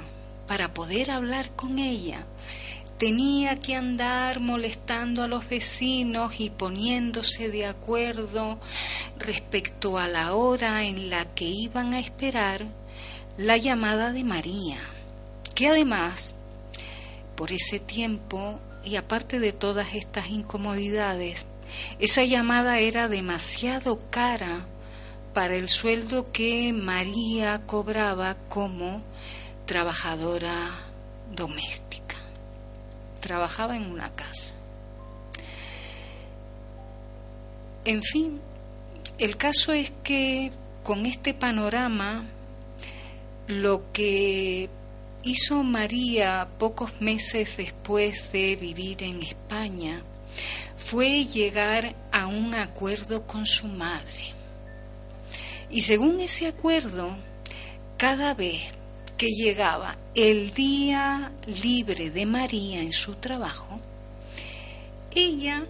para 0.50 0.74
poder 0.74 1.12
hablar 1.12 1.52
con 1.52 1.78
ella, 1.78 2.26
tenía 2.98 3.56
que 3.56 3.76
andar 3.76 4.40
molestando 4.40 5.22
a 5.22 5.28
los 5.28 5.48
vecinos 5.48 6.40
y 6.40 6.50
poniéndose 6.50 7.50
de 7.50 7.68
acuerdo 7.68 8.58
respecto 9.20 10.00
a 10.00 10.08
la 10.08 10.34
hora 10.34 10.86
en 10.86 11.12
la 11.12 11.26
que 11.36 11.46
iban 11.46 11.94
a 11.94 12.00
esperar 12.00 12.66
la 13.38 13.58
llamada 13.58 14.12
de 14.12 14.24
María, 14.24 14.80
que 15.54 15.68
además, 15.68 16.34
por 17.36 17.52
ese 17.52 17.80
tiempo, 17.80 18.60
y 18.84 18.96
aparte 18.96 19.40
de 19.40 19.52
todas 19.52 19.94
estas 19.94 20.32
incomodidades, 20.32 21.46
esa 22.00 22.24
llamada 22.24 22.80
era 22.80 23.08
demasiado 23.08 24.00
cara 24.10 24.66
para 25.36 25.54
el 25.54 25.70
sueldo 25.70 26.32
que 26.32 26.74
María 26.74 27.62
cobraba 27.68 28.36
como 28.50 29.04
trabajadora 29.70 30.72
doméstica. 31.36 32.16
Trabajaba 33.20 33.76
en 33.76 33.86
una 33.92 34.10
casa. 34.16 34.56
En 37.86 38.02
fin, 38.02 38.42
el 39.20 39.38
caso 39.38 39.72
es 39.72 39.92
que 40.02 40.52
con 40.82 41.06
este 41.06 41.36
panorama 41.36 42.26
lo 43.46 43.84
que 43.94 44.72
hizo 45.22 45.62
María 45.62 46.48
pocos 46.58 47.00
meses 47.00 47.58
después 47.58 48.32
de 48.32 48.56
vivir 48.56 49.04
en 49.04 49.22
España 49.22 50.02
fue 50.78 51.26
llegar 51.26 51.94
a 52.12 52.26
un 52.26 52.56
acuerdo 52.56 53.28
con 53.28 53.46
su 53.46 53.68
madre. 53.68 54.34
Y 55.70 55.84
según 55.84 56.22
ese 56.22 56.48
acuerdo, 56.48 57.16
cada 57.98 58.34
vez 58.34 58.79
que 59.20 59.34
llegaba 59.34 59.98
el 60.16 60.54
día 60.54 61.34
libre 61.46 62.10
de 62.10 62.26
María 62.26 62.80
en 62.82 62.94
su 62.94 63.16
trabajo, 63.16 63.78
ella 65.14 65.66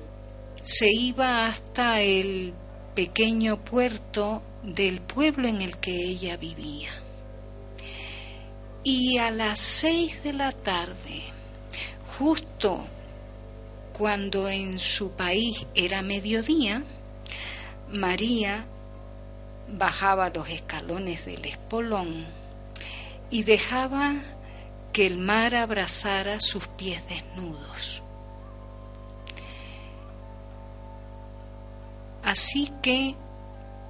se 0.61 0.91
iba 0.91 1.47
hasta 1.47 1.99
el 1.99 2.53
pequeño 2.93 3.57
puerto 3.57 4.43
del 4.61 5.01
pueblo 5.01 5.47
en 5.47 5.61
el 5.61 5.79
que 5.79 5.95
ella 5.95 6.37
vivía. 6.37 6.91
Y 8.83 9.17
a 9.17 9.31
las 9.31 9.59
seis 9.59 10.21
de 10.21 10.33
la 10.33 10.51
tarde, 10.51 11.23
justo 12.19 12.85
cuando 13.93 14.47
en 14.47 14.77
su 14.77 15.09
país 15.13 15.65
era 15.73 16.03
mediodía, 16.03 16.83
María 17.89 18.67
bajaba 19.69 20.29
los 20.29 20.49
escalones 20.49 21.25
del 21.25 21.43
espolón 21.45 22.38
y 23.29 23.43
dejaba 23.43 24.15
que 24.93 25.05
el 25.05 25.17
mar 25.17 25.55
abrazara 25.55 26.39
sus 26.39 26.67
pies 26.67 27.01
desnudos. 27.07 28.03
Así 32.23 32.71
que, 32.81 33.15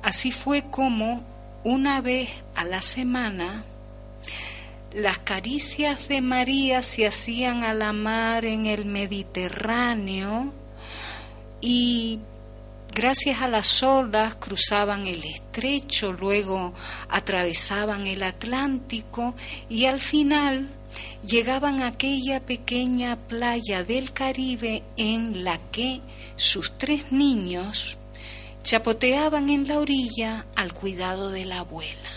así 0.03 0.31
fue 0.31 0.63
como 0.69 1.23
una 1.63 2.01
vez 2.01 2.29
a 2.55 2.63
la 2.63 2.81
semana 2.81 3.65
las 4.93 5.19
caricias 5.19 6.07
de 6.07 6.21
María 6.21 6.81
se 6.81 7.05
hacían 7.05 7.63
a 7.63 7.75
la 7.75 7.93
mar 7.93 8.45
en 8.45 8.65
el 8.65 8.85
Mediterráneo 8.85 10.51
y 11.61 12.19
gracias 12.93 13.41
a 13.41 13.47
las 13.47 13.83
olas 13.83 14.35
cruzaban 14.35 15.07
el 15.07 15.23
estrecho, 15.23 16.11
luego 16.11 16.73
atravesaban 17.09 18.07
el 18.07 18.23
Atlántico 18.23 19.35
y 19.69 19.85
al 19.85 19.99
final 19.99 20.69
llegaban 21.25 21.81
a 21.81 21.87
aquella 21.87 22.39
pequeña 22.45 23.15
playa 23.15 23.83
del 23.83 24.13
Caribe 24.13 24.83
en 24.97 25.43
la 25.43 25.57
que 25.71 26.01
sus 26.35 26.77
tres 26.77 27.11
niños 27.11 27.97
chapoteaban 28.63 29.49
en 29.49 29.67
la 29.67 29.79
orilla 29.79 30.45
al 30.55 30.73
cuidado 30.73 31.29
de 31.31 31.45
la 31.45 31.59
abuela. 31.59 32.09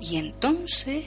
Y 0.00 0.16
entonces, 0.16 1.04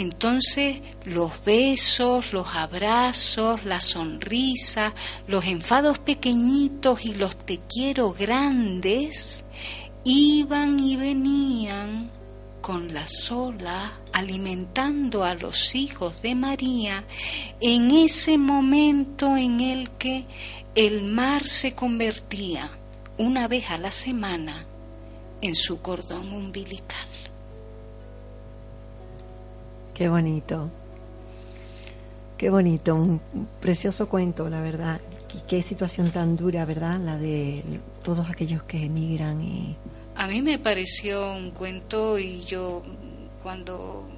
entonces 0.00 0.80
los 1.04 1.44
besos, 1.44 2.32
los 2.32 2.54
abrazos, 2.54 3.66
las 3.66 3.84
sonrisas, 3.84 4.94
los 5.28 5.44
enfados 5.44 5.98
pequeñitos 5.98 7.04
y 7.04 7.14
los 7.14 7.36
te 7.36 7.60
quiero 7.68 8.14
grandes 8.14 9.44
iban 10.04 10.80
y 10.80 10.96
venían 10.96 12.10
con 12.62 12.94
la 12.94 13.06
sola 13.08 13.92
alimentando 14.14 15.22
a 15.22 15.34
los 15.34 15.74
hijos 15.74 16.22
de 16.22 16.34
María 16.34 17.04
en 17.60 17.90
ese 17.90 18.38
momento 18.38 19.36
en 19.36 19.60
el 19.60 19.90
que 19.90 20.24
el 20.74 21.02
mar 21.02 21.46
se 21.46 21.74
convertía 21.74 22.70
una 23.18 23.48
vez 23.48 23.68
a 23.68 23.76
la 23.76 23.92
semana 23.92 24.64
en 25.42 25.54
su 25.54 25.82
cordón 25.82 26.32
umbilical. 26.32 27.09
Qué 30.00 30.08
bonito. 30.08 30.70
Qué 32.38 32.48
bonito, 32.48 32.94
un 32.94 33.20
precioso 33.60 34.08
cuento, 34.08 34.48
la 34.48 34.62
verdad. 34.62 34.98
Y 35.34 35.46
qué 35.46 35.62
situación 35.62 36.10
tan 36.10 36.36
dura, 36.36 36.64
¿verdad? 36.64 36.98
La 36.98 37.18
de 37.18 37.62
todos 38.02 38.30
aquellos 38.30 38.62
que 38.62 38.82
emigran 38.82 39.42
y... 39.42 39.76
A 40.14 40.26
mí 40.26 40.40
me 40.40 40.58
pareció 40.58 41.34
un 41.34 41.50
cuento 41.50 42.18
y 42.18 42.40
yo 42.40 42.80
cuando 43.42 44.08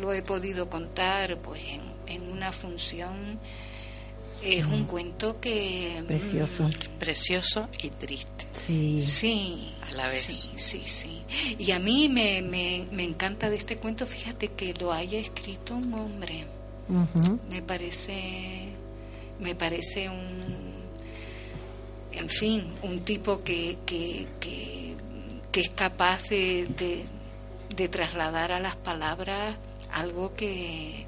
lo 0.00 0.12
he 0.12 0.22
podido 0.22 0.70
contar, 0.70 1.38
pues 1.38 1.60
en 2.06 2.30
una 2.30 2.52
función, 2.52 3.40
es 4.42 4.66
un 4.66 4.84
cuento 4.84 5.40
que... 5.40 6.02
Precioso. 6.06 6.64
Mm, 6.64 6.98
precioso 6.98 7.68
y 7.82 7.90
triste. 7.90 8.46
Sí. 8.52 9.00
Sí, 9.00 9.74
a 9.88 9.92
la 9.92 10.06
vez. 10.06 10.22
Sí, 10.22 10.50
sí, 10.56 10.82
sí. 10.84 11.22
Y 11.58 11.70
a 11.72 11.78
mí 11.78 12.08
me, 12.08 12.42
me, 12.42 12.86
me 12.90 13.04
encanta 13.04 13.50
de 13.50 13.56
este 13.56 13.76
cuento, 13.76 14.06
fíjate 14.06 14.48
que 14.48 14.74
lo 14.74 14.92
haya 14.92 15.18
escrito 15.18 15.74
un 15.74 15.92
hombre. 15.94 16.46
Me 17.48 17.62
parece, 17.62 18.70
me 19.38 19.54
parece 19.54 20.08
un, 20.08 20.74
en 22.10 22.28
fin, 22.28 22.66
un 22.82 23.00
tipo 23.04 23.40
que, 23.40 23.78
que, 23.86 24.26
que, 24.40 24.96
que 25.52 25.60
es 25.60 25.70
capaz 25.70 26.28
de, 26.30 26.66
de, 26.76 27.04
de 27.76 27.88
trasladar 27.88 28.50
a 28.50 28.58
las 28.58 28.74
palabras 28.74 29.54
algo 29.92 30.34
que, 30.34 31.06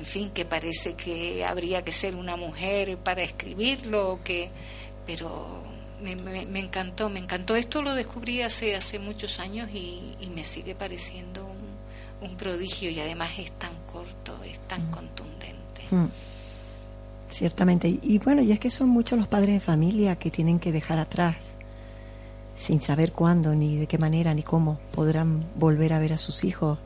en 0.00 0.06
fin, 0.06 0.30
que 0.30 0.46
parece 0.46 0.94
que 0.94 1.44
habría 1.44 1.84
que 1.84 1.92
ser 1.92 2.16
una 2.16 2.34
mujer 2.34 2.96
para 2.96 3.22
escribirlo, 3.22 4.20
que, 4.24 4.48
pero 5.04 5.62
me, 6.00 6.16
me, 6.16 6.58
encantó, 6.58 7.10
me 7.10 7.18
encantó. 7.18 7.54
Esto 7.54 7.82
lo 7.82 7.94
descubrí 7.94 8.40
hace, 8.40 8.74
hace 8.74 8.98
muchos 8.98 9.38
años 9.40 9.68
y, 9.74 10.12
y 10.18 10.28
me 10.34 10.46
sigue 10.46 10.74
pareciendo 10.74 11.44
un, 11.44 12.30
un, 12.30 12.36
prodigio 12.38 12.88
y 12.88 12.98
además 12.98 13.28
es 13.38 13.52
tan 13.52 13.74
corto, 13.92 14.42
es 14.42 14.58
tan 14.60 14.88
mm. 14.88 14.90
contundente. 14.90 15.82
Mm. 15.90 16.08
Ciertamente. 17.30 17.98
Y 18.02 18.18
bueno, 18.20 18.40
y 18.40 18.52
es 18.52 18.58
que 18.58 18.70
son 18.70 18.88
muchos 18.88 19.18
los 19.18 19.28
padres 19.28 19.52
de 19.52 19.60
familia 19.60 20.16
que 20.16 20.30
tienen 20.30 20.58
que 20.58 20.72
dejar 20.72 20.98
atrás, 20.98 21.36
sin 22.56 22.80
saber 22.80 23.12
cuándo, 23.12 23.54
ni 23.54 23.76
de 23.76 23.86
qué 23.86 23.98
manera, 23.98 24.32
ni 24.32 24.44
cómo 24.44 24.80
podrán 24.92 25.44
volver 25.56 25.92
a 25.92 25.98
ver 25.98 26.14
a 26.14 26.16
sus 26.16 26.42
hijos. 26.42 26.78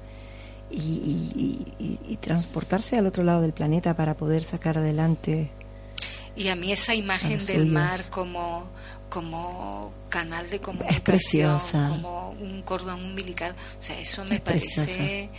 Y, 0.77 1.67
y, 2.09 2.17
transportarse 2.21 2.97
al 2.97 3.07
otro 3.07 3.23
lado 3.23 3.43
del 3.43 3.53
planeta 3.53 3.95
para 3.95 4.15
poder 4.15 4.45
sacar 4.45 4.79
adelante 4.79 5.51
y 6.37 6.49
a 6.49 6.57
mí 6.57 6.73
esa 6.73 6.95
imagen 6.95 7.45
del 7.47 7.67
mar 7.67 8.01
como 8.11 8.67
como 9.09 9.93
canal 10.09 10.51
de 10.51 10.61
comunicación, 10.61 11.61
como 11.71 12.31
un 12.31 12.63
cordón 12.63 13.01
umbilical, 13.01 13.55
o 13.79 13.83
sea, 13.83 13.97
eso 14.01 14.25
me 14.25 14.37
es 14.37 14.41
parece 14.41 15.31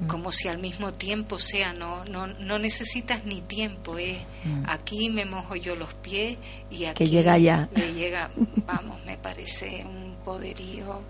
mm. 0.00 0.06
como 0.06 0.32
si 0.32 0.48
al 0.48 0.58
mismo 0.58 0.92
tiempo, 0.92 1.36
o 1.36 1.38
sea, 1.38 1.72
no, 1.72 2.04
no, 2.04 2.26
no 2.26 2.58
necesitas 2.58 3.24
ni 3.24 3.40
tiempo, 3.40 3.96
es 3.96 4.18
mm. 4.44 4.64
aquí 4.66 5.08
me 5.08 5.24
mojo 5.24 5.56
yo 5.56 5.76
los 5.76 5.94
pies 5.94 6.36
y 6.70 6.84
aquí 6.84 7.04
que 7.04 7.10
llega 7.10 7.38
ya. 7.38 7.70
le 7.74 7.94
llega, 7.94 8.30
vamos, 8.66 9.02
me 9.06 9.16
parece 9.16 9.86
un 9.86 10.16
poderío 10.22 11.00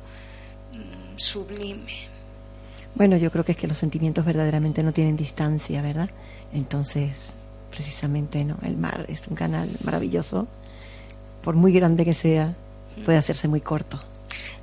mm, 0.72 1.18
sublime. 1.18 2.11
Bueno, 2.94 3.16
yo 3.16 3.30
creo 3.30 3.44
que 3.44 3.52
es 3.52 3.58
que 3.58 3.66
los 3.66 3.78
sentimientos 3.78 4.24
verdaderamente 4.24 4.82
no 4.82 4.92
tienen 4.92 5.16
distancia, 5.16 5.82
¿verdad? 5.82 6.10
Entonces, 6.52 7.32
precisamente, 7.70 8.44
¿no? 8.44 8.56
El 8.62 8.76
mar 8.76 9.06
es 9.08 9.26
un 9.28 9.34
canal 9.34 9.68
maravilloso 9.84 10.46
por 11.42 11.54
muy 11.54 11.72
grande 11.72 12.04
que 12.04 12.14
sea, 12.14 12.54
puede 13.04 13.18
hacerse 13.18 13.48
muy 13.48 13.60
corto. 13.60 14.00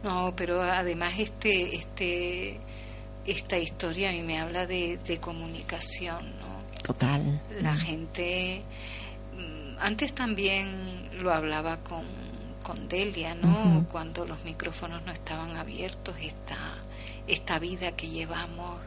No, 0.04 0.34
pero 0.36 0.62
además 0.62 1.14
este, 1.18 1.76
este, 1.76 2.60
esta 3.26 3.58
historia 3.58 4.10
a 4.10 4.14
mí 4.14 4.22
me 4.22 4.40
habla 4.40 4.66
de, 4.66 4.98
de 4.98 5.20
comunicación, 5.20 6.26
¿no? 6.40 6.60
Total. 6.84 7.42
La 7.62 7.76
gente, 7.76 8.62
mm, 9.36 9.80
antes 9.82 10.14
también 10.14 11.10
lo 11.22 11.32
hablaba 11.32 11.78
con, 11.78 12.04
con 12.64 12.88
Delia, 12.88 13.36
¿no? 13.36 13.86
Cuando 13.92 14.26
los 14.26 14.46
micrófonos 14.46 15.02
no 15.06 15.12
estaban 15.12 15.58
abiertos, 15.58 16.16
esta, 16.22 16.58
esta 17.30 17.60
vida 17.60 17.96
que 17.96 18.10
llevamos 18.10 18.80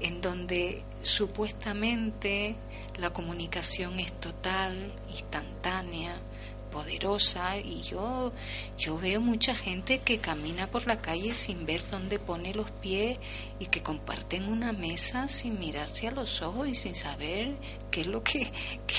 en 0.00 0.20
donde 0.20 0.82
supuestamente 1.02 2.54
la 2.98 3.12
comunicación 3.12 3.98
es 3.98 4.12
total, 4.20 4.92
instantánea, 5.10 6.20
poderosa 6.68 7.58
y 7.58 7.82
yo 7.82 8.32
yo 8.78 8.98
veo 8.98 9.20
mucha 9.20 9.54
gente 9.54 10.00
que 10.00 10.18
camina 10.18 10.66
por 10.66 10.86
la 10.86 11.00
calle 11.00 11.34
sin 11.34 11.66
ver 11.66 11.82
dónde 11.90 12.18
pone 12.18 12.54
los 12.54 12.70
pies 12.70 13.18
y 13.58 13.66
que 13.66 13.82
comparten 13.82 14.44
una 14.44 14.72
mesa 14.72 15.28
sin 15.28 15.58
mirarse 15.58 16.08
a 16.08 16.10
los 16.12 16.42
ojos 16.42 16.68
y 16.68 16.74
sin 16.74 16.94
saber 16.94 17.56
qué 17.90 18.02
es 18.02 18.06
lo 18.06 18.22
que, 18.22 18.50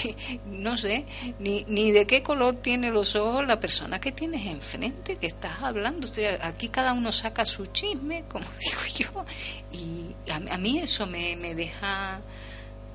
no 0.45 0.77
sé 0.77 1.05
ni, 1.39 1.65
ni 1.67 1.91
de 1.91 2.05
qué 2.05 2.23
color 2.23 2.57
tiene 2.57 2.91
los 2.91 3.15
ojos 3.15 3.45
la 3.45 3.59
persona 3.59 3.99
que 3.99 4.11
tienes 4.11 4.45
enfrente 4.45 5.15
que 5.15 5.27
estás 5.27 5.61
hablando. 5.61 6.07
Aquí 6.41 6.69
cada 6.69 6.93
uno 6.93 7.11
saca 7.11 7.45
su 7.45 7.67
chisme 7.67 8.23
como 8.29 8.45
digo 8.59 8.81
yo 9.11 9.25
y 9.71 10.15
a, 10.31 10.57
mí 10.57 10.79
eso 10.79 11.07
me, 11.07 11.35
me 11.35 11.55
deja 11.55 12.19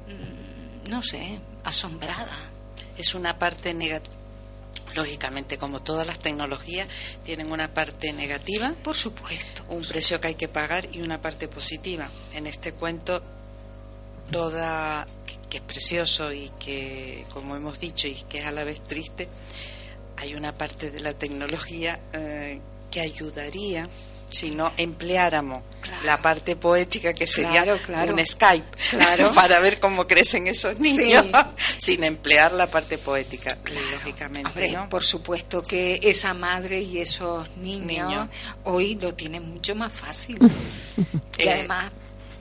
mm, 0.09 0.91
no 0.91 1.03
sé 1.03 1.39
asombrada. 1.65 2.37
Es 2.97 3.15
una 3.15 3.39
parte 3.39 3.75
negativa 3.75 4.24
lógicamente, 4.95 5.59
como 5.59 5.83
todas 5.83 6.07
las 6.07 6.19
tecnologías, 6.19 6.89
tienen 7.25 7.51
una 7.51 7.73
parte 7.73 8.13
negativa, 8.13 8.75
por 8.83 8.97
supuesto, 8.97 9.65
un 9.69 9.83
precio 9.83 10.21
que 10.21 10.29
hay 10.29 10.35
que 10.35 10.49
pagar 10.49 10.89
y 10.93 11.01
una 11.01 11.21
parte 11.21 11.49
positiva. 11.49 12.11
En 12.33 12.47
este 12.47 12.73
cuento, 12.73 13.23
toda 14.31 15.07
que 15.49 15.59
es 15.59 15.63
precioso 15.63 16.33
y 16.33 16.51
que, 16.59 17.25
como 17.33 17.55
hemos 17.55 17.79
dicho, 17.79 18.09
y 18.09 18.15
que 18.29 18.39
es 18.39 18.47
a 18.47 18.51
la 18.51 18.65
vez 18.65 18.83
triste, 18.83 19.29
hay 20.17 20.35
una 20.35 20.57
parte 20.57 20.91
de 20.91 21.01
la 21.01 21.13
tecnología 21.13 22.01
eh, 22.13 22.61
que 22.91 23.01
ayudaría 23.01 23.89
si 24.35 24.51
no 24.51 24.73
empleáramos 24.77 25.63
la 26.05 26.21
parte 26.21 26.57
poética 26.57 27.13
que 27.13 27.27
sería 27.27 27.65
un 28.09 28.27
Skype 28.27 28.67
para 29.35 29.61
ver 29.61 29.79
cómo 29.79 30.07
crecen 30.07 30.47
esos 30.47 30.79
niños 30.79 31.25
sin 31.79 32.05
emplear 32.05 32.53
la 32.53 32.67
parte 32.67 32.99
poética, 32.99 33.57
lógicamente. 33.93 34.77
Por 34.91 35.05
supuesto 35.05 35.63
que 35.63 36.01
esa 36.03 36.35
madre 36.35 36.81
y 36.81 36.99
esos 36.99 37.49
niños, 37.59 38.29
hoy 38.65 38.97
lo 38.97 39.15
tienen 39.15 39.49
mucho 39.49 39.75
más 39.75 39.93
fácil. 39.93 40.39
y 41.39 41.43
eh, 41.43 41.51
además 41.53 41.93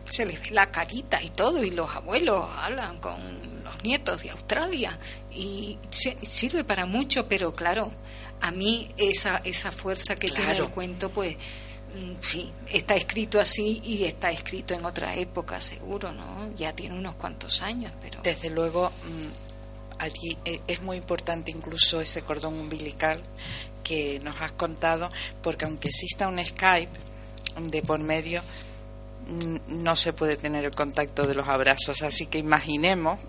se 0.10 0.26
les 0.26 0.42
ve 0.42 0.52
la 0.52 0.72
carita 0.72 1.22
y 1.22 1.30
todo, 1.30 1.64
y 1.64 1.70
los 1.70 1.90
abuelos 1.96 2.50
hablan 2.58 3.00
con 3.00 3.16
los 3.64 3.84
nietos 3.84 4.24
de 4.24 4.32
Australia 4.32 4.98
y 5.32 5.78
sirve 6.22 6.64
para 6.64 6.86
mucho, 6.86 7.28
pero 7.28 7.54
claro, 7.56 7.92
a 8.42 8.52
mí 8.52 8.90
esa, 8.98 9.38
esa 9.46 9.72
fuerza 9.72 10.16
que 10.16 10.28
tiene 10.30 10.52
el 10.52 10.70
cuento, 10.70 11.10
pues 11.10 11.38
sí, 12.22 12.52
está 12.68 12.96
escrito 12.96 13.40
así 13.40 13.82
y 13.84 14.06
está 14.06 14.32
escrito 14.32 14.74
en 14.74 14.86
otra 14.86 15.16
época, 15.16 15.60
seguro, 15.60 16.12
¿no? 16.12 16.54
Ya 16.56 16.74
tiene 16.74 16.96
unos 16.96 17.16
cuantos 17.16 17.62
años, 17.62 17.92
pero... 18.02 18.22
Desde 18.22 18.50
luego, 18.50 18.90
mm, 18.90 20.00
allí 20.00 20.38
eh, 20.46 20.62
es 20.68 20.82
muy 20.82 20.98
importante 20.98 21.52
incluso 21.52 22.02
ese 22.02 22.22
cordón 22.22 22.56
umbilical 22.56 23.22
que 23.84 24.20
nos 24.20 24.40
has 24.42 24.54
contado, 24.54 25.12
porque 25.42 25.66
aunque 25.66 25.90
exista 25.90 26.28
un 26.28 26.44
Skype 26.44 26.92
de 27.62 27.82
por 27.82 28.00
medio, 28.00 28.42
mm, 29.28 29.84
no 29.84 29.96
se 29.96 30.14
puede 30.14 30.38
tener 30.38 30.66
el 30.66 30.72
contacto 30.72 31.28
de 31.28 31.36
los 31.36 31.48
abrazos, 31.48 32.02
así 32.02 32.26
que 32.28 32.38
imaginemos 32.38 33.20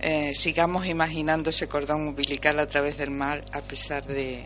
eh, 0.00 0.32
sigamos 0.36 0.86
imaginando 0.86 1.50
ese 1.50 1.66
cordón 1.66 2.06
umbilical 2.06 2.60
a 2.60 2.68
través 2.68 2.96
del 2.98 3.10
mar 3.10 3.44
a 3.52 3.60
pesar 3.60 4.06
de, 4.06 4.44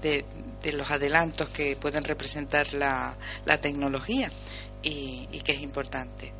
de, 0.00 0.24
los 0.72 0.90
adelantos 0.90 1.48
que 1.50 1.76
pueden 1.76 2.04
representar 2.04 2.72
la, 2.72 3.16
la 3.44 3.60
tecnología 3.60 4.30
y, 4.82 5.40
que 5.44 5.52
es 5.52 5.60
importante. 5.60 6.32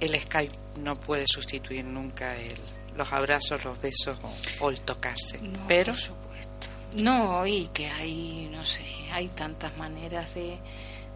El 0.00 0.18
Skype 0.18 0.54
no 0.78 0.98
puede 0.98 1.26
sustituir 1.26 1.84
nunca 1.84 2.36
el, 2.36 2.56
los 2.96 3.12
abrazos, 3.12 3.64
los 3.64 3.80
besos 3.80 4.18
o, 4.60 4.70
el 4.70 4.80
tocarse, 4.80 5.40
no, 5.40 5.66
pero... 5.68 5.92
Por 5.92 6.00
supuesto. 6.00 6.66
No, 6.96 7.46
y 7.46 7.68
que 7.68 7.86
hay, 7.88 8.48
no 8.50 8.64
sé, 8.64 8.84
hay 9.12 9.28
tantas 9.28 9.76
maneras 9.76 10.34
de, 10.34 10.58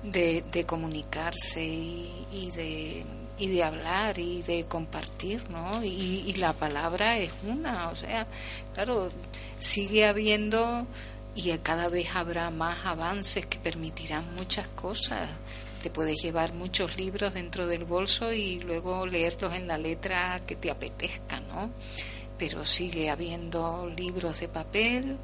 de, 0.05 0.65
comunicarse 0.67 1.65
y, 1.65 2.51
de 2.55 3.05
y 3.37 3.49
de 3.49 3.65
hablar 3.65 4.17
y 4.21 4.43
de 4.43 4.67
compartir, 4.67 5.51
¿no? 5.51 5.83
Y, 5.83 6.23
y, 6.27 6.35
la 6.35 6.53
palabra 6.53 7.19
es 7.19 7.33
una, 7.43 7.89
o 7.89 7.97
sea, 7.97 8.29
claro, 8.75 9.11
sigue 9.59 10.07
habiendo 10.07 10.87
y 11.35 11.57
cada 11.59 11.89
vez 11.89 12.15
habrá 12.15 12.51
más 12.51 12.87
avances 12.87 13.47
que 13.47 13.59
permitirán 13.59 14.35
muchas 14.35 14.69
cosas. 14.69 15.29
Te 15.83 15.91
puedes 15.91 16.23
llevar 16.23 16.55
muchos 16.55 16.97
libros 16.97 17.35
dentro 17.35 17.67
del 17.67 17.85
bolso 17.85 18.33
y 18.33 18.61
luego 18.61 19.07
leerlos 19.07 19.53
en 19.55 19.67
la 19.67 19.77
letra 19.77 20.41
que 20.47 20.57
te 20.57 20.71
apetezca, 20.71 21.41
¿no? 21.41 21.71
Pero 22.39 22.65
sigue 22.65 23.11
habiendo 23.11 23.93
libros 23.97 24.41
de 24.41 24.49
papel, 24.49 25.19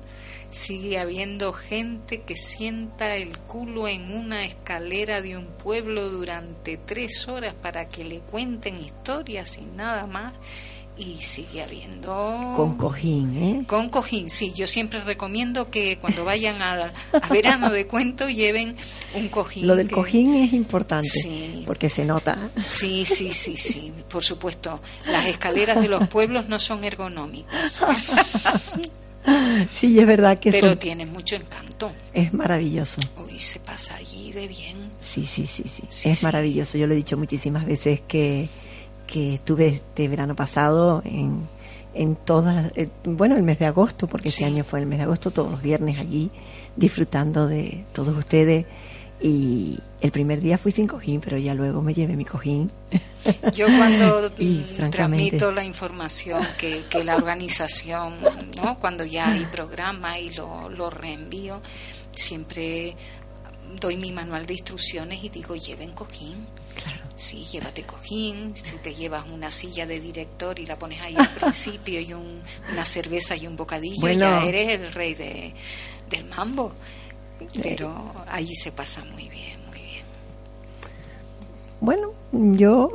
sigue 0.50 0.98
habiendo 0.98 1.52
gente 1.52 2.22
que 2.22 2.36
sienta 2.36 3.16
el 3.16 3.38
culo 3.38 3.88
en 3.88 4.12
una 4.12 4.44
escalera 4.44 5.22
de 5.22 5.36
un 5.36 5.46
pueblo 5.46 6.08
durante 6.10 6.76
tres 6.76 7.26
horas 7.28 7.54
para 7.54 7.88
que 7.88 8.04
le 8.04 8.20
cuenten 8.20 8.80
historias 8.80 9.58
y 9.58 9.62
nada 9.62 10.06
más 10.06 10.34
y 11.00 11.22
sigue 11.22 11.62
habiendo 11.62 12.54
con 12.56 12.76
cojín 12.76 13.42
¿eh? 13.42 13.64
con 13.66 13.88
cojín 13.88 14.28
sí 14.30 14.52
yo 14.54 14.66
siempre 14.66 15.00
recomiendo 15.02 15.70
que 15.70 15.98
cuando 15.98 16.24
vayan 16.24 16.60
a, 16.60 16.92
verano 17.30 17.70
de 17.70 17.86
cuento 17.86 18.28
lleven 18.28 18.76
un 19.14 19.28
cojín 19.28 19.66
lo 19.66 19.76
del 19.76 19.90
cojín 19.90 20.34
es 20.34 20.52
importante 20.52 21.08
sí. 21.08 21.62
porque 21.66 21.88
se 21.88 22.04
nota. 22.04 22.36
Sí 22.66 23.04
sí 23.04 23.32
sí 23.32 23.56
sí 23.56 23.92
por 24.08 24.22
supuesto. 24.24 24.80
Las 25.06 25.26
escaleras 25.26 25.80
de 25.80 25.88
los 25.88 26.08
pueblos 26.08 26.48
no 26.48 26.58
son 26.58 26.84
ergonómicas. 26.84 27.80
Sí 29.70 30.00
es 30.00 30.06
verdad 30.06 30.38
que 30.38 30.50
pero 30.50 30.78
tiene 30.78 31.04
mucho 31.04 31.36
encanto. 31.36 31.92
Es 32.14 32.32
maravilloso. 32.32 33.00
Uy 33.22 33.38
se 33.38 33.60
pasa 33.60 33.94
allí 33.96 34.32
de 34.32 34.48
bien. 34.48 34.78
Sí 35.02 35.26
sí 35.26 35.46
sí 35.46 35.64
sí, 35.68 35.82
sí 35.88 36.08
es 36.08 36.22
maravilloso. 36.22 36.78
Yo 36.78 36.86
lo 36.86 36.94
he 36.94 36.96
dicho 36.96 37.18
muchísimas 37.18 37.66
veces 37.66 38.00
que 38.08 38.48
que 39.10 39.34
estuve 39.34 39.66
este 39.68 40.08
verano 40.08 40.36
pasado 40.36 41.02
en, 41.04 41.48
en 41.94 42.16
todas, 42.16 42.72
eh, 42.76 42.88
bueno, 43.04 43.36
el 43.36 43.42
mes 43.42 43.58
de 43.58 43.66
agosto, 43.66 44.06
porque 44.06 44.28
ese 44.28 44.44
año 44.44 44.64
fue 44.64 44.80
el 44.80 44.86
mes 44.86 44.98
de 44.98 45.04
agosto, 45.04 45.30
todos 45.30 45.50
los 45.50 45.62
viernes 45.62 45.98
allí, 45.98 46.30
disfrutando 46.76 47.48
de 47.48 47.84
todos 47.92 48.16
ustedes. 48.16 48.66
Y 49.22 49.78
el 50.00 50.12
primer 50.12 50.40
día 50.40 50.56
fui 50.56 50.72
sin 50.72 50.86
cojín, 50.86 51.20
pero 51.20 51.36
ya 51.36 51.54
luego 51.54 51.82
me 51.82 51.92
llevé 51.92 52.16
mi 52.16 52.24
cojín. 52.24 52.72
Yo 53.52 53.66
cuando 53.66 54.30
transmito 54.90 55.52
la 55.52 55.64
información 55.64 56.46
que, 56.56 56.84
que 56.88 57.04
la 57.04 57.16
organización, 57.16 58.14
¿no? 58.62 58.78
cuando 58.78 59.04
ya 59.04 59.28
hay 59.28 59.44
programa 59.46 60.18
y 60.18 60.30
lo, 60.30 60.70
lo 60.70 60.88
reenvío, 60.88 61.60
siempre 62.14 62.96
doy 63.78 63.96
mi 63.96 64.10
manual 64.12 64.46
de 64.46 64.54
instrucciones 64.54 65.22
y 65.22 65.28
digo, 65.28 65.54
lleven 65.54 65.90
cojín. 65.92 66.46
Claro. 66.74 67.04
Sí, 67.16 67.44
llévate 67.44 67.82
cojín, 67.82 68.56
si 68.56 68.76
te 68.78 68.94
llevas 68.94 69.26
una 69.26 69.50
silla 69.50 69.86
de 69.86 70.00
director 70.00 70.58
y 70.58 70.66
la 70.66 70.78
pones 70.78 71.00
ahí 71.02 71.14
al 71.18 71.28
principio 71.28 72.00
y 72.00 72.12
un, 72.12 72.42
una 72.72 72.84
cerveza 72.84 73.36
y 73.36 73.46
un 73.46 73.56
bocadillo, 73.56 74.08
ya 74.10 74.44
eres 74.44 74.80
el 74.80 74.92
rey 74.92 75.14
de, 75.14 75.54
del 76.08 76.24
mambo. 76.26 76.72
Pero 77.62 78.12
ahí 78.28 78.54
se 78.54 78.70
pasa 78.70 79.02
muy 79.04 79.28
bien, 79.28 79.58
muy 79.68 79.80
bien. 79.80 80.04
Bueno, 81.80 82.12
yo 82.32 82.90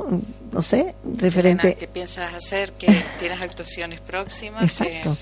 no 0.52 0.62
sé, 0.62 0.94
referente... 1.16 1.74
¿Qué 1.74 1.88
piensas 1.88 2.32
hacer? 2.32 2.72
¿Que 2.72 2.86
tienes 3.18 3.40
actuaciones 3.40 4.00
próximas? 4.00 4.62
Exacto. 4.62 5.16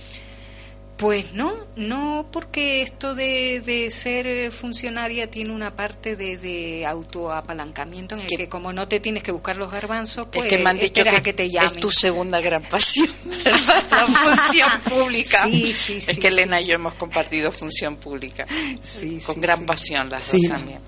Pues 0.97 1.34
no, 1.34 1.53
no 1.74 2.28
porque 2.30 2.80
esto 2.80 3.16
de, 3.16 3.61
de 3.61 3.90
ser 3.90 4.53
funcionaria 4.53 5.28
tiene 5.28 5.51
una 5.51 5.74
parte 5.74 6.14
de, 6.14 6.36
de 6.36 6.86
autoapalancamiento 6.86 8.14
en 8.14 8.20
el 8.20 8.26
que, 8.28 8.49
como 8.49 8.72
no 8.72 8.86
te 8.86 9.01
tienes 9.01 9.24
que 9.24 9.32
buscar 9.32 9.57
los 9.57 9.72
garbanzos, 9.72 10.28
pues 10.30 10.45
es 10.45 10.51
que 10.51 10.59
me 10.62 10.70
han 10.70 10.78
dicho 10.78 11.03
que, 11.03 11.32
te 11.32 11.51
llamen. 11.51 11.74
Es 11.74 11.80
tu 11.80 11.90
segunda 11.90 12.40
gran 12.40 12.62
pasión, 12.62 13.09
La 13.90 14.07
función 14.07 14.70
pública. 14.82 15.42
Sí, 15.51 15.74
sí, 15.74 15.97
Es 15.99 16.16
que 16.16 16.28
Elena 16.28 16.61
y 16.61 16.66
yo 16.66 16.76
hemos 16.76 16.95
compartido 16.95 17.51
función 17.51 17.97
pública. 17.97 18.47
Sí, 18.80 19.18
con 19.26 19.40
gran 19.40 19.66
pasión 19.66 20.09
las 20.09 20.30
dos 20.30 20.42
también. 20.49 20.80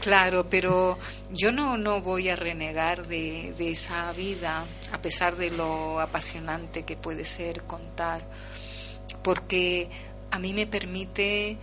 Claro, 0.00 0.48
pero 0.48 0.98
yo 1.30 1.52
no, 1.52 1.76
no 1.76 2.00
voy 2.00 2.30
a 2.30 2.36
renegar 2.36 3.06
de, 3.06 3.52
de 3.58 3.70
esa 3.70 4.12
vida, 4.12 4.64
a 4.92 5.02
pesar 5.02 5.36
de 5.36 5.50
lo 5.50 6.00
apasionante 6.00 6.84
que 6.84 6.96
puede 6.96 7.26
ser 7.26 7.64
contar 7.64 8.24
porque 9.22 9.88
a 10.30 10.38
mí 10.38 10.52
me 10.52 10.66
permite 10.66 11.58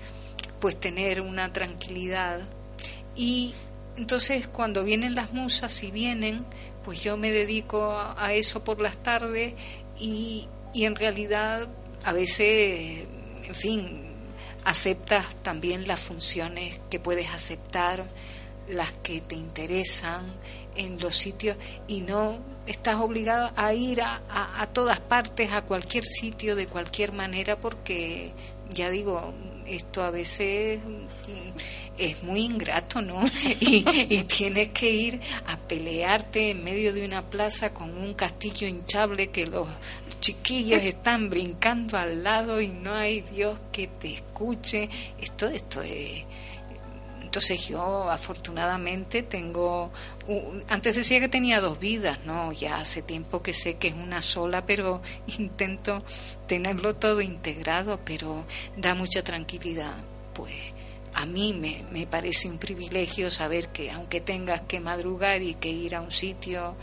pues 0.60 0.80
tener 0.80 1.22
una 1.22 1.51
tranquilidad. 1.53 2.41
Y 3.16 3.53
entonces 3.97 4.47
cuando 4.47 4.84
vienen 4.84 5.16
las 5.16 5.34
musas 5.34 5.84
y 5.84 5.91
vienen, 5.91 6.45
pues 6.84 7.03
yo 7.03 7.18
me 7.18 7.32
dedico 7.32 7.91
a, 7.91 8.34
eso 8.34 8.64
por 8.64 8.82
las 8.82 8.97
tardes 8.97 9.53
y, 9.99 10.47
y 10.74 10.86
en 10.86 10.95
realidad 10.95 11.68
a 12.03 12.14
veces, 12.14 13.07
en 13.43 13.55
fin, 13.55 14.10
aceptas 14.64 15.36
también 15.43 15.88
las 15.88 15.99
funciones 15.99 16.80
que 16.89 16.99
puedes 16.99 17.30
aceptar, 17.32 18.05
las 18.70 18.91
que 19.03 19.22
te 19.22 19.36
interesan 19.36 20.32
en 20.76 20.99
los 20.99 21.16
sitios 21.16 21.57
y 21.88 22.01
no 22.01 22.39
estás 22.70 22.97
obligado 22.97 23.51
a 23.55 23.74
ir 23.74 24.01
a, 24.01 24.22
a, 24.30 24.67
todas 24.67 24.99
partes, 24.99 25.51
a 25.51 25.63
cualquier 25.63 26.05
sitio, 26.05 26.55
de 26.55 26.67
cualquier 26.67 27.11
manera, 27.11 27.59
porque 27.59 28.32
ya 28.70 28.91
digo, 28.91 29.34
esto 29.65 30.03
a 30.03 30.11
veces 30.11 30.80
es 31.97 32.24
muy 32.24 32.41
ingrato, 32.41 33.01
¿no? 33.01 33.24
Y, 33.59 33.84
y, 34.07 34.24
tienes 34.24 34.70
que 34.70 34.89
ir 34.91 35.20
a 35.47 35.57
pelearte 35.57 36.51
en 36.51 36.63
medio 36.63 36.93
de 36.93 37.05
una 37.05 37.28
plaza 37.28 37.74
con 37.74 37.97
un 37.97 38.13
castillo 38.13 38.67
hinchable 38.67 39.32
que 39.32 39.47
los 39.47 39.67
chiquillos 40.20 40.84
están 40.84 41.30
brincando 41.30 41.97
al 41.97 42.24
lado 42.24 42.61
y 42.61 42.67
no 42.67 42.93
hay 42.93 43.22
Dios 43.22 43.57
que 43.72 43.88
te 43.88 44.13
escuche. 44.13 44.89
Esto, 45.20 45.47
esto 45.47 45.82
es 45.82 46.24
entonces 47.30 47.68
yo 47.68 48.10
afortunadamente 48.10 49.22
tengo, 49.22 49.92
antes 50.68 50.96
decía 50.96 51.20
que 51.20 51.30
tenía 51.30 51.62
dos 51.62 51.80
vidas, 51.80 52.18
no, 52.26 52.52
ya 52.54 52.80
hace 52.80 53.04
tiempo 53.04 53.44
que 53.44 53.54
sé 53.54 53.78
que 53.78 53.90
es 53.90 53.94
una 53.94 54.24
sola, 54.24 54.66
pero 54.66 55.04
intento 55.38 56.04
tenerlo 56.48 56.96
todo 56.96 57.22
integrado, 57.22 58.00
pero 58.04 58.46
da 58.78 58.96
mucha 58.96 59.24
tranquilidad, 59.24 59.94
pues 60.34 60.56
a 61.14 61.28
mí 61.28 61.54
me, 61.54 61.86
me 61.92 62.08
parece 62.08 62.50
un 62.50 62.58
privilegio 62.58 63.30
saber 63.30 63.68
que 63.68 63.92
aunque 63.92 64.22
tengas 64.22 64.62
que 64.62 64.80
madrugar 64.80 65.44
y 65.44 65.54
que 65.54 65.70
ir 65.70 65.96
a 65.96 66.02
un 66.02 66.10
sitio, 66.10 66.76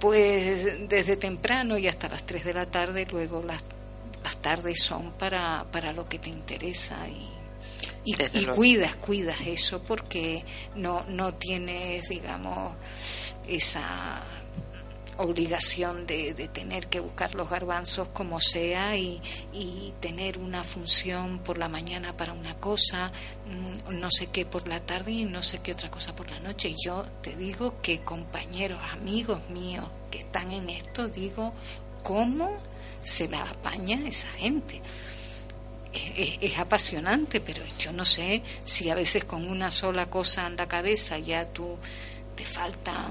pues 0.00 0.88
desde 0.88 1.16
temprano 1.16 1.78
y 1.78 1.86
hasta 1.86 2.08
las 2.08 2.26
3 2.26 2.46
de 2.46 2.54
la 2.54 2.66
tarde, 2.68 3.06
luego 3.08 3.44
las, 3.44 3.64
las 4.24 4.36
tardes 4.38 4.82
son 4.82 5.12
para, 5.12 5.66
para 5.70 5.92
lo 5.92 6.08
que 6.08 6.18
te 6.18 6.30
interesa 6.30 7.06
y 7.08 7.41
y, 8.04 8.14
cuidas, 8.46 8.96
cuidas 8.96 9.40
eso 9.46 9.82
porque 9.82 10.44
no, 10.74 11.04
no 11.08 11.34
tienes, 11.34 12.08
digamos, 12.08 12.72
esa 13.46 14.22
obligación 15.18 16.06
de, 16.06 16.34
de, 16.34 16.48
tener 16.48 16.88
que 16.88 17.00
buscar 17.00 17.34
los 17.34 17.48
garbanzos 17.48 18.08
como 18.08 18.40
sea 18.40 18.96
y, 18.96 19.20
y, 19.52 19.92
tener 20.00 20.38
una 20.38 20.64
función 20.64 21.38
por 21.40 21.58
la 21.58 21.68
mañana 21.68 22.16
para 22.16 22.32
una 22.32 22.56
cosa, 22.56 23.12
mm, 23.46 23.98
no 23.98 24.10
sé 24.10 24.28
qué 24.28 24.46
por 24.46 24.66
la 24.66 24.80
tarde 24.80 25.12
y 25.12 25.24
no 25.24 25.42
sé 25.42 25.58
qué 25.58 25.72
otra 25.72 25.90
cosa 25.90 26.16
por 26.16 26.30
la 26.30 26.40
noche. 26.40 26.70
Y 26.70 26.76
yo 26.84 27.04
te 27.20 27.36
digo 27.36 27.80
que 27.82 28.00
compañeros, 28.00 28.80
amigos 28.92 29.48
míos 29.50 29.86
que 30.10 30.18
están 30.18 30.50
en 30.50 30.70
esto, 30.70 31.08
digo, 31.08 31.52
¿cómo 32.02 32.58
se 33.00 33.28
la 33.28 33.42
apaña 33.42 34.00
esa 34.06 34.28
gente? 34.28 34.80
Es, 35.92 36.58
apasionante, 36.58 37.40
pero 37.40 37.62
yo 37.78 37.92
no 37.92 38.04
sé 38.04 38.42
si 38.64 38.90
a 38.90 38.94
veces 38.94 39.24
con 39.24 39.48
una 39.48 39.70
sola 39.70 40.08
cosa 40.08 40.46
en 40.46 40.56
la 40.56 40.68
cabeza 40.68 41.18
ya 41.18 41.46
tú 41.46 41.76
te 42.34 42.44
falta 42.44 43.10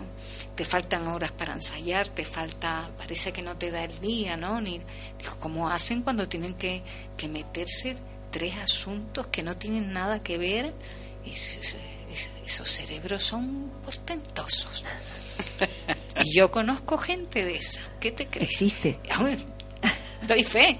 te 0.55 0.65
faltan 0.65 1.07
horas 1.07 1.31
para 1.31 1.53
ensayar, 1.53 2.09
te 2.09 2.25
falta, 2.25 2.91
parece 2.97 3.31
que 3.31 3.41
no 3.41 3.57
te 3.57 3.71
da 3.71 3.83
el 3.83 3.99
día, 3.99 4.37
¿no? 4.37 4.61
Ni, 4.61 4.81
dijo, 5.17 5.37
¿cómo 5.39 5.69
hacen 5.69 6.03
cuando 6.03 6.27
tienen 6.27 6.53
que, 6.55 6.83
que 7.17 7.27
meterse 7.27 7.97
tres 8.29 8.57
asuntos 8.57 9.27
que 9.27 9.43
no 9.43 9.57
tienen 9.57 9.93
nada 9.93 10.21
que 10.21 10.37
ver? 10.37 10.73
Y, 11.25 11.33
esos 12.45 12.69
cerebros 12.69 13.23
son 13.23 13.71
portentosos. 13.85 14.83
y 16.23 16.35
yo 16.35 16.51
conozco 16.51 16.97
gente 16.97 17.45
de 17.45 17.55
esa. 17.55 17.81
¿Qué 18.01 18.11
te 18.11 18.27
crees? 18.27 18.51
Existe. 18.51 18.99
Doy 20.27 20.43
fe. 20.43 20.79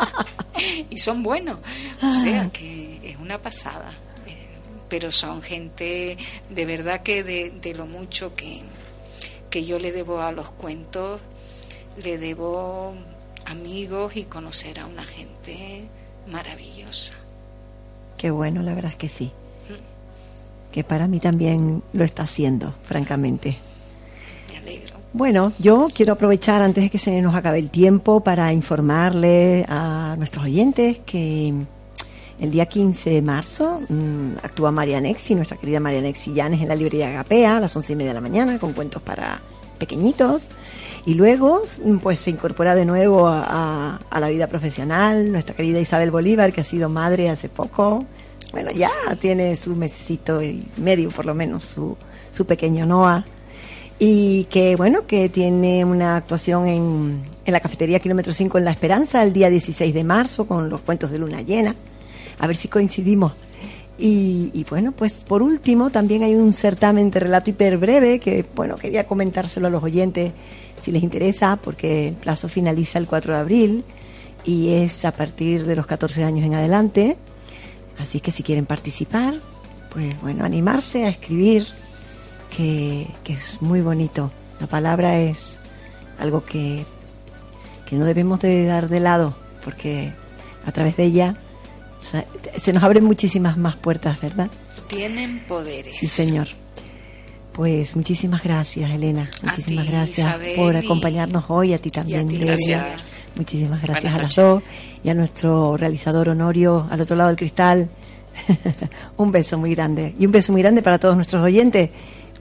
y 0.90 0.98
son 0.98 1.22
buenos. 1.22 1.58
O 2.02 2.12
sea 2.12 2.48
que 2.50 3.00
es 3.02 3.16
una 3.16 3.38
pasada. 3.38 3.92
Pero 4.88 5.10
son 5.10 5.40
gente 5.40 6.18
de 6.50 6.66
verdad 6.66 7.02
que 7.02 7.22
de, 7.24 7.74
lo 7.74 7.86
mucho 7.86 8.34
que, 8.34 8.60
que 9.48 9.64
yo 9.64 9.78
le 9.78 9.90
debo 9.90 10.20
a 10.20 10.32
los 10.32 10.50
cuentos, 10.50 11.20
le 12.02 12.18
debo 12.18 12.94
amigos 13.46 14.16
y 14.16 14.24
conocer 14.24 14.80
a 14.80 14.86
una 14.86 15.04
gente 15.06 15.88
maravillosa. 16.30 17.14
Qué 18.18 18.30
bueno, 18.30 18.62
la 18.62 18.74
verdad 18.74 18.92
es 18.92 18.98
que 18.98 19.08
sí. 19.08 19.32
Mm. 19.68 20.72
Que 20.72 20.84
para 20.84 21.08
mí 21.08 21.20
también 21.20 21.82
lo 21.94 22.04
está 22.04 22.24
haciendo, 22.24 22.74
francamente. 22.82 23.56
Bueno, 25.14 25.52
yo 25.58 25.88
quiero 25.94 26.14
aprovechar 26.14 26.62
antes 26.62 26.84
de 26.84 26.90
que 26.90 26.96
se 26.96 27.20
nos 27.20 27.34
acabe 27.34 27.58
el 27.58 27.68
tiempo 27.68 28.20
para 28.20 28.50
informarle 28.50 29.62
a 29.68 30.14
nuestros 30.16 30.46
oyentes 30.46 31.00
que 31.04 31.52
el 32.40 32.50
día 32.50 32.64
15 32.64 33.10
de 33.10 33.20
marzo 33.20 33.82
mm, 33.90 34.38
actúa 34.42 34.70
María 34.70 35.02
Nexi, 35.02 35.34
nuestra 35.34 35.58
querida 35.58 35.80
María 35.80 36.00
Nexi 36.00 36.32
Llanes 36.32 36.62
en 36.62 36.68
la 36.68 36.74
librería 36.74 37.08
Agapea 37.08 37.58
a 37.58 37.60
las 37.60 37.76
once 37.76 37.92
y 37.92 37.96
media 37.96 38.12
de 38.12 38.14
la 38.14 38.20
mañana 38.22 38.58
con 38.58 38.72
cuentos 38.72 39.02
para 39.02 39.42
pequeñitos. 39.78 40.46
Y 41.04 41.12
luego, 41.12 41.60
mm, 41.84 41.98
pues 41.98 42.18
se 42.18 42.30
incorpora 42.30 42.74
de 42.74 42.86
nuevo 42.86 43.28
a, 43.28 44.00
la 44.18 44.28
vida 44.30 44.46
profesional 44.46 45.30
nuestra 45.30 45.54
querida 45.54 45.78
Isabel 45.78 46.10
Bolívar, 46.10 46.54
que 46.54 46.62
ha 46.62 46.64
sido 46.64 46.88
madre 46.88 47.28
hace 47.28 47.50
poco. 47.50 48.06
Bueno, 48.52 48.70
ya 48.70 48.88
tiene 49.20 49.56
su 49.56 49.76
mesecito 49.76 50.42
y 50.42 50.66
medio, 50.78 51.10
por 51.10 51.26
lo 51.26 51.34
menos, 51.34 51.64
su, 51.64 51.98
su 52.30 52.46
pequeño 52.46 52.86
Noah 52.86 53.26
y 53.98 54.44
que 54.44 54.76
bueno, 54.76 55.06
que 55.06 55.28
tiene 55.28 55.84
una 55.84 56.16
actuación 56.16 56.66
en, 56.66 57.22
en 57.44 57.52
la 57.52 57.60
cafetería 57.60 58.00
Kilómetro 58.00 58.32
5 58.32 58.58
en 58.58 58.64
La 58.64 58.70
Esperanza 58.70 59.22
el 59.22 59.32
día 59.32 59.50
16 59.50 59.94
de 59.94 60.04
marzo 60.04 60.46
con 60.46 60.68
los 60.68 60.80
cuentos 60.80 61.10
de 61.10 61.18
luna 61.18 61.42
llena. 61.42 61.74
A 62.38 62.46
ver 62.46 62.56
si 62.56 62.68
coincidimos. 62.68 63.32
Y, 64.04 64.64
bueno, 64.68 64.90
pues 64.90 65.22
por 65.22 65.42
último 65.42 65.90
también 65.90 66.24
hay 66.24 66.34
un 66.34 66.54
certamen 66.54 67.10
de 67.10 67.20
relato 67.20 67.50
hiper 67.50 67.78
breve 67.78 68.18
que 68.18 68.44
bueno, 68.56 68.74
quería 68.74 69.06
comentárselo 69.06 69.68
a 69.68 69.70
los 69.70 69.82
oyentes 69.82 70.32
si 70.82 70.90
les 70.90 71.04
interesa 71.04 71.56
porque 71.62 72.08
el 72.08 72.14
plazo 72.14 72.48
finaliza 72.48 72.98
el 72.98 73.06
4 73.06 73.34
de 73.34 73.38
abril 73.38 73.84
y 74.44 74.70
es 74.70 75.04
a 75.04 75.12
partir 75.12 75.64
de 75.66 75.76
los 75.76 75.86
14 75.86 76.24
años 76.24 76.44
en 76.44 76.54
adelante. 76.54 77.16
Así 77.98 78.18
que 78.18 78.32
si 78.32 78.42
quieren 78.42 78.66
participar, 78.66 79.34
pues 79.92 80.20
bueno, 80.20 80.44
animarse 80.44 81.04
a 81.04 81.08
escribir 81.08 81.68
que, 82.56 83.06
es 83.26 83.60
muy 83.60 83.80
bonito. 83.80 84.30
La 84.60 84.66
palabra 84.66 85.18
es 85.18 85.56
algo 86.18 86.44
que, 86.44 86.84
que 87.86 87.96
no 87.96 88.04
debemos 88.04 88.40
de 88.40 88.66
dar 88.66 88.88
de 88.88 89.00
lado, 89.00 89.34
porque 89.64 90.12
a 90.66 90.72
través 90.72 90.96
de 90.96 91.04
ella 91.04 91.36
se 92.56 92.72
nos 92.72 92.82
abren 92.82 93.04
muchísimas 93.04 93.56
más 93.56 93.76
puertas, 93.76 94.20
¿verdad? 94.20 94.48
Tienen 94.88 95.40
poderes. 95.48 95.96
Sí, 95.96 96.06
señor. 96.06 96.48
Pues 97.52 97.96
muchísimas 97.96 98.42
gracias, 98.42 98.90
Elena. 98.90 99.28
Muchísimas 99.42 99.86
gracias 99.86 100.36
por 100.56 100.74
acompañarnos 100.76 101.44
hoy. 101.48 101.74
A 101.74 101.78
ti 101.78 101.90
también, 101.90 102.28
Muchísimas 103.34 103.80
gracias 103.80 104.12
a 104.12 104.18
las 104.18 104.34
dos 104.34 104.62
y 105.02 105.08
a 105.08 105.14
nuestro 105.14 105.78
realizador 105.78 106.28
Honorio 106.28 106.86
al 106.90 107.00
otro 107.00 107.16
lado 107.16 107.28
del 107.28 107.36
cristal. 107.36 107.88
un 109.18 109.30
beso 109.30 109.58
muy 109.58 109.74
grande 109.74 110.14
y 110.18 110.24
un 110.24 110.32
beso 110.32 110.52
muy 110.52 110.62
grande 110.62 110.82
para 110.82 110.98
todos 110.98 111.16
nuestros 111.16 111.42
oyentes 111.42 111.90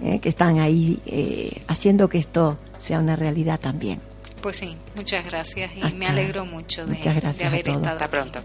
eh, 0.04 0.20
que 0.20 0.30
están 0.30 0.60
ahí 0.60 1.00
eh, 1.06 1.62
haciendo 1.68 2.10
que 2.10 2.18
esto 2.18 2.58
sea 2.80 3.00
una 3.00 3.16
realidad 3.16 3.60
también. 3.60 4.00
Pues 4.42 4.58
sí, 4.58 4.76
muchas 4.96 5.24
gracias 5.26 5.72
y 5.76 5.94
me 5.94 6.08
alegro 6.08 6.46
mucho 6.46 6.86
de, 6.86 6.96
gracias 6.98 7.48
haber 7.48 7.68
estado. 7.68 7.88
Hasta 7.88 8.10
pronto. 8.10 8.40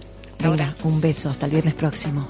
ahora. 0.45 0.77
Un 0.85 1.01
beso, 1.01 1.31
hasta 1.31 1.47
el 1.47 1.53
viernes 1.53 1.75
próximo. 1.75 2.27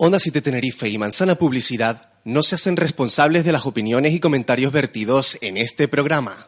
Onda 0.00 0.20
City 0.20 0.40
Tenerife 0.40 0.88
y 0.88 0.96
Manzana 0.96 1.34
Publicidad 1.34 2.12
no 2.24 2.44
se 2.44 2.54
hacen 2.54 2.76
responsables 2.76 3.44
de 3.44 3.50
las 3.50 3.66
opiniones 3.66 4.12
y 4.14 4.20
comentarios 4.20 4.70
vertidos 4.70 5.36
en 5.40 5.56
este 5.56 5.88
programa. 5.88 6.46